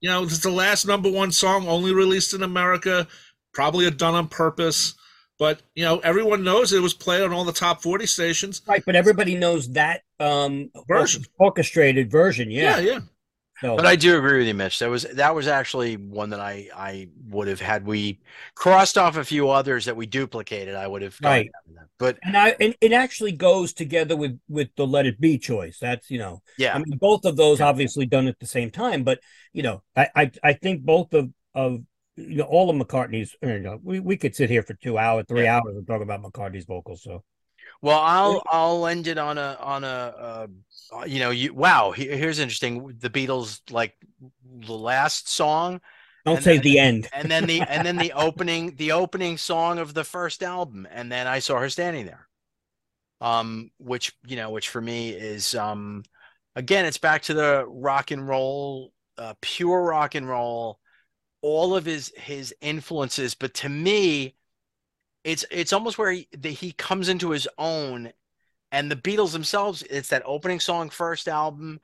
you 0.00 0.10
know, 0.10 0.22
it's 0.24 0.38
the 0.38 0.50
last 0.50 0.86
number 0.86 1.10
one 1.10 1.32
song 1.32 1.66
only 1.68 1.92
released 1.92 2.34
in 2.34 2.42
America, 2.42 3.06
probably 3.52 3.86
a 3.86 3.90
done 3.90 4.14
on 4.14 4.28
purpose. 4.28 4.94
But 5.38 5.62
you 5.74 5.84
know, 5.84 5.98
everyone 5.98 6.44
knows 6.44 6.72
it 6.72 6.80
was 6.80 6.94
played 6.94 7.22
on 7.22 7.32
all 7.32 7.44
the 7.44 7.52
top 7.52 7.82
forty 7.82 8.06
stations. 8.06 8.62
Right, 8.66 8.82
but 8.86 8.96
everybody 8.96 9.34
knows 9.34 9.70
that 9.72 10.02
um 10.20 10.70
Version. 10.88 11.24
orchestrated 11.38 12.10
version. 12.10 12.50
Yeah, 12.50 12.78
Yeah, 12.78 12.92
yeah. 12.92 13.00
So, 13.60 13.76
But 13.76 13.86
I 13.86 13.96
do 13.96 14.16
agree 14.18 14.38
with 14.38 14.46
you, 14.48 14.54
Mitch. 14.54 14.78
That 14.80 14.90
was 14.90 15.04
that 15.04 15.34
was 15.34 15.46
actually 15.46 15.96
one 15.96 16.30
that 16.30 16.40
I 16.40 16.68
I 16.74 17.08
would 17.28 17.48
have 17.48 17.60
had 17.60 17.86
we 17.86 18.20
crossed 18.54 18.98
off 18.98 19.16
a 19.16 19.24
few 19.24 19.48
others 19.48 19.84
that 19.84 19.96
we 19.96 20.06
duplicated. 20.06 20.74
I 20.74 20.86
would 20.86 21.02
have 21.02 21.18
Right. 21.22 21.50
that. 21.74 21.86
But 21.98 22.18
and 22.22 22.36
I 22.36 22.56
and 22.60 22.74
it 22.80 22.92
actually 22.92 23.32
goes 23.32 23.72
together 23.72 24.16
with 24.16 24.38
with 24.48 24.68
the 24.76 24.86
Let 24.86 25.06
It 25.06 25.20
Be 25.20 25.38
choice. 25.38 25.78
That's 25.78 26.10
you 26.10 26.18
know. 26.18 26.42
yeah, 26.58 26.74
I 26.74 26.78
mean, 26.78 26.98
both 26.98 27.24
of 27.24 27.36
those 27.36 27.60
Yeah. 27.60 27.66
obviously 27.66 28.06
done 28.06 28.26
at 28.28 28.38
the 28.40 28.46
same 28.46 28.70
time, 28.70 29.04
but 29.04 29.20
you 29.52 29.62
know, 29.62 29.82
I 29.96 30.08
I, 30.16 30.30
I 30.42 30.52
think 30.54 30.82
both 30.82 31.14
of 31.14 31.30
of 31.54 31.80
you 32.16 32.36
know 32.36 32.44
all 32.44 32.70
of 32.70 32.76
McCartney's. 32.76 33.36
You 33.42 33.60
know, 33.60 33.78
we 33.82 34.00
we 34.00 34.16
could 34.16 34.34
sit 34.34 34.50
here 34.50 34.62
for 34.62 34.74
two 34.74 34.98
hours, 34.98 35.26
three 35.28 35.44
Yeah. 35.44 35.56
hours, 35.56 35.76
and 35.76 35.86
talk 35.86 36.02
about 36.02 36.22
McCartney's 36.22 36.64
vocals. 36.66 37.02
So 37.02 37.22
Well, 37.84 38.00
I'll 38.00 38.42
I'll 38.46 38.86
end 38.86 39.06
it 39.08 39.18
on 39.18 39.36
a 39.36 39.58
on 39.60 39.84
a 39.84 39.86
uh, 39.86 40.46
uh, 40.96 41.04
you 41.04 41.18
know 41.18 41.30
you 41.30 41.52
wow 41.52 41.90
here's 41.92 42.38
interesting 42.38 42.96
the 42.98 43.10
Beatles 43.10 43.60
like 43.70 43.94
the 44.66 44.72
last 44.72 45.28
song 45.28 45.80
don't 46.24 46.36
And 46.36 46.44
say 46.44 46.54
then- 46.54 46.62
the 46.62 46.78
end. 46.78 47.08
and 47.12 47.30
then 47.30 47.46
the 47.46 47.60
and 47.60 47.86
then 47.86 47.96
the 47.96 48.12
opening 48.26 48.76
the 48.76 48.92
opening 48.92 49.36
song 49.36 49.78
of 49.78 49.92
the 49.92 50.04
first 50.04 50.42
album 50.42 50.88
and 50.90 51.12
then 51.12 51.26
I 51.26 51.40
saw 51.40 51.58
her 51.58 51.68
standing 51.68 52.06
there 52.06 52.26
um 53.20 53.70
which 53.78 54.12
you 54.26 54.36
know 54.36 54.50
which 54.50 54.68
for 54.70 54.80
me 54.80 55.10
is 55.10 55.54
um 55.54 56.04
again 56.56 56.86
it's 56.86 56.98
back 56.98 57.22
to 57.24 57.34
the 57.34 57.66
rock 57.68 58.10
and 58.10 58.26
roll 58.26 58.92
uh, 59.18 59.34
pure 59.42 59.82
rock 59.82 60.14
and 60.14 60.26
roll 60.28 60.80
all 61.42 61.76
of 61.76 61.84
his 61.84 62.12
his 62.16 62.54
influences 62.62 63.34
but 63.34 63.52
to 63.54 63.68
me 63.68 64.34
it's 65.24 65.44
it's 65.50 65.72
almost 65.72 65.98
where 65.98 66.12
he 66.12 66.28
the, 66.36 66.50
he 66.50 66.72
comes 66.72 67.08
into 67.08 67.30
his 67.30 67.48
own 67.58 68.12
and 68.70 68.90
the 68.90 68.96
Beatles 68.96 69.32
themselves 69.32 69.82
it's 69.90 70.08
that 70.08 70.22
opening 70.24 70.60
song 70.60 70.90
first 70.90 71.28
album 71.28 71.80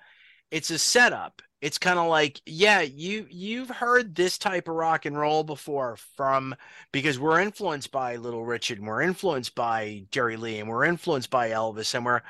it's 0.51 0.71
a 0.71 0.79
setup 0.79 1.43
it's 1.61 1.79
kind 1.79 1.99
of 1.99 2.09
like 2.09 2.41
yeah 2.47 2.81
you 2.81 3.27
you've 3.31 3.71
heard 3.71 4.15
this 4.15 4.39
type 4.39 4.69
of 4.69 4.75
rock 4.75 5.07
and 5.07 5.19
roll 5.19 5.43
before 5.45 5.97
from 6.17 6.55
because 6.93 7.19
we're 7.19 7.41
influenced 7.41 7.91
by 7.91 8.17
little 8.17 8.45
richard 8.45 8.79
and 8.79 8.87
we're 8.87 9.03
influenced 9.03 9.55
by 9.55 10.05
jerry 10.11 10.37
lee 10.37 10.59
and 10.59 10.69
we're 10.69 10.85
influenced 10.85 11.31
by 11.31 11.51
elvis 11.51 11.95
and 11.95 12.05
we're 12.05 12.23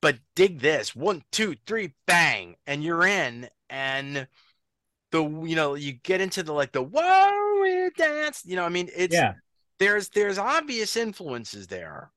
but 0.00 0.18
dig 0.36 0.60
this 0.60 0.94
one 0.94 1.22
two 1.32 1.56
three 1.66 1.94
bang 2.06 2.54
and 2.66 2.82
you're 2.82 3.06
in 3.06 3.48
and 3.70 4.26
the 5.10 5.22
you 5.22 5.56
know 5.56 5.74
you 5.74 5.92
get 5.92 6.20
into 6.20 6.42
the 6.42 6.52
like 6.52 6.72
the 6.72 6.82
whoa 6.82 7.90
dance 7.96 8.42
you 8.44 8.56
know 8.56 8.64
i 8.64 8.68
mean 8.68 8.88
it's 8.94 9.14
Yeah. 9.14 9.34
There's 9.78 10.08
there's 10.10 10.38
obvious 10.38 10.96
influences 10.96 11.66
there 11.66 12.10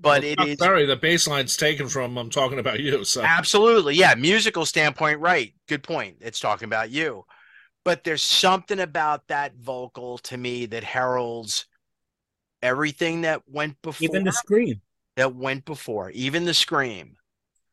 but 0.00 0.24
it 0.24 0.38
Chuck 0.38 0.48
is 0.48 0.56
Berry, 0.56 0.86
the 0.86 0.96
bass 0.96 1.28
line's 1.28 1.56
taken 1.56 1.88
from 1.88 2.16
I'm 2.18 2.30
talking 2.30 2.58
about 2.58 2.80
you. 2.80 3.04
So 3.04 3.22
Absolutely. 3.22 3.94
Yeah. 3.94 4.14
Musical 4.16 4.66
standpoint, 4.66 5.20
right. 5.20 5.54
Good 5.68 5.82
point. 5.82 6.16
It's 6.20 6.40
talking 6.40 6.66
about 6.66 6.90
you. 6.90 7.24
But 7.84 8.02
there's 8.02 8.22
something 8.22 8.80
about 8.80 9.28
that 9.28 9.54
vocal 9.54 10.18
to 10.18 10.36
me 10.36 10.66
that 10.66 10.82
heralds 10.84 11.66
everything 12.62 13.20
that 13.22 13.42
went 13.46 13.80
before. 13.82 14.04
Even 14.04 14.24
the 14.24 14.32
scream. 14.32 14.80
that 15.16 15.34
went 15.34 15.64
before, 15.64 16.10
even 16.10 16.44
the 16.44 16.54
scream. 16.54 17.16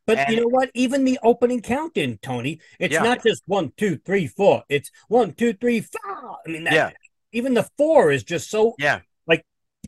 But 0.05 0.19
And- 0.19 0.33
you 0.35 0.41
know 0.41 0.47
what? 0.47 0.69
Even 0.75 1.05
the 1.05 1.17
opening 1.23 1.61
count-in, 1.61 2.19
Tony, 2.19 2.59
it's 2.77 2.93
Yeah. 2.93 3.01
not 3.03 3.23
just 3.23 3.41
one, 3.47 3.71
two, 3.77 3.97
three, 3.97 4.27
four. 4.27 4.63
It's 4.69 4.91
one, 5.07 5.33
two, 5.33 5.53
three, 5.53 5.81
four. 5.81 6.37
I 6.45 6.49
mean, 6.49 6.65
that, 6.65 6.73
Yeah. 6.73 6.91
even 7.31 7.53
the 7.55 7.67
four 7.77 8.11
is 8.11 8.23
just 8.23 8.49
so 8.51 8.75
Yeah. 8.77 8.99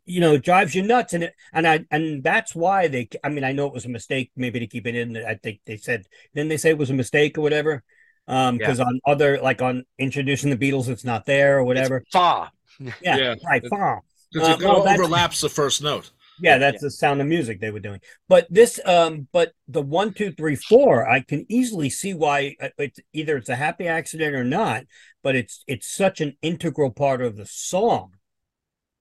You 0.06 0.20
know 0.20 0.38
drives 0.38 0.76
you 0.76 0.82
nuts, 0.84 1.14
and 1.14 1.26
it, 1.26 1.34
and 1.54 1.68
I 1.68 1.86
and 1.91 2.24
that's 2.24 2.54
why 2.56 2.88
they. 2.88 3.10
I 3.24 3.30
mean, 3.30 3.43
I 3.43 3.51
know 3.51 3.68
it 3.68 3.74
was 3.74 3.86
a 3.86 3.89
mistake 3.89 4.32
maybe 4.36 4.60
to 4.60 4.68
keep 4.68 4.86
it 4.88 4.95
in. 4.95 5.18
I 5.18 5.36
think 5.36 5.62
they 5.66 5.78
said 5.78 6.06
then 6.34 6.47
they 6.47 6.58
say 6.58 6.70
it 6.70 6.78
was 6.78 6.89
a 6.89 6.93
mistake 6.93 7.38
or 7.38 7.41
whatever. 7.41 7.84
Um, 8.28 8.58
because 8.58 8.80
on 8.80 9.01
other 9.06 9.39
like 9.41 9.62
on 9.62 9.84
introducing 9.99 10.49
the 10.49 10.58
Beatles, 10.58 10.88
it's 10.88 11.04
not 11.04 11.26
there 11.26 11.58
or 11.60 11.64
whatever. 11.66 11.97
It's 11.97 12.12
fa. 12.12 12.51
yeah, 12.80 13.18
Yeah. 13.18 13.36
right. 13.45 13.64
It- 13.64 13.70
Far. 13.70 14.01
because 14.32 14.49
Uh, 14.49 14.51
it 14.54 14.66
well, 14.66 14.88
overlaps 14.88 15.41
the 15.41 15.49
first 15.49 15.82
note. 15.84 16.12
Yeah, 16.39 16.58
that's 16.58 16.82
the 16.82 16.89
sound 16.89 17.22
of 17.22 17.28
music 17.28 17.60
they 17.60 17.70
were 17.70 17.80
doing. 17.80 17.99
But 18.28 18.47
this, 18.49 18.80
um, 18.86 19.28
but 19.32 19.54
the 19.68 19.82
one, 19.84 20.14
two, 20.14 20.32
three, 20.32 20.56
four, 20.56 21.08
I 21.08 21.20
can 21.20 21.45
easily 21.47 21.89
see 21.91 22.14
why 22.14 22.56
uh, 22.62 22.70
it's 22.80 22.99
either 23.14 23.38
it's 23.38 23.49
a 23.49 23.56
happy 23.56 23.88
accident 23.88 24.36
or 24.36 24.43
not. 24.43 24.86
But 25.22 25.36
it's 25.36 25.64
it's 25.68 25.88
such 25.88 26.22
an 26.22 26.36
integral 26.41 26.91
part 26.91 27.22
of 27.22 27.38
the 27.38 27.45
song 27.45 28.14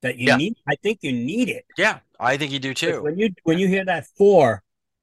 that 0.03 0.19
you 0.19 0.29
yeah. 0.29 0.37
need. 0.37 0.57
I 0.69 0.75
think 0.77 0.99
you 1.03 1.13
need 1.13 1.49
it. 1.49 1.65
Yeah, 1.77 2.01
I 2.21 2.37
think 2.37 2.53
you 2.53 2.59
do 2.59 2.75
too. 2.75 3.03
When 3.03 3.19
you 3.19 3.31
when 3.45 3.59
you 3.59 3.69
hear 3.69 3.85
that 3.85 4.07
four, 4.17 4.63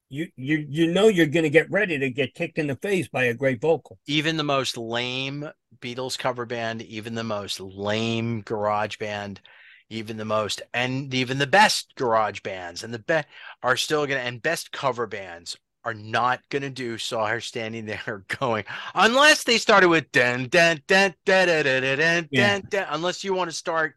you 0.10 0.28
you 0.36 0.66
you 0.70 0.91
know 0.91 1.08
you're 1.08 1.26
going 1.26 1.43
to 1.43 1.50
get 1.50 1.70
ready 1.72 1.97
to 1.97 2.10
get 2.10 2.34
kicked 2.34 2.58
in 2.58 2.68
the 2.68 2.76
face 2.76 3.08
by 3.08 3.26
a 3.26 3.34
great 3.34 3.62
vocal. 3.62 3.97
Even 4.08 4.38
the 4.38 4.43
most 4.43 4.78
lame 4.78 5.50
Beatles 5.80 6.18
cover 6.18 6.45
band, 6.45 6.82
even 6.84 7.16
the 7.16 7.24
most 7.24 7.60
lame 7.60 8.41
garage 8.41 8.97
band, 8.97 9.41
even 9.89 10.18
the 10.18 10.26
most 10.26 10.62
and 10.74 11.14
even 11.14 11.38
the 11.38 11.47
best 11.47 11.93
garage 11.95 12.39
bands 12.41 12.84
and 12.84 12.93
the 12.93 13.00
best 13.00 13.28
are 13.64 13.78
still 13.78 14.06
going 14.06 14.20
to 14.20 14.26
and 14.26 14.41
best 14.41 14.72
cover 14.72 15.08
bands 15.08 15.58
are 15.86 15.93
not 15.93 16.41
going 16.50 16.62
to 16.62 16.70
do 16.70 16.97
saw 16.97 17.26
her 17.26 17.39
standing 17.39 17.86
there 17.86 18.24
going 18.39 18.64
unless 18.95 19.43
they 19.43 19.58
started 19.58 19.89
with 19.89 20.12
den 20.12 20.47
den 20.47 20.82
den 20.88 21.14
den 21.26 21.47
den 21.47 22.28
den, 22.32 22.68
den, 22.70 22.88
unless 22.91 23.24
you 23.24 23.34
want 23.34 23.50
to 23.50 23.56
start 23.56 23.95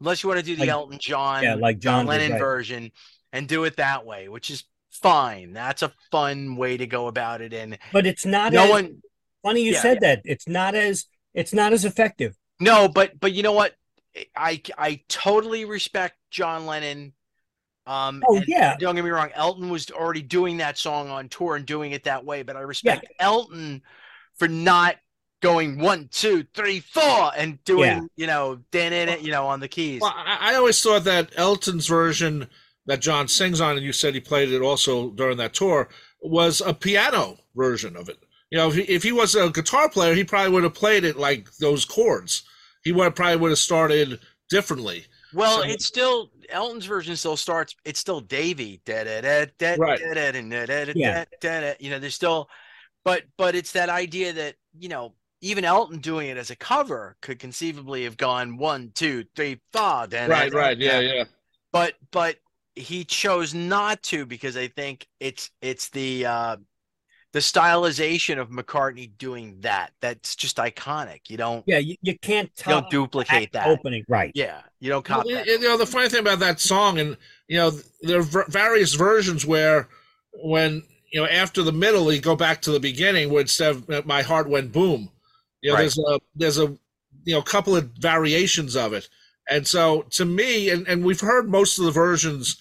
unless 0.00 0.22
you 0.22 0.28
want 0.28 0.40
to 0.40 0.46
do 0.46 0.54
the 0.56 0.60
Like- 0.62 0.68
Elton 0.70 0.98
John 1.00 1.42
yeah, 1.42 1.54
like 1.54 1.78
John 1.78 2.00
John 2.00 2.06
Lennon 2.06 2.32
right. 2.32 2.38
version 2.40 2.92
and 3.32 3.48
do 3.48 3.64
it 3.64 3.76
that 3.76 4.04
way, 4.06 4.28
which 4.28 4.50
is 4.50 4.64
fine. 4.90 5.52
That's 5.52 5.82
a 5.82 5.92
fun 6.10 6.56
way 6.56 6.76
to 6.76 6.86
go 6.86 7.06
about 7.08 7.40
it. 7.40 7.52
And 7.52 7.78
But 7.92 8.06
it's 8.06 8.24
not 8.24 8.52
no 8.52 8.64
as 8.64 8.70
one 8.70 9.02
funny 9.42 9.62
you 9.62 9.72
yeah, 9.72 9.82
said 9.82 10.00
that. 10.00 10.22
It's 10.24 10.48
not 10.48 10.74
as 10.74 11.06
it's 11.32 11.52
not 11.52 11.72
as 11.72 11.84
effective. 11.84 12.36
No, 12.60 12.88
but 12.88 13.18
but 13.18 13.32
you 13.32 13.42
know 13.42 13.52
what? 13.52 13.74
I 14.36 14.62
I 14.78 15.02
totally 15.08 15.64
respect 15.64 16.16
John 16.30 16.66
Lennon. 16.66 17.12
Um, 17.86 18.22
Oh, 18.26 18.36
and 18.36 18.44
yeah. 18.46 18.76
Don't 18.78 18.94
get 18.94 19.04
me 19.04 19.10
wrong. 19.10 19.30
Elton 19.34 19.68
was 19.68 19.90
already 19.90 20.22
doing 20.22 20.58
that 20.58 20.78
song 20.78 21.10
on 21.10 21.28
tour 21.28 21.56
and 21.56 21.66
doing 21.66 21.92
it 21.92 22.04
that 22.04 22.24
way, 22.24 22.42
but 22.42 22.56
I 22.56 22.60
respect 22.60 23.06
Elton 23.18 23.82
for 24.36 24.48
not 24.48 24.96
going 25.44 25.78
one, 25.78 26.08
two, 26.10 26.44
three, 26.54 26.80
four, 26.80 27.30
and 27.36 27.62
doing 27.64 27.82
Yeah. 27.90 28.00
you 28.16 28.26
know, 28.26 28.58
then 28.72 28.92
in 28.92 29.08
it, 29.08 29.20
you 29.20 29.30
know, 29.30 29.46
on 29.46 29.60
the 29.60 29.68
keys. 29.68 30.00
Well, 30.00 30.12
I, 30.16 30.52
I 30.52 30.54
always 30.56 30.82
thought 30.82 31.04
that 31.04 31.30
Elton's 31.36 31.86
version 31.86 32.48
that 32.86 33.00
John 33.00 33.28
sings 33.28 33.60
on, 33.60 33.76
and 33.76 33.84
you 33.86 33.92
said 33.92 34.14
he 34.14 34.20
played 34.20 34.50
it 34.50 34.60
also 34.62 35.10
during 35.10 35.36
that 35.38 35.54
tour, 35.54 35.88
was 36.20 36.60
a 36.60 36.74
piano 36.74 37.38
version 37.54 37.96
of 37.96 38.08
it. 38.08 38.18
You 38.50 38.58
know, 38.58 38.68
if 38.68 38.74
he, 38.74 38.82
if 38.82 39.02
he 39.02 39.12
was 39.12 39.34
a 39.34 39.50
guitar 39.50 39.88
player, 39.88 40.14
he 40.14 40.24
probably 40.24 40.52
would 40.52 40.64
have 40.64 40.74
played 40.74 41.04
it 41.04 41.16
like 41.18 41.50
those 41.60 41.84
chords. 41.84 42.42
He 42.82 42.92
would 42.92 43.14
probably 43.14 43.36
would 43.36 43.50
have 43.50 43.58
started 43.58 44.20
differently. 44.50 45.04
Well, 45.32 45.62
So- 45.62 45.68
it's 45.68 45.86
still 45.86 46.30
Elton's 46.50 46.86
version 46.86 47.16
still 47.16 47.36
starts. 47.36 47.74
It's 47.84 47.98
still 47.98 48.20
Davy. 48.20 48.80
Da, 48.84 49.04
da, 49.04 49.20
da, 49.22 49.46
da, 49.58 49.74
Right. 49.78 49.98
da, 49.98 50.14
da, 50.14 50.30
da, 50.32 50.42
da, 50.42 50.66
da, 50.66 50.84
da, 50.84 50.92
Yeah. 50.94 51.24
da, 51.40 51.60
da. 51.60 51.72
You 51.80 51.90
know, 51.90 51.98
there's 51.98 52.14
still, 52.14 52.48
but 53.04 53.24
but 53.38 53.54
it's 53.54 53.72
that 53.72 53.88
idea 53.88 54.32
that 54.34 54.56
you 54.78 54.88
know 54.90 55.14
even 55.44 55.64
Elton 55.64 55.98
doing 55.98 56.28
it 56.28 56.36
as 56.38 56.50
a 56.50 56.56
cover 56.56 57.16
could 57.20 57.38
conceivably 57.38 58.04
have 58.04 58.16
gone 58.16 58.56
one, 58.56 58.90
two, 58.94 59.24
three, 59.36 59.60
four. 59.72 59.82
da, 59.82 60.06
da, 60.06 60.26
Right, 60.26 60.50
da, 60.50 60.58
right, 60.58 60.78
yeah, 60.78 61.00
da. 61.00 61.06
yeah. 61.14 61.24
But 61.72 61.94
but 62.10 62.36
he 62.74 63.04
chose 63.04 63.54
not 63.54 64.02
to 64.04 64.26
because 64.26 64.56
I 64.56 64.68
think 64.68 65.06
it's 65.20 65.50
it's 65.60 65.90
the 65.90 66.26
uh 66.26 66.56
the 67.32 67.40
stylization 67.40 68.38
of 68.38 68.48
McCartney 68.48 69.10
doing 69.18 69.56
that. 69.60 69.92
That's 70.00 70.34
just 70.36 70.56
iconic. 70.56 71.28
You 71.28 71.36
don't 71.36 71.64
Yeah, 71.66 71.78
you, 71.78 71.96
you 72.00 72.16
can't 72.20 72.50
you 72.58 72.64
don't 72.70 72.88
duplicate 72.88 73.52
that 73.52 73.64
that. 73.66 73.78
opening 73.78 74.04
right. 74.08 74.30
Yeah, 74.34 74.62
you 74.80 74.88
don't 74.88 75.04
copy 75.04 75.34
that. 75.34 75.46
you 75.46 75.58
know, 75.60 75.76
the 75.76 75.84
funny 75.86 76.08
thing 76.08 76.20
about 76.20 76.38
that 76.38 76.60
song, 76.60 76.98
and 77.00 77.16
you 77.48 77.58
know, 77.58 77.72
there 78.02 78.20
are 78.20 78.22
v- 78.22 78.44
various 78.48 78.94
versions 78.94 79.44
where, 79.44 79.88
when 80.32 80.84
you 81.12 81.20
know, 81.20 81.26
after 81.26 81.62
the 81.62 81.72
middle, 81.72 82.12
you 82.12 82.20
go 82.20 82.34
back 82.36 82.62
to 82.62 82.70
the 82.70 82.80
beginning, 82.80 83.30
where 83.30 83.42
instead 83.42 83.72
of 83.90 84.06
"My 84.06 84.22
Heart 84.22 84.48
Went 84.48 84.72
Boom," 84.72 85.10
you 85.64 85.70
know, 85.70 85.76
Right. 85.76 85.80
there's 85.82 85.98
a 85.98 86.20
there's 86.36 86.58
a 86.58 86.76
you 87.24 87.34
know 87.34 87.42
couple 87.42 87.74
of 87.74 87.90
variations 87.98 88.76
of 88.76 88.92
it, 88.92 89.08
and 89.48 89.66
so 89.66 90.02
to 90.10 90.24
me, 90.24 90.68
and 90.68 90.86
and 90.86 91.04
we've 91.04 91.20
heard 91.20 91.48
most 91.48 91.78
of 91.78 91.86
the 91.86 91.90
versions 91.90 92.56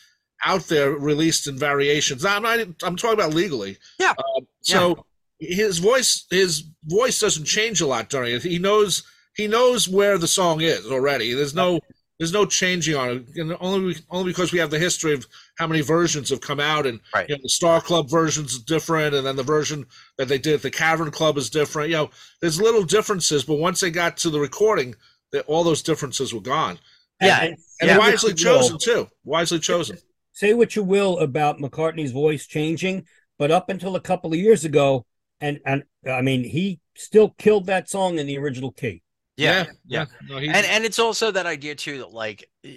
out 0.45 0.63
there 0.67 0.91
released 0.91 1.47
in 1.47 1.57
variations. 1.57 2.23
Now, 2.23 2.37
I'm 2.37 2.43
not. 2.43 2.59
I'm 2.83 2.95
talking 2.95 3.19
about 3.19 3.33
legally. 3.33 3.77
Yeah. 3.99 4.11
Um, 4.11 4.47
so 4.61 5.05
his 5.39 5.79
voice 5.79 6.25
his 6.29 6.63
voice 6.85 7.19
doesn't 7.19 7.45
change 7.45 7.81
a 7.81 7.87
lot 7.87 8.09
during 8.09 8.35
it. 8.35 8.43
He 8.43 8.57
knows 8.59 9.03
he 9.35 9.47
knows 9.47 9.89
where 9.89 10.17
the 10.17 10.27
song 10.27 10.61
is 10.61 10.85
already. 10.89 11.33
There's 11.33 11.55
no 11.55 11.79
there's 12.19 12.33
no 12.33 12.45
changing 12.45 12.95
on 12.95 13.09
it. 13.09 13.35
And 13.35 13.57
only 13.59 13.95
only 14.09 14.31
because 14.31 14.53
we 14.53 14.59
have 14.59 14.71
the 14.71 14.79
history 14.79 15.13
of 15.13 15.25
how 15.59 15.67
many 15.67 15.81
versions 15.81 16.29
have 16.29 16.41
come 16.41 16.59
out, 16.59 16.85
and 16.85 16.99
Right. 17.13 17.29
you 17.29 17.35
know, 17.35 17.41
the 17.43 17.49
Star 17.49 17.79
Club 17.81 18.09
version's 18.09 18.59
different, 18.59 19.13
and 19.15 19.25
then 19.25 19.35
the 19.35 19.43
version 19.43 19.85
that 20.17 20.27
they 20.27 20.37
did 20.37 20.55
at 20.55 20.61
the 20.61 20.71
Cavern 20.71 21.11
Club 21.11 21.37
is 21.37 21.49
different. 21.49 21.89
You 21.89 21.97
know, 21.97 22.09
there's 22.41 22.59
little 22.59 22.83
differences, 22.83 23.43
but 23.43 23.55
once 23.55 23.79
they 23.79 23.91
got 23.91 24.17
to 24.17 24.29
the 24.29 24.39
recording, 24.39 24.95
that 25.31 25.45
all 25.45 25.63
those 25.63 25.81
differences 25.83 26.33
were 26.33 26.41
gone. 26.41 26.79
Yeah, 27.21 27.41
and, 27.43 27.57
And 27.81 27.89
Yeah. 27.89 27.97
wisely 27.97 28.17
Say 28.17 28.27
what 28.29 28.39
you 28.41 28.49
will- 28.49 28.59
chosen 28.59 28.77
too. 28.79 29.09
Wisely 29.23 29.59
chosen. 29.59 29.97
Say 30.31 30.53
what 30.53 30.75
you 30.75 30.83
will 30.83 31.19
about 31.19 31.59
McCartney's 31.59 32.11
voice 32.11 32.47
changing, 32.47 33.05
but 33.37 33.51
up 33.51 33.69
until 33.69 33.95
a 33.95 33.99
couple 34.01 34.31
of 34.33 34.39
years 34.39 34.63
ago, 34.65 35.05
and 35.41 35.59
and 35.65 35.83
I 36.09 36.21
mean, 36.21 36.43
he 36.43 36.79
still 36.95 37.29
killed 37.37 37.65
that 37.67 37.89
song 37.89 38.19
in 38.19 38.25
the 38.27 38.37
original 38.37 38.71
key. 38.71 39.01
Yeah, 39.37 39.65
yeah. 39.87 40.05
No, 40.27 40.37
and 40.37 40.65
and 40.65 40.85
it's 40.85 40.99
also 40.99 41.31
that 41.31 41.45
idea 41.45 41.75
too 41.75 41.99
that 41.99 42.11
like 42.11 42.49
uh, 42.65 42.69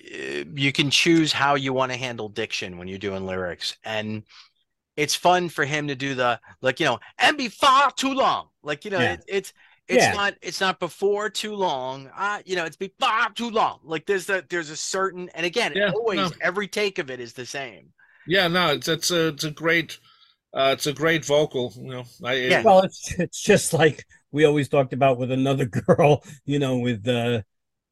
you 0.55 0.73
can 0.73 0.91
choose 0.91 1.33
how 1.33 1.55
you 1.55 1.73
want 1.73 1.93
to 1.93 1.99
handle 1.99 2.29
diction 2.29 2.79
when 2.79 2.89
you're 2.89 2.99
doing 2.99 3.27
lyrics 3.27 3.77
and 3.85 4.23
it's 4.97 5.15
fun 5.15 5.49
for 5.49 5.65
him 5.65 5.89
to 5.89 5.95
do 5.97 6.15
the 6.15 6.41
like 6.63 6.81
you 6.81 6.87
know 6.87 7.01
and 7.19 7.37
be 7.39 7.49
far 7.49 7.91
too 7.93 8.13
long 8.15 8.49
like 8.63 8.85
you 8.85 8.91
know 8.91 9.01
Yeah. 9.01 9.13
it, 9.13 9.25
it's 9.29 9.53
it's 9.89 10.11
Yeah. 10.11 10.13
not 10.13 10.35
it's 10.43 10.61
not 10.61 10.81
before 10.81 11.31
too 11.31 11.55
long 11.55 12.11
uh 12.17 12.41
you 12.47 12.57
know 12.57 12.65
it's 12.65 12.77
be 12.77 12.93
far 13.01 13.31
too 13.33 13.51
long 13.51 13.81
like 13.85 14.07
there's 14.07 14.29
a 14.31 14.45
there's 14.51 14.71
a 14.71 14.77
certain 14.77 15.29
and 15.35 15.47
again 15.47 15.75
Yeah, 15.75 15.93
always 15.93 16.31
no. 16.31 16.33
every 16.41 16.69
take 16.69 16.99
of 16.99 17.11
it 17.11 17.21
is 17.21 17.35
the 17.35 17.47
same 17.47 17.93
yeah, 18.27 18.49
no, 18.49 18.73
it's 18.73 18.89
it's 18.89 19.11
a 19.11 19.29
it's 19.29 19.45
a 19.45 19.51
great 19.51 19.99
uh, 20.55 20.71
it's 20.75 20.87
a 20.87 20.93
great 20.93 21.25
vocal. 21.25 21.73
You 21.77 21.91
know, 21.93 22.05
I, 22.25 22.33
Yeah. 22.47 22.61
Well, 22.63 22.81
it's 22.81 23.19
it's 23.19 23.43
just 23.43 23.73
like 23.73 24.05
we 24.37 24.45
always 24.45 24.68
talked 24.68 24.93
about 24.93 25.16
with 25.18 25.30
another 25.32 25.64
girl, 25.87 26.22
you 26.45 26.59
know, 26.59 26.78
with 26.78 27.09
uh 27.09 27.41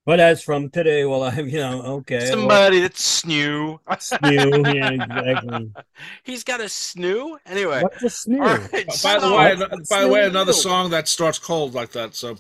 but 0.07 0.21
as 0.21 0.43
from 0.43 0.69
today, 0.69 1.07
well, 1.07 1.23
I 1.23 1.33
you 1.41 1.59
know, 1.59 1.81
okay, 2.01 2.19
well, 2.19 2.27
somebody 2.27 2.81
that's 2.81 3.23
snoo 3.23 3.79
snoo, 3.89 4.75
yeah, 4.75 4.91
exactly. 5.31 5.73
he's 6.23 6.45
got 6.45 6.61
a 6.61 6.65
snoo 6.65 7.39
anyway 7.47 7.81
What's 7.83 8.03
a 8.03 8.07
snoo? 8.29 8.41
All 8.41 8.59
right, 8.59 8.87
By 9.03 9.19
the 9.19 9.35
way, 9.35 9.57
What's 9.57 9.89
by 9.89 10.01
the 10.03 10.09
way, 10.09 10.27
another 10.27 10.53
song 10.53 10.91
that 10.91 11.09
starts 11.09 11.39
cold 11.39 11.73
like 11.75 11.93
that. 11.93 12.15
So 12.15 12.37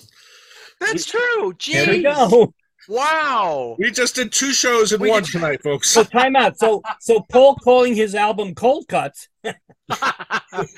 that's 0.79 1.07
true 1.07 1.55
There 1.73 1.89
we 1.89 2.03
go. 2.03 2.53
wow 2.87 3.77
we 3.79 3.91
just 3.91 4.15
did 4.15 4.31
two 4.31 4.53
shows 4.53 4.93
in 4.93 5.01
We 5.01 5.09
one 5.09 5.23
did- 5.23 5.33
tonight, 5.33 5.63
folks. 5.63 5.89
So 5.89 6.05
time 6.05 6.37
out. 6.37 6.59
So 6.59 6.83
so 7.01 7.21
Paul 7.33 7.55
calling 7.57 7.95
his 7.97 8.15
album 8.15 8.55
Cold 8.55 8.87
Cuts 8.89 9.29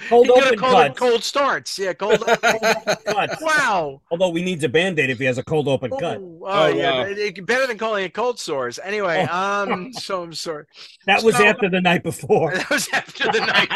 Cold 0.08 0.26
He 0.26 0.32
could 0.32 0.42
have 0.42 0.46
open 0.54 0.58
called 0.58 0.84
it 0.84 0.88
cuts. 0.88 0.98
cold 0.98 1.22
starts. 1.22 1.78
Yeah, 1.78 1.92
cold. 1.92 2.18
cuts. 2.26 3.42
wow. 3.42 4.00
Although 4.10 4.32
he 4.34 4.42
needs 4.42 4.64
a 4.64 4.68
band-aid 4.70 5.10
if 5.10 5.18
he 5.18 5.26
has 5.26 5.36
a 5.38 5.42
cold 5.44 5.68
open 5.68 5.90
cut. 5.90 6.16
Oh, 6.16 6.40
Oh, 6.46 6.66
yeah, 6.68 6.92
wow. 6.92 7.00
it- 7.04 7.18
it- 7.18 7.44
better 7.46 7.66
than 7.66 7.76
calling 7.76 8.04
it 8.04 8.14
cold 8.14 8.38
sores. 8.40 8.78
Anyway, 8.82 9.26
Oh. 9.30 9.62
um, 9.64 9.92
so 9.98 10.22
I'm 10.22 10.32
sorry. 10.32 10.64
That 11.06 11.22
was 11.22 11.36
So- 11.36 11.44
after 11.44 11.68
the 11.68 11.80
night 11.82 12.02
before. 12.02 12.54
That 12.54 12.70
was 12.70 12.88
after 12.92 13.30
the 13.30 13.40
night 13.40 13.68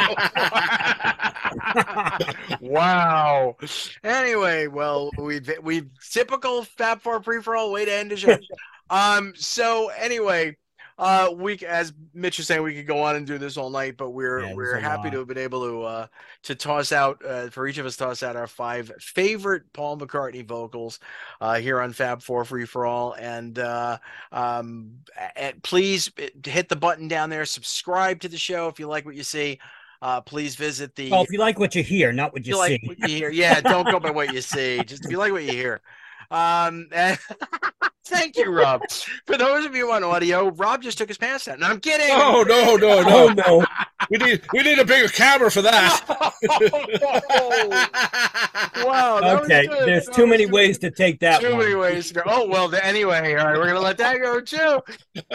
before. 2.58 2.70
wow. 2.70 3.56
Anyway, 4.02 4.66
well, 4.68 5.10
we've 5.18 5.50
we've 5.62 5.88
typical 6.10 6.64
Fab 6.64 7.02
4 7.02 7.22
Free 7.22 7.42
4 7.42 7.56
All 7.56 7.72
way 7.72 7.84
to 7.84 7.92
end 7.94 8.10
the 8.10 8.16
show. 8.16 8.36
Um. 8.88 9.32
So 9.36 9.88
anyway, 9.90 10.56
uh, 11.00 11.30
we 11.34 11.58
as 11.66 11.92
Mitch 12.14 12.38
is 12.38 12.46
saying, 12.46 12.62
we 12.62 12.74
could 12.74 12.86
go 12.86 13.02
on 13.02 13.16
and 13.16 13.26
do 13.26 13.38
this 13.38 13.56
all 13.56 13.70
night, 13.70 13.96
but 13.96 14.10
we're 14.10 14.40
Yeah, 14.44 14.54
we're 14.54 14.78
happy 14.78 15.04
lot. 15.04 15.12
to 15.12 15.18
have 15.18 15.26
been 15.28 15.38
able 15.38 15.66
to 15.66 15.82
uh 15.82 16.06
to 16.44 16.54
toss 16.54 16.92
out 16.92 17.24
uh, 17.24 17.48
for 17.50 17.66
each 17.66 17.78
of 17.78 17.86
us 17.86 17.96
toss 17.96 18.22
out 18.22 18.36
our 18.36 18.46
five 18.46 18.92
favorite 19.00 19.62
Paul 19.72 19.98
McCartney 19.98 20.44
vocals 20.46 21.00
uh 21.40 21.56
here 21.58 21.80
on 21.80 21.92
Fab 21.92 22.22
4 22.22 22.44
Free 22.44 22.66
4 22.66 22.86
All, 22.86 23.12
and 23.14 23.58
uh 23.58 23.98
um 24.30 24.90
and 25.36 25.62
please 25.62 26.10
uh, 26.22 26.26
hit 26.44 26.68
the 26.68 26.76
button 26.76 27.08
down 27.08 27.30
there, 27.30 27.44
subscribe 27.46 28.20
to 28.20 28.28
the 28.28 28.38
show 28.38 28.68
if 28.68 28.78
you 28.78 28.86
like 28.86 29.04
what 29.06 29.16
you 29.16 29.24
see. 29.24 29.58
Uh, 30.02 30.20
please 30.20 30.56
visit 30.56 30.94
the 30.96 31.10
Well, 31.10 31.22
if 31.22 31.30
you 31.30 31.38
like 31.38 31.58
what 31.58 31.74
you 31.74 31.82
hear, 31.82 32.10
not 32.12 32.32
what 32.32 32.46
you, 32.46 32.52
you 32.54 32.58
like 32.58 32.80
see. 32.80 32.80
what 32.86 32.98
you 32.98 33.08
hear. 33.16 33.30
Yeah, 33.30 33.60
don't 33.60 33.90
go 33.90 34.00
by 34.00 34.10
what 34.10 34.32
you 34.32 34.40
see. 34.54 34.82
Just 34.84 35.04
if 35.04 35.10
you 35.10 35.18
like 35.18 35.32
what 35.32 35.44
you 35.44 35.52
hear. 35.52 35.82
Um, 36.30 36.88
and- 36.92 37.18
thank 38.06 38.36
you, 38.36 38.50
Rob. 38.50 38.82
For 39.26 39.36
those 39.36 39.64
of 39.64 39.74
you 39.74 39.90
on 39.92 40.04
audio, 40.04 40.50
Rob 40.50 40.82
just 40.82 40.98
took 40.98 41.08
his 41.08 41.18
pants 41.18 41.44
down. 41.46 41.60
No, 41.60 41.66
I'm 41.66 41.80
kidding. 41.80 42.08
Oh 42.10 42.44
no, 42.46 42.76
no, 42.76 43.02
no! 43.02 43.28
no! 43.32 43.64
We 44.10 44.16
need 44.16 44.42
we 44.52 44.62
need 44.64 44.78
a 44.80 44.84
bigger 44.84 45.06
camera 45.08 45.50
for 45.52 45.62
that. 45.62 46.00
wow. 48.84 49.20
that 49.20 49.40
was 49.40 49.44
Okay, 49.44 49.66
good. 49.66 49.86
there's 49.88 50.06
That 50.06 50.14
too 50.14 50.22
was 50.22 50.30
many 50.30 50.44
good. 50.46 50.52
ways 50.54 50.78
to 50.78 50.90
take 50.90 51.20
that 51.20 51.40
Too 51.40 51.50
one. 51.50 51.58
many 51.60 51.74
ways 51.74 52.08
to 52.08 52.14
go. 52.14 52.22
Oh 52.26 52.46
well. 52.48 52.74
Anyway, 52.74 53.34
all 53.34 53.46
right, 53.46 53.56
we're 53.58 53.66
gonna 53.68 53.80
let 53.80 53.98
that 53.98 54.18
go 54.20 54.40
too. 54.40 54.80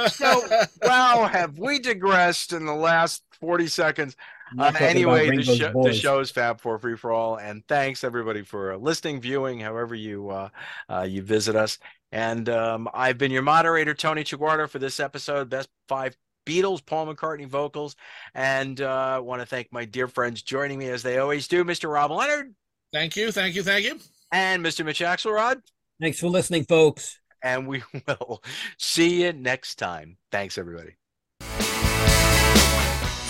So, 0.10 0.42
wow, 0.84 1.28
have 1.32 1.58
we 1.58 1.80
digressed 1.80 2.52
in 2.54 2.66
the 2.66 2.74
last 2.76 3.24
forty 3.40 3.68
seconds? 3.68 4.16
I'm 4.52 4.60
Uh, 4.60 4.64
not 4.66 4.74
talking 4.80 5.04
about 5.04 5.20
anyway, 5.20 5.38
the, 5.38 5.44
show, 5.44 5.68
the 5.68 5.72
voice. 5.72 5.96
show's 5.96 6.32
Fab 6.32 6.62
Four 6.62 6.78
Free 6.80 6.96
for 6.96 7.12
All, 7.12 7.38
and 7.38 7.66
thanks 7.68 8.04
everybody 8.04 8.44
for 8.44 8.74
uh, 8.74 8.78
listening, 8.78 9.20
viewing, 9.22 9.60
however 9.60 9.96
you 9.96 10.30
uh, 10.30 10.50
uh, 10.90 11.02
you 11.02 11.22
visit 11.24 11.56
us. 11.56 11.78
And 12.12 12.48
um, 12.50 12.88
I've 12.94 13.18
been 13.18 13.32
your 13.32 13.42
moderator, 13.42 13.94
Tony 13.94 14.24
Traguardo, 14.24 14.70
for 14.70 14.80
this 14.80 15.00
episode. 15.00 15.50
Best 15.50 15.70
five 15.88 16.16
Beatles, 16.46 16.86
Paul 16.86 17.08
McCartney 17.08 17.48
vocals, 17.48 17.96
and 18.36 18.80
uh, 18.80 19.20
want 19.24 19.42
to 19.42 19.48
thank 19.48 19.68
my 19.72 19.84
dear 19.86 20.08
friends 20.08 20.44
joining 20.44 20.78
me 20.78 20.90
as 20.90 21.02
they 21.02 21.18
always 21.18 21.48
do, 21.48 21.64
Mr. 21.66 21.92
Rob 21.92 22.12
Leonard 22.12 22.54
thank 22.94 23.16
you, 23.18 23.32
thank 23.32 23.56
you, 23.56 23.64
thank 23.64 23.84
you. 23.84 24.00
and 24.32 24.64
Mr. 24.64 24.86
Mitch 24.86 25.00
Axelrod. 25.02 25.60
Thanks 26.00 26.20
for 26.20 26.28
listening, 26.28 26.64
folks. 26.66 27.20
And 27.42 27.68
we 27.68 27.84
will 28.08 28.42
see 28.78 29.24
you 29.24 29.34
next 29.34 29.76
time. 29.76 30.18
Thanks, 30.32 30.58
everybody. 30.58 30.96